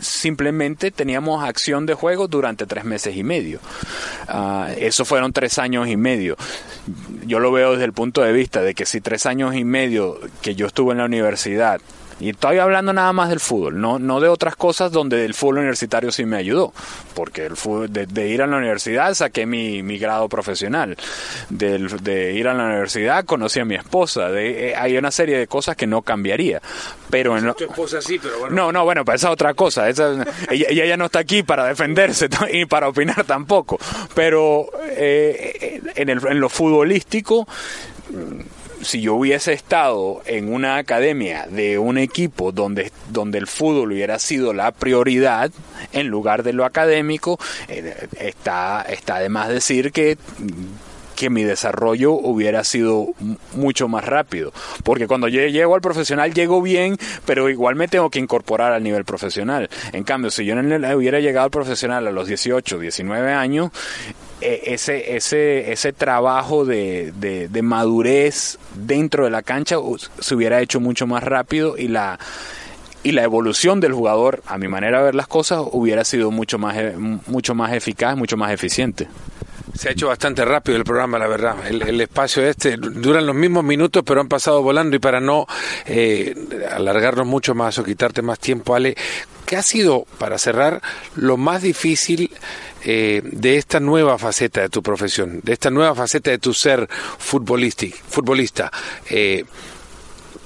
simplemente 0.00 0.90
teníamos 0.90 1.44
acción 1.44 1.86
de 1.86 1.94
juego 1.94 2.28
durante 2.28 2.66
tres 2.66 2.84
meses 2.84 3.16
y 3.16 3.22
medio. 3.22 3.60
Uh, 4.28 4.72
eso 4.78 5.04
fueron 5.04 5.32
tres 5.32 5.58
años 5.58 5.88
y 5.88 5.96
medio. 5.96 6.36
Yo 7.26 7.40
lo 7.40 7.52
veo 7.52 7.72
desde 7.72 7.84
el 7.84 7.92
punto 7.92 8.22
de 8.22 8.32
vista 8.32 8.62
de 8.62 8.74
que 8.74 8.86
si 8.86 9.00
tres 9.00 9.26
años 9.26 9.54
y 9.54 9.64
medio 9.64 10.18
que 10.42 10.54
yo 10.54 10.66
estuve 10.66 10.92
en 10.92 10.98
la 10.98 11.04
universidad 11.04 11.80
y 12.20 12.30
estoy 12.30 12.58
hablando 12.58 12.92
nada 12.92 13.12
más 13.12 13.28
del 13.28 13.40
fútbol, 13.40 13.80
no, 13.80 13.98
no 13.98 14.20
de 14.20 14.28
otras 14.28 14.56
cosas 14.56 14.90
donde 14.90 15.24
el 15.24 15.34
fútbol 15.34 15.58
universitario 15.58 16.10
sí 16.10 16.24
me 16.24 16.36
ayudó, 16.36 16.72
porque 17.14 17.46
el 17.46 17.56
fútbol, 17.56 17.92
de, 17.92 18.28
ir 18.28 18.42
a 18.42 18.46
la 18.46 18.56
universidad 18.56 19.14
saqué 19.14 19.46
mi, 19.46 19.82
mi 19.82 19.98
grado 19.98 20.28
profesional, 20.28 20.96
de, 21.48 21.78
de, 22.02 22.32
ir 22.32 22.48
a 22.48 22.54
la 22.54 22.64
universidad 22.64 23.24
conocí 23.24 23.60
a 23.60 23.64
mi 23.64 23.76
esposa, 23.76 24.30
de, 24.30 24.70
eh, 24.70 24.76
hay 24.76 24.96
una 24.96 25.10
serie 25.10 25.38
de 25.38 25.46
cosas 25.46 25.76
que 25.76 25.86
no 25.86 26.02
cambiaría. 26.02 26.60
Pero 27.10 27.38
en, 27.38 27.52
tu 27.54 27.64
esposa 27.64 28.02
sí, 28.02 28.18
pero 28.20 28.40
bueno. 28.40 28.54
No, 28.54 28.72
no, 28.72 28.84
bueno, 28.84 29.04
pues 29.04 29.16
esa 29.16 29.28
es 29.28 29.32
otra 29.32 29.54
cosa, 29.54 29.88
esa, 29.88 30.24
ella, 30.50 30.84
ya 30.84 30.96
no 30.96 31.06
está 31.06 31.20
aquí 31.20 31.42
para 31.42 31.66
defenderse 31.66 32.28
y 32.52 32.66
para 32.66 32.88
opinar 32.88 33.24
tampoco, 33.24 33.78
pero 34.14 34.66
eh, 34.90 35.80
en, 35.94 36.08
el, 36.08 36.26
en 36.26 36.40
lo 36.40 36.48
futbolístico 36.48 37.46
si 38.82 39.00
yo 39.00 39.14
hubiese 39.14 39.52
estado 39.52 40.22
en 40.26 40.52
una 40.52 40.76
academia 40.76 41.46
de 41.46 41.78
un 41.78 41.98
equipo 41.98 42.52
donde, 42.52 42.92
donde 43.10 43.38
el 43.38 43.46
fútbol 43.46 43.92
hubiera 43.92 44.18
sido 44.18 44.52
la 44.52 44.72
prioridad 44.72 45.50
en 45.92 46.08
lugar 46.08 46.42
de 46.42 46.52
lo 46.52 46.64
académico, 46.64 47.38
eh, 47.68 48.08
está, 48.18 48.84
está 48.88 49.18
de 49.18 49.28
más 49.28 49.48
decir 49.48 49.92
que 49.92 50.18
que 51.18 51.30
mi 51.30 51.42
desarrollo 51.42 52.12
hubiera 52.12 52.62
sido 52.62 53.08
mucho 53.52 53.88
más 53.88 54.04
rápido. 54.04 54.52
Porque 54.84 55.08
cuando 55.08 55.26
yo 55.26 55.44
llego 55.44 55.74
al 55.74 55.80
profesional 55.80 56.32
llego 56.32 56.62
bien, 56.62 56.96
pero 57.26 57.50
igual 57.50 57.74
me 57.74 57.88
tengo 57.88 58.08
que 58.08 58.20
incorporar 58.20 58.72
al 58.72 58.84
nivel 58.84 59.04
profesional. 59.04 59.68
En 59.92 60.04
cambio, 60.04 60.30
si 60.30 60.44
yo 60.44 60.54
no 60.54 60.96
hubiera 60.96 61.18
llegado 61.18 61.46
al 61.46 61.50
profesional 61.50 62.06
a 62.06 62.12
los 62.12 62.28
18, 62.28 62.78
19 62.78 63.32
años, 63.32 63.72
e, 64.40 64.62
ese, 64.66 65.16
ese, 65.16 65.72
ese 65.72 65.92
trabajo 65.92 66.64
de, 66.64 67.12
de, 67.12 67.62
madurez 67.62 68.56
dentro 68.76 69.24
de 69.24 69.30
la 69.30 69.42
cancha 69.42 69.78
se 70.20 70.34
hubiera 70.36 70.60
hecho 70.60 70.78
mucho 70.78 71.08
más 71.08 71.24
rápido 71.24 71.76
y 71.76 71.88
la 71.88 72.20
y 73.02 73.12
la 73.12 73.22
evolución 73.22 73.80
del 73.80 73.92
jugador, 73.92 74.42
a 74.46 74.58
mi 74.58 74.68
manera 74.68 74.98
de 74.98 75.04
ver 75.04 75.14
las 75.14 75.28
cosas, 75.28 75.62
hubiera 75.72 76.04
sido 76.04 76.30
mucho 76.30 76.58
más, 76.58 76.76
e, 76.76 76.94
mucho 76.96 77.54
más 77.56 77.72
eficaz, 77.72 78.16
mucho 78.16 78.36
más 78.36 78.52
eficiente. 78.52 79.08
Se 79.78 79.88
ha 79.88 79.92
hecho 79.92 80.08
bastante 80.08 80.44
rápido 80.44 80.76
el 80.76 80.82
programa, 80.82 81.20
la 81.20 81.28
verdad. 81.28 81.64
El, 81.64 82.00
espacio 82.00 82.44
este 82.44 82.76
duran 82.76 83.24
los 83.24 83.36
mismos 83.36 83.62
minutos, 83.62 84.02
pero 84.04 84.20
han 84.20 84.26
pasado 84.26 84.60
volando. 84.60 84.96
Y 84.96 84.98
para 84.98 85.20
no 85.20 85.46
eh, 85.86 86.34
alargarnos 86.72 87.28
mucho 87.28 87.54
más 87.54 87.78
o 87.78 87.84
quitarte 87.84 88.20
más 88.20 88.40
tiempo, 88.40 88.74
Ale, 88.74 88.96
¿qué 89.46 89.54
ha 89.54 89.62
sido, 89.62 90.04
para 90.18 90.36
cerrar, 90.36 90.82
lo 91.14 91.36
más 91.36 91.62
difícil 91.62 92.28
eh, 92.82 93.22
de 93.22 93.56
esta 93.56 93.78
nueva 93.78 94.18
faceta 94.18 94.62
de 94.62 94.68
tu 94.68 94.82
profesión, 94.82 95.38
de 95.44 95.52
esta 95.52 95.70
nueva 95.70 95.94
faceta 95.94 96.32
de 96.32 96.38
tu 96.38 96.52
ser 96.52 96.88
futbolista? 97.18 98.72
Eh, 99.08 99.44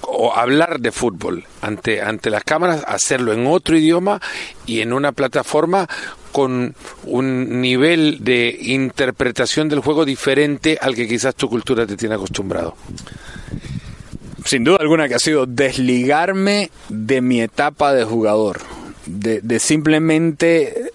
o 0.02 0.34
hablar 0.34 0.78
de 0.80 0.92
fútbol 0.92 1.44
ante, 1.62 2.02
ante 2.02 2.28
las 2.28 2.44
cámaras, 2.44 2.84
hacerlo 2.86 3.32
en 3.32 3.46
otro 3.46 3.78
idioma 3.78 4.20
y 4.66 4.80
en 4.80 4.92
una 4.92 5.12
plataforma 5.12 5.88
con 6.32 6.74
un 7.04 7.60
nivel 7.60 8.24
de 8.24 8.56
interpretación 8.60 9.68
del 9.68 9.80
juego 9.80 10.04
diferente 10.04 10.78
al 10.80 10.94
que 10.94 11.06
quizás 11.06 11.34
tu 11.34 11.48
cultura 11.48 11.86
te 11.86 11.96
tiene 11.96 12.14
acostumbrado? 12.14 12.74
Sin 14.44 14.64
duda 14.64 14.78
alguna 14.80 15.08
que 15.08 15.14
ha 15.14 15.20
sido 15.20 15.46
desligarme 15.46 16.70
de 16.88 17.20
mi 17.20 17.40
etapa 17.40 17.92
de 17.92 18.04
jugador, 18.04 18.60
de, 19.06 19.40
de 19.40 19.58
simplemente 19.60 20.92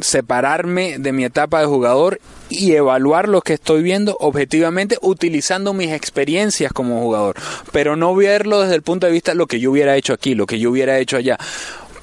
separarme 0.00 0.98
de 0.98 1.12
mi 1.12 1.24
etapa 1.24 1.60
de 1.60 1.66
jugador 1.66 2.20
y 2.48 2.72
evaluar 2.72 3.28
lo 3.28 3.42
que 3.42 3.54
estoy 3.54 3.82
viendo 3.82 4.16
objetivamente 4.20 4.96
utilizando 5.02 5.74
mis 5.74 5.92
experiencias 5.92 6.72
como 6.72 7.00
jugador, 7.00 7.36
pero 7.72 7.96
no 7.96 8.14
verlo 8.14 8.62
desde 8.62 8.76
el 8.76 8.82
punto 8.82 9.06
de 9.06 9.12
vista 9.12 9.32
de 9.32 9.36
lo 9.36 9.46
que 9.46 9.60
yo 9.60 9.70
hubiera 9.70 9.96
hecho 9.96 10.12
aquí, 10.12 10.34
lo 10.34 10.46
que 10.46 10.58
yo 10.58 10.70
hubiera 10.70 10.98
hecho 10.98 11.16
allá 11.16 11.38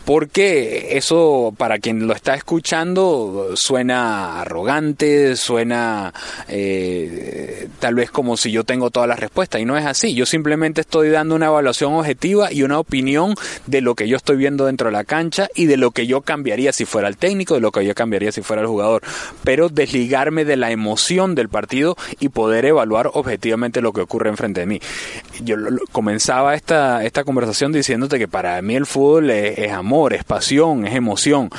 porque 0.05 0.95
eso 0.97 1.53
para 1.57 1.79
quien 1.79 2.07
lo 2.07 2.13
está 2.13 2.35
escuchando 2.35 3.51
suena 3.55 4.41
arrogante, 4.41 5.35
suena 5.35 6.13
eh, 6.47 7.67
tal 7.79 7.95
vez 7.95 8.11
como 8.11 8.37
si 8.37 8.51
yo 8.51 8.63
tengo 8.63 8.91
todas 8.91 9.09
las 9.09 9.19
respuestas 9.19 9.61
y 9.61 9.65
no 9.65 9.77
es 9.77 9.85
así. 9.85 10.13
Yo 10.13 10.27
simplemente 10.27 10.81
estoy 10.81 11.09
dando 11.09 11.35
una 11.35 11.47
evaluación 11.47 11.93
objetiva 11.93 12.53
y 12.53 12.61
una 12.61 12.77
opinión 12.77 13.33
de 13.65 13.81
lo 13.81 13.95
que 13.95 14.07
yo 14.07 14.15
estoy 14.15 14.37
viendo 14.37 14.67
dentro 14.67 14.89
de 14.89 14.93
la 14.93 15.03
cancha 15.03 15.49
y 15.55 15.65
de 15.65 15.77
lo 15.77 15.89
que 15.89 16.05
yo 16.05 16.21
cambiaría 16.21 16.71
si 16.71 16.85
fuera 16.85 17.07
el 17.07 17.17
técnico, 17.17 17.55
de 17.55 17.61
lo 17.61 17.71
que 17.71 17.83
yo 17.83 17.95
cambiaría 17.95 18.31
si 18.31 18.43
fuera 18.43 18.61
el 18.61 18.67
jugador, 18.67 19.01
pero 19.43 19.69
desligarme 19.69 20.45
de 20.45 20.55
la 20.55 20.69
emoción 20.69 21.33
del 21.33 21.49
partido 21.49 21.97
y 22.19 22.29
poder 22.29 22.65
evaluar 22.65 23.09
objetivamente 23.11 23.81
lo 23.81 23.91
que 23.91 24.01
ocurre 24.01 24.29
enfrente 24.29 24.59
de 24.59 24.65
mí. 24.67 24.79
Yo 25.43 25.55
comenzaba 25.91 26.53
esta, 26.53 27.03
esta 27.03 27.23
conversación 27.23 27.71
diciéndote 27.71 28.19
que 28.19 28.27
para 28.27 28.61
mí 28.61 28.75
el 28.75 28.85
fútbol 28.85 29.31
es 29.31 29.71
amor 29.71 29.94
es 30.13 30.23
pasión, 30.23 30.85
es 30.85 30.93
emoción. 30.93 31.49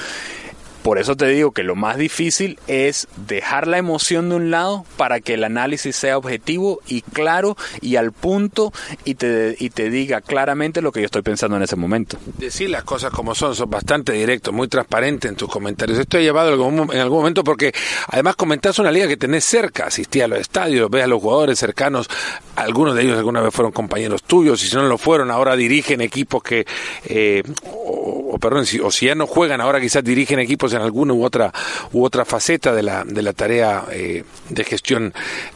Por 0.87 1.01
eso 1.01 1.16
te 1.16 1.26
digo 1.26 1.51
que 1.51 1.64
lo 1.64 1.74
más 1.74 1.99
difícil 1.99 2.61
es 2.68 3.09
dejar 3.26 3.66
la 3.66 3.76
emoción 3.76 4.28
de 4.28 4.37
un 4.37 4.53
lado 4.53 4.87
para 4.97 5.18
que 5.18 5.34
el 5.34 5.43
análisis 5.43 5.97
sea 5.97 6.16
objetivo 6.16 6.78
y 6.87 7.03
claro 7.03 7.57
y 7.80 7.97
al 7.97 8.12
punto 8.12 8.72
y 9.05 9.16
te, 9.16 9.57
y 9.59 9.70
te 9.70 9.91
diga 9.91 10.20
claramente 10.20 10.82
lo 10.82 10.93
que 10.93 11.01
yo 11.01 11.07
estoy 11.07 11.22
pensando 11.22 11.57
en 11.57 11.64
ese 11.64 11.74
momento. 11.74 12.18
Decir 12.39 12.70
las 12.70 12.84
cosas 12.84 13.11
como 13.11 13.34
son, 13.34 13.57
son 13.57 13.68
bastante 13.68 14.12
directos, 14.12 14.55
muy 14.55 14.68
transparentes 14.68 15.28
en 15.28 15.37
tus 15.37 15.51
comentarios. 15.51 15.99
Esto 15.99 16.18
ha 16.18 16.20
llevado 16.20 16.53
en 16.53 17.01
algún 17.01 17.18
momento 17.18 17.43
porque 17.43 17.74
además 18.07 18.37
comentás 18.37 18.78
una 18.78 18.93
liga 18.93 19.09
que 19.09 19.16
tenés 19.16 19.45
cerca, 19.45 19.87
asistí 19.87 20.20
a 20.20 20.28
los 20.28 20.39
estadios, 20.39 20.89
ves 20.89 21.03
a 21.03 21.09
los 21.09 21.20
jugadores 21.20 21.59
cercanos, 21.59 22.09
algunos 22.55 22.95
de 22.95 23.03
ellos 23.03 23.18
alguna 23.18 23.41
vez 23.41 23.53
fueron 23.53 23.72
compañeros 23.72 24.22
tuyos 24.22 24.62
y 24.62 24.68
si 24.68 24.76
no 24.76 24.87
lo 24.87 24.99
fueron, 24.99 25.32
ahora 25.32 25.57
dirigen 25.57 26.01
equipos 26.01 26.45
que, 26.45 26.64
eh, 27.07 27.43
o, 27.64 28.39
perdón, 28.39 28.66
si, 28.66 28.78
o 28.78 28.93
si 28.93 29.07
ya 29.07 29.16
no 29.16 29.26
juegan, 29.26 29.61
ahora 29.61 29.80
quizás 29.80 30.05
dirigen 30.05 30.39
equipos 30.39 30.76
en 30.77 30.83
alguna 30.83 31.12
u 31.14 31.24
otra, 31.24 31.53
u 31.93 32.05
otra 32.05 32.24
faceta 32.24 32.74
de 32.74 32.83
la, 32.83 33.05
de 33.05 33.22
la 33.22 33.33
tarea 33.33 33.85
eh, 33.91 34.24
de 34.49 34.64
gestión 34.64 35.12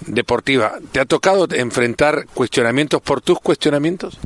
deportiva. 0.06 0.74
¿Te 0.92 1.00
ha 1.00 1.04
tocado 1.04 1.48
enfrentar 1.52 2.26
cuestionamientos 2.34 3.00
por 3.02 3.20
tus 3.20 3.40
cuestionamientos? 3.40 4.18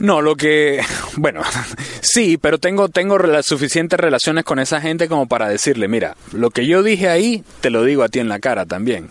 No, 0.00 0.22
lo 0.22 0.36
que, 0.36 0.80
bueno, 1.16 1.42
sí, 2.00 2.38
pero 2.38 2.58
tengo, 2.58 2.88
tengo 2.88 3.18
las 3.18 3.46
suficientes 3.46 3.98
relaciones 3.98 4.44
con 4.44 4.58
esa 4.58 4.80
gente 4.80 5.08
como 5.08 5.26
para 5.26 5.48
decirle, 5.48 5.88
mira, 5.88 6.16
lo 6.32 6.50
que 6.50 6.66
yo 6.66 6.82
dije 6.82 7.08
ahí, 7.08 7.42
te 7.60 7.70
lo 7.70 7.84
digo 7.84 8.02
a 8.02 8.08
ti 8.08 8.18
en 8.20 8.28
la 8.28 8.38
cara 8.38 8.66
también. 8.66 9.10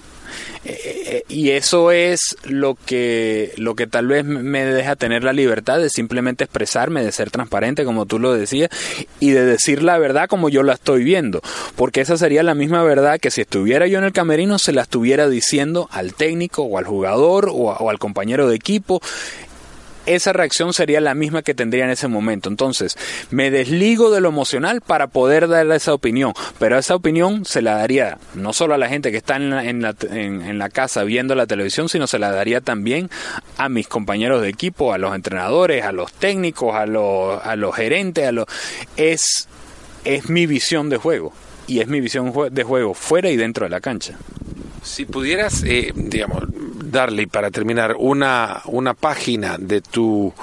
Eh, 0.66 1.24
y 1.30 1.52
eso 1.52 1.92
es 1.92 2.36
lo 2.44 2.76
que, 2.76 3.54
lo 3.58 3.76
que 3.76 3.88
tal 3.88 4.08
vez 4.08 4.26
me 4.26 4.66
deja 4.66 4.96
tener 4.96 5.24
la 5.24 5.34
libertad 5.34 5.80
de 5.80 5.90
simplemente 5.90 6.44
expresarme, 6.44 7.04
de 7.04 7.12
ser 7.12 7.32
transparente, 7.32 7.86
como 7.86 8.06
tú 8.06 8.20
lo 8.20 8.34
decías, 8.34 8.70
y 9.20 9.32
de 9.32 9.46
decir 9.46 9.84
la 9.84 9.98
verdad 9.98 10.28
como 10.28 10.50
yo 10.50 10.64
la 10.64 10.74
estoy 10.74 11.04
viendo. 11.04 11.42
Porque 11.76 12.02
esa 12.02 12.18
sería 12.18 12.44
la 12.44 12.56
misma 12.56 12.84
verdad 12.84 13.20
que 13.20 13.32
si 13.32 13.42
estuviera 13.42 13.88
yo 13.88 14.00
en 14.00 14.06
el 14.06 14.14
camerino 14.14 14.60
se 14.60 14.74
la 14.74 14.82
estuviera 14.82 15.30
diciendo 15.30 15.88
al 15.92 16.14
técnico 16.14 16.64
o 16.64 16.78
al 16.78 16.86
jugador 16.86 17.50
o 17.52 17.90
al 17.90 18.00
compañero 18.00 18.48
de 18.48 18.56
equipo 18.56 19.02
esa 20.08 20.34
reacción 20.34 20.74
sería 20.74 21.02
la 21.02 21.14
misma 21.14 21.44
que 21.44 21.54
tendría 21.54 21.84
en 21.84 21.92
ese 21.92 22.08
momento. 22.08 22.50
Entonces, 22.50 22.98
me 23.30 23.52
desligo 23.52 24.10
de 24.10 24.22
lo 24.22 24.30
emocional 24.30 24.82
para 24.82 25.08
poder 25.08 25.48
darle 25.48 25.76
esa 25.76 25.94
opinión, 25.94 26.34
pero 26.58 26.78
esa 26.78 26.96
opinión 26.96 27.46
se 27.46 27.62
la 27.62 27.76
daría 27.76 28.18
no 28.34 28.54
solo 28.54 28.74
a 28.74 28.78
la 28.78 28.90
gente 28.90 29.12
que 29.12 29.18
está 29.18 29.36
en 29.36 29.82
la, 29.82 30.70
casa 30.70 31.04
viendo 31.04 31.36
la 31.36 31.48
televisión, 31.48 31.90
sino 31.90 32.08
se 32.08 32.20
la 32.20 32.32
daría 32.32 32.62
también 32.62 33.10
a 33.58 33.70
mis 33.70 33.88
compañeros 33.88 34.42
de 34.42 34.50
equipo, 34.50 34.94
a 34.94 34.98
los 34.98 35.14
entrenadores, 35.14 35.84
a 35.84 35.92
los 35.92 36.12
técnicos, 36.14 36.76
a 36.76 36.86
los, 36.86 37.46
a 37.46 37.56
los 37.56 37.76
gerentes, 37.76 38.28
a 38.28 38.32
los... 38.32 38.46
Es, 38.96 39.48
es 40.06 40.30
mi 40.30 40.46
visión 40.46 40.90
de 40.90 40.98
juego 40.98 41.34
y 41.68 41.82
es 41.82 41.88
mi 41.88 42.00
visión 42.00 42.34
de 42.52 42.64
juego 42.64 42.94
fuera 42.94 43.30
y 43.30 43.36
dentro 43.36 43.66
de 43.66 43.70
la 43.70 43.82
cancha. 43.82 44.18
Si 44.88 45.06
pudieras, 45.06 45.64
eh, 45.64 45.92
digamos, 45.94 46.46
darle 46.48 47.28
para 47.28 47.52
terminar 47.52 47.96
una, 48.00 48.62
una 48.66 48.94
página 48.94 49.58
de 49.60 49.82
tu, 49.82 50.34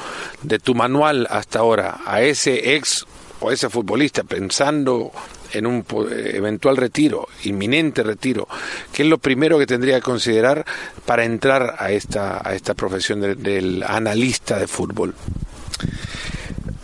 de 0.42 0.58
tu 0.58 0.74
manual 0.74 1.26
hasta 1.30 1.60
ahora 1.60 2.00
a 2.04 2.20
ese 2.20 2.76
ex 2.76 3.06
o 3.40 3.50
ese 3.50 3.70
futbolista 3.70 4.22
pensando 4.22 5.10
en 5.54 5.66
un 5.66 5.84
eventual 6.10 6.76
retiro, 6.76 7.26
inminente 7.44 8.02
retiro, 8.02 8.46
¿qué 8.92 9.04
es 9.04 9.08
lo 9.08 9.18
primero 9.18 9.58
que 9.58 9.66
tendría 9.66 9.96
que 9.96 10.02
considerar 10.02 10.66
para 11.06 11.24
entrar 11.24 11.76
a 11.78 11.90
esta, 11.90 12.46
a 12.46 12.54
esta 12.54 12.74
profesión 12.74 13.20
del 13.20 13.82
analista 13.82 14.58
de 14.58 14.66
fútbol? 14.66 15.14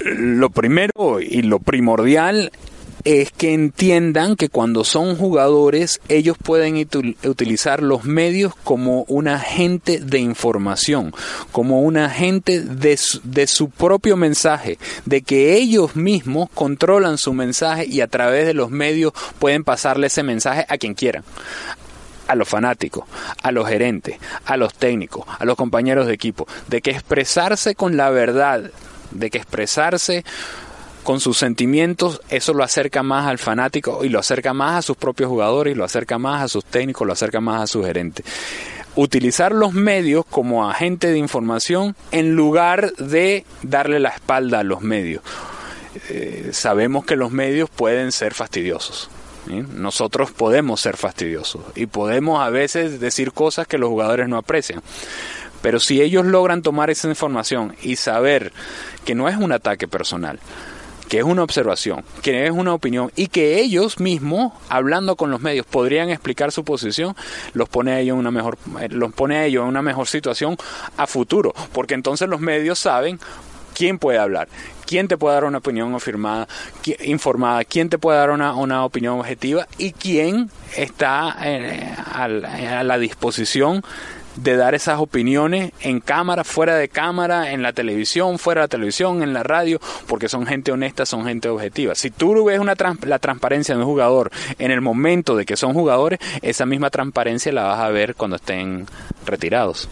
Lo 0.02 0.48
primero 0.48 1.20
y 1.20 1.42
lo 1.42 1.58
primordial 1.58 2.52
es 3.04 3.30
que 3.30 3.52
entiendan 3.52 4.36
que 4.36 4.48
cuando 4.48 4.84
son 4.84 5.16
jugadores 5.16 6.00
ellos 6.08 6.36
pueden 6.42 6.76
utilizar 6.76 7.82
los 7.82 8.04
medios 8.04 8.54
como 8.64 9.04
un 9.04 9.28
agente 9.28 10.00
de 10.00 10.18
información, 10.18 11.12
como 11.52 11.82
un 11.82 11.96
agente 11.96 12.60
de 12.60 12.96
su, 12.96 13.20
de 13.24 13.46
su 13.46 13.70
propio 13.70 14.16
mensaje, 14.16 14.78
de 15.06 15.22
que 15.22 15.54
ellos 15.54 15.96
mismos 15.96 16.48
controlan 16.54 17.18
su 17.18 17.32
mensaje 17.32 17.86
y 17.86 18.00
a 18.00 18.08
través 18.08 18.46
de 18.46 18.54
los 18.54 18.70
medios 18.70 19.12
pueden 19.38 19.64
pasarle 19.64 20.08
ese 20.08 20.22
mensaje 20.22 20.66
a 20.68 20.78
quien 20.78 20.94
quieran. 20.94 21.24
A 22.28 22.36
los 22.36 22.48
fanáticos, 22.48 23.04
a 23.42 23.50
los 23.50 23.68
gerentes, 23.68 24.18
a 24.44 24.56
los 24.56 24.74
técnicos, 24.74 25.24
a 25.38 25.44
los 25.44 25.56
compañeros 25.56 26.06
de 26.06 26.12
equipo, 26.12 26.46
de 26.68 26.80
que 26.80 26.92
expresarse 26.92 27.74
con 27.74 27.96
la 27.96 28.10
verdad, 28.10 28.70
de 29.10 29.30
que 29.30 29.38
expresarse 29.38 30.24
con 31.04 31.20
sus 31.20 31.38
sentimientos, 31.38 32.20
eso 32.28 32.52
lo 32.52 32.62
acerca 32.62 33.02
más 33.02 33.26
al 33.26 33.38
fanático 33.38 34.04
y 34.04 34.08
lo 34.08 34.18
acerca 34.18 34.52
más 34.52 34.78
a 34.78 34.82
sus 34.82 34.96
propios 34.96 35.28
jugadores, 35.28 35.76
lo 35.76 35.84
acerca 35.84 36.18
más 36.18 36.42
a 36.42 36.48
sus 36.48 36.64
técnicos, 36.64 37.06
lo 37.06 37.12
acerca 37.12 37.40
más 37.40 37.62
a 37.62 37.66
su 37.66 37.82
gerente. 37.82 38.22
Utilizar 38.96 39.52
los 39.52 39.72
medios 39.72 40.24
como 40.26 40.68
agente 40.68 41.08
de 41.08 41.18
información 41.18 41.96
en 42.10 42.34
lugar 42.34 42.92
de 42.94 43.44
darle 43.62 44.00
la 44.00 44.10
espalda 44.10 44.60
a 44.60 44.64
los 44.64 44.82
medios. 44.82 45.22
Eh, 46.08 46.50
sabemos 46.52 47.04
que 47.04 47.16
los 47.16 47.30
medios 47.30 47.70
pueden 47.70 48.12
ser 48.12 48.34
fastidiosos. 48.34 49.08
Nosotros 49.46 50.30
podemos 50.30 50.80
ser 50.80 50.96
fastidiosos 50.96 51.62
y 51.74 51.86
podemos 51.86 52.40
a 52.40 52.50
veces 52.50 53.00
decir 53.00 53.32
cosas 53.32 53.66
que 53.66 53.78
los 53.78 53.88
jugadores 53.88 54.28
no 54.28 54.36
aprecian. 54.36 54.82
Pero 55.62 55.80
si 55.80 56.00
ellos 56.00 56.24
logran 56.24 56.62
tomar 56.62 56.90
esa 56.90 57.08
información 57.08 57.74
y 57.82 57.96
saber 57.96 58.52
que 59.04 59.14
no 59.14 59.28
es 59.28 59.36
un 59.36 59.52
ataque 59.52 59.88
personal, 59.88 60.38
que 61.10 61.18
es 61.18 61.24
una 61.24 61.42
observación, 61.42 62.04
que 62.22 62.46
es 62.46 62.52
una 62.52 62.72
opinión 62.72 63.10
y 63.16 63.26
que 63.26 63.60
ellos 63.60 63.98
mismos, 63.98 64.52
hablando 64.68 65.16
con 65.16 65.32
los 65.32 65.40
medios, 65.40 65.66
podrían 65.66 66.08
explicar 66.08 66.52
su 66.52 66.64
posición, 66.64 67.16
los 67.52 67.68
pone 67.68 67.90
a 67.90 67.98
ellos 67.98 68.14
en 68.14 68.20
una 68.20 68.30
mejor, 68.30 68.56
eh, 68.80 68.88
los 68.90 69.12
pone 69.12 69.36
a 69.36 69.44
ellos 69.44 69.64
en 69.64 69.68
una 69.68 69.82
mejor 69.82 70.06
situación 70.06 70.56
a 70.96 71.08
futuro, 71.08 71.52
porque 71.72 71.94
entonces 71.94 72.28
los 72.28 72.40
medios 72.40 72.78
saben 72.78 73.18
quién 73.74 73.98
puede 73.98 74.18
hablar, 74.18 74.46
quién 74.86 75.08
te 75.08 75.18
puede 75.18 75.34
dar 75.34 75.46
una 75.46 75.58
opinión 75.58 75.92
afirmada, 75.96 76.46
informada, 77.02 77.64
quién 77.64 77.88
te 77.88 77.98
puede 77.98 78.16
dar 78.16 78.30
una, 78.30 78.54
una 78.54 78.84
opinión 78.84 79.18
objetiva 79.18 79.66
y 79.78 79.90
quién 79.90 80.48
está 80.76 81.36
eh, 81.42 81.92
a 82.14 82.84
la 82.84 82.98
disposición 82.98 83.82
de 84.42 84.56
dar 84.56 84.74
esas 84.74 84.98
opiniones 84.98 85.72
en 85.80 86.00
cámara, 86.00 86.44
fuera 86.44 86.76
de 86.76 86.88
cámara, 86.88 87.52
en 87.52 87.62
la 87.62 87.72
televisión, 87.72 88.38
fuera 88.38 88.62
de 88.62 88.64
la 88.64 88.68
televisión, 88.68 89.22
en 89.22 89.32
la 89.32 89.42
radio, 89.42 89.80
porque 90.06 90.28
son 90.28 90.46
gente 90.46 90.72
honesta, 90.72 91.06
son 91.06 91.24
gente 91.24 91.48
objetiva. 91.48 91.94
Si 91.94 92.10
tú 92.10 92.44
ves 92.44 92.58
una 92.58 92.74
la 93.02 93.18
transparencia 93.18 93.74
de 93.74 93.82
un 93.82 93.86
jugador 93.86 94.30
en 94.58 94.70
el 94.70 94.80
momento 94.80 95.36
de 95.36 95.44
que 95.44 95.56
son 95.56 95.74
jugadores, 95.74 96.18
esa 96.42 96.66
misma 96.66 96.90
transparencia 96.90 97.52
la 97.52 97.64
vas 97.64 97.80
a 97.80 97.90
ver 97.90 98.14
cuando 98.14 98.36
estén 98.36 98.86
retirados. 99.26 99.88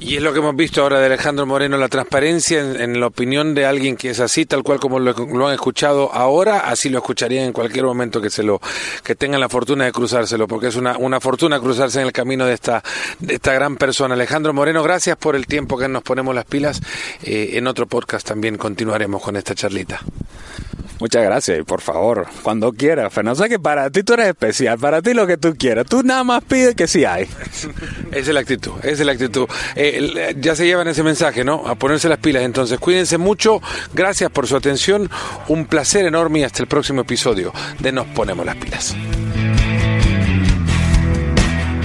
Y 0.00 0.16
es 0.16 0.22
lo 0.22 0.32
que 0.32 0.38
hemos 0.38 0.54
visto 0.54 0.80
ahora 0.80 1.00
de 1.00 1.06
Alejandro 1.06 1.44
Moreno, 1.44 1.76
la 1.76 1.88
transparencia 1.88 2.60
en, 2.60 3.00
la 3.00 3.08
opinión 3.08 3.54
de 3.54 3.66
alguien 3.66 3.96
que 3.96 4.10
es 4.10 4.20
así, 4.20 4.46
tal 4.46 4.62
cual 4.62 4.78
como 4.78 5.00
lo, 5.00 5.46
han 5.46 5.54
escuchado 5.54 6.12
ahora, 6.14 6.60
así 6.60 6.88
lo 6.88 6.98
escucharían 6.98 7.46
en 7.46 7.52
cualquier 7.52 7.84
momento 7.84 8.20
que 8.20 8.30
se 8.30 8.42
lo, 8.42 8.60
que 9.02 9.16
tengan 9.16 9.40
la 9.40 9.48
fortuna 9.48 9.86
de 9.86 9.92
cruzárselo, 9.92 10.46
porque 10.46 10.68
es 10.68 10.76
una, 10.76 10.96
una 10.96 11.20
fortuna 11.20 11.58
cruzarse 11.58 12.00
en 12.00 12.06
el 12.06 12.12
camino 12.12 12.46
de 12.46 12.54
esta, 12.54 12.82
de 13.18 13.34
esta 13.34 13.52
gran 13.52 13.76
persona. 13.76 14.14
Alejandro 14.14 14.54
Moreno, 14.54 14.82
gracias 14.82 15.16
por 15.16 15.34
el 15.34 15.46
tiempo 15.46 15.76
que 15.76 15.88
nos 15.88 16.02
ponemos 16.02 16.34
las 16.34 16.44
pilas. 16.44 16.80
Eh, 17.22 17.50
en 17.54 17.66
otro 17.66 17.86
podcast 17.86 18.26
también 18.26 18.56
continuaremos 18.56 19.20
con 19.20 19.36
esta 19.36 19.54
charlita. 19.54 20.00
Muchas 21.00 21.22
gracias, 21.22 21.60
y 21.60 21.62
por 21.62 21.80
favor, 21.80 22.26
cuando 22.42 22.72
quieras, 22.72 23.12
Fernando. 23.12 23.42
Sé 23.42 23.48
que 23.48 23.58
para 23.58 23.88
ti 23.90 24.02
tú 24.02 24.14
eres 24.14 24.28
especial, 24.28 24.78
para 24.78 25.00
ti 25.00 25.14
lo 25.14 25.26
que 25.26 25.36
tú 25.36 25.54
quieras. 25.56 25.86
Tú 25.86 26.02
nada 26.02 26.24
más 26.24 26.42
pides 26.44 26.74
que 26.74 26.88
sí 26.88 27.04
hay. 27.04 27.24
Esa 28.10 28.18
es 28.18 28.28
la 28.28 28.40
actitud, 28.40 28.72
esa 28.82 29.02
es 29.02 29.06
la 29.06 29.12
actitud. 29.12 29.46
Eh, 29.76 30.34
ya 30.40 30.56
se 30.56 30.64
llevan 30.64 30.88
ese 30.88 31.02
mensaje, 31.02 31.44
¿no? 31.44 31.66
A 31.68 31.74
ponerse 31.74 32.08
las 32.08 32.18
pilas. 32.18 32.42
Entonces, 32.42 32.78
cuídense 32.78 33.18
mucho. 33.18 33.60
Gracias 33.92 34.30
por 34.30 34.46
su 34.46 34.56
atención. 34.56 35.10
Un 35.48 35.66
placer 35.66 36.06
enorme 36.06 36.40
y 36.40 36.44
hasta 36.44 36.62
el 36.62 36.68
próximo 36.68 37.02
episodio 37.02 37.52
de 37.78 37.92
Nos 37.92 38.06
Ponemos 38.06 38.46
las 38.46 38.56
Pilas. 38.56 38.96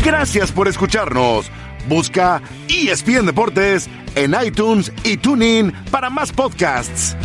Gracias 0.04 0.52
por 0.52 0.68
escucharnos. 0.68 1.52
Busca 1.88 2.42
ESPN 2.70 3.26
Deportes 3.26 3.90
en 4.16 4.36
iTunes 4.44 4.92
y 5.04 5.18
TuneIn 5.18 5.74
para 5.92 6.10
más 6.10 6.32
podcasts. 6.32 7.16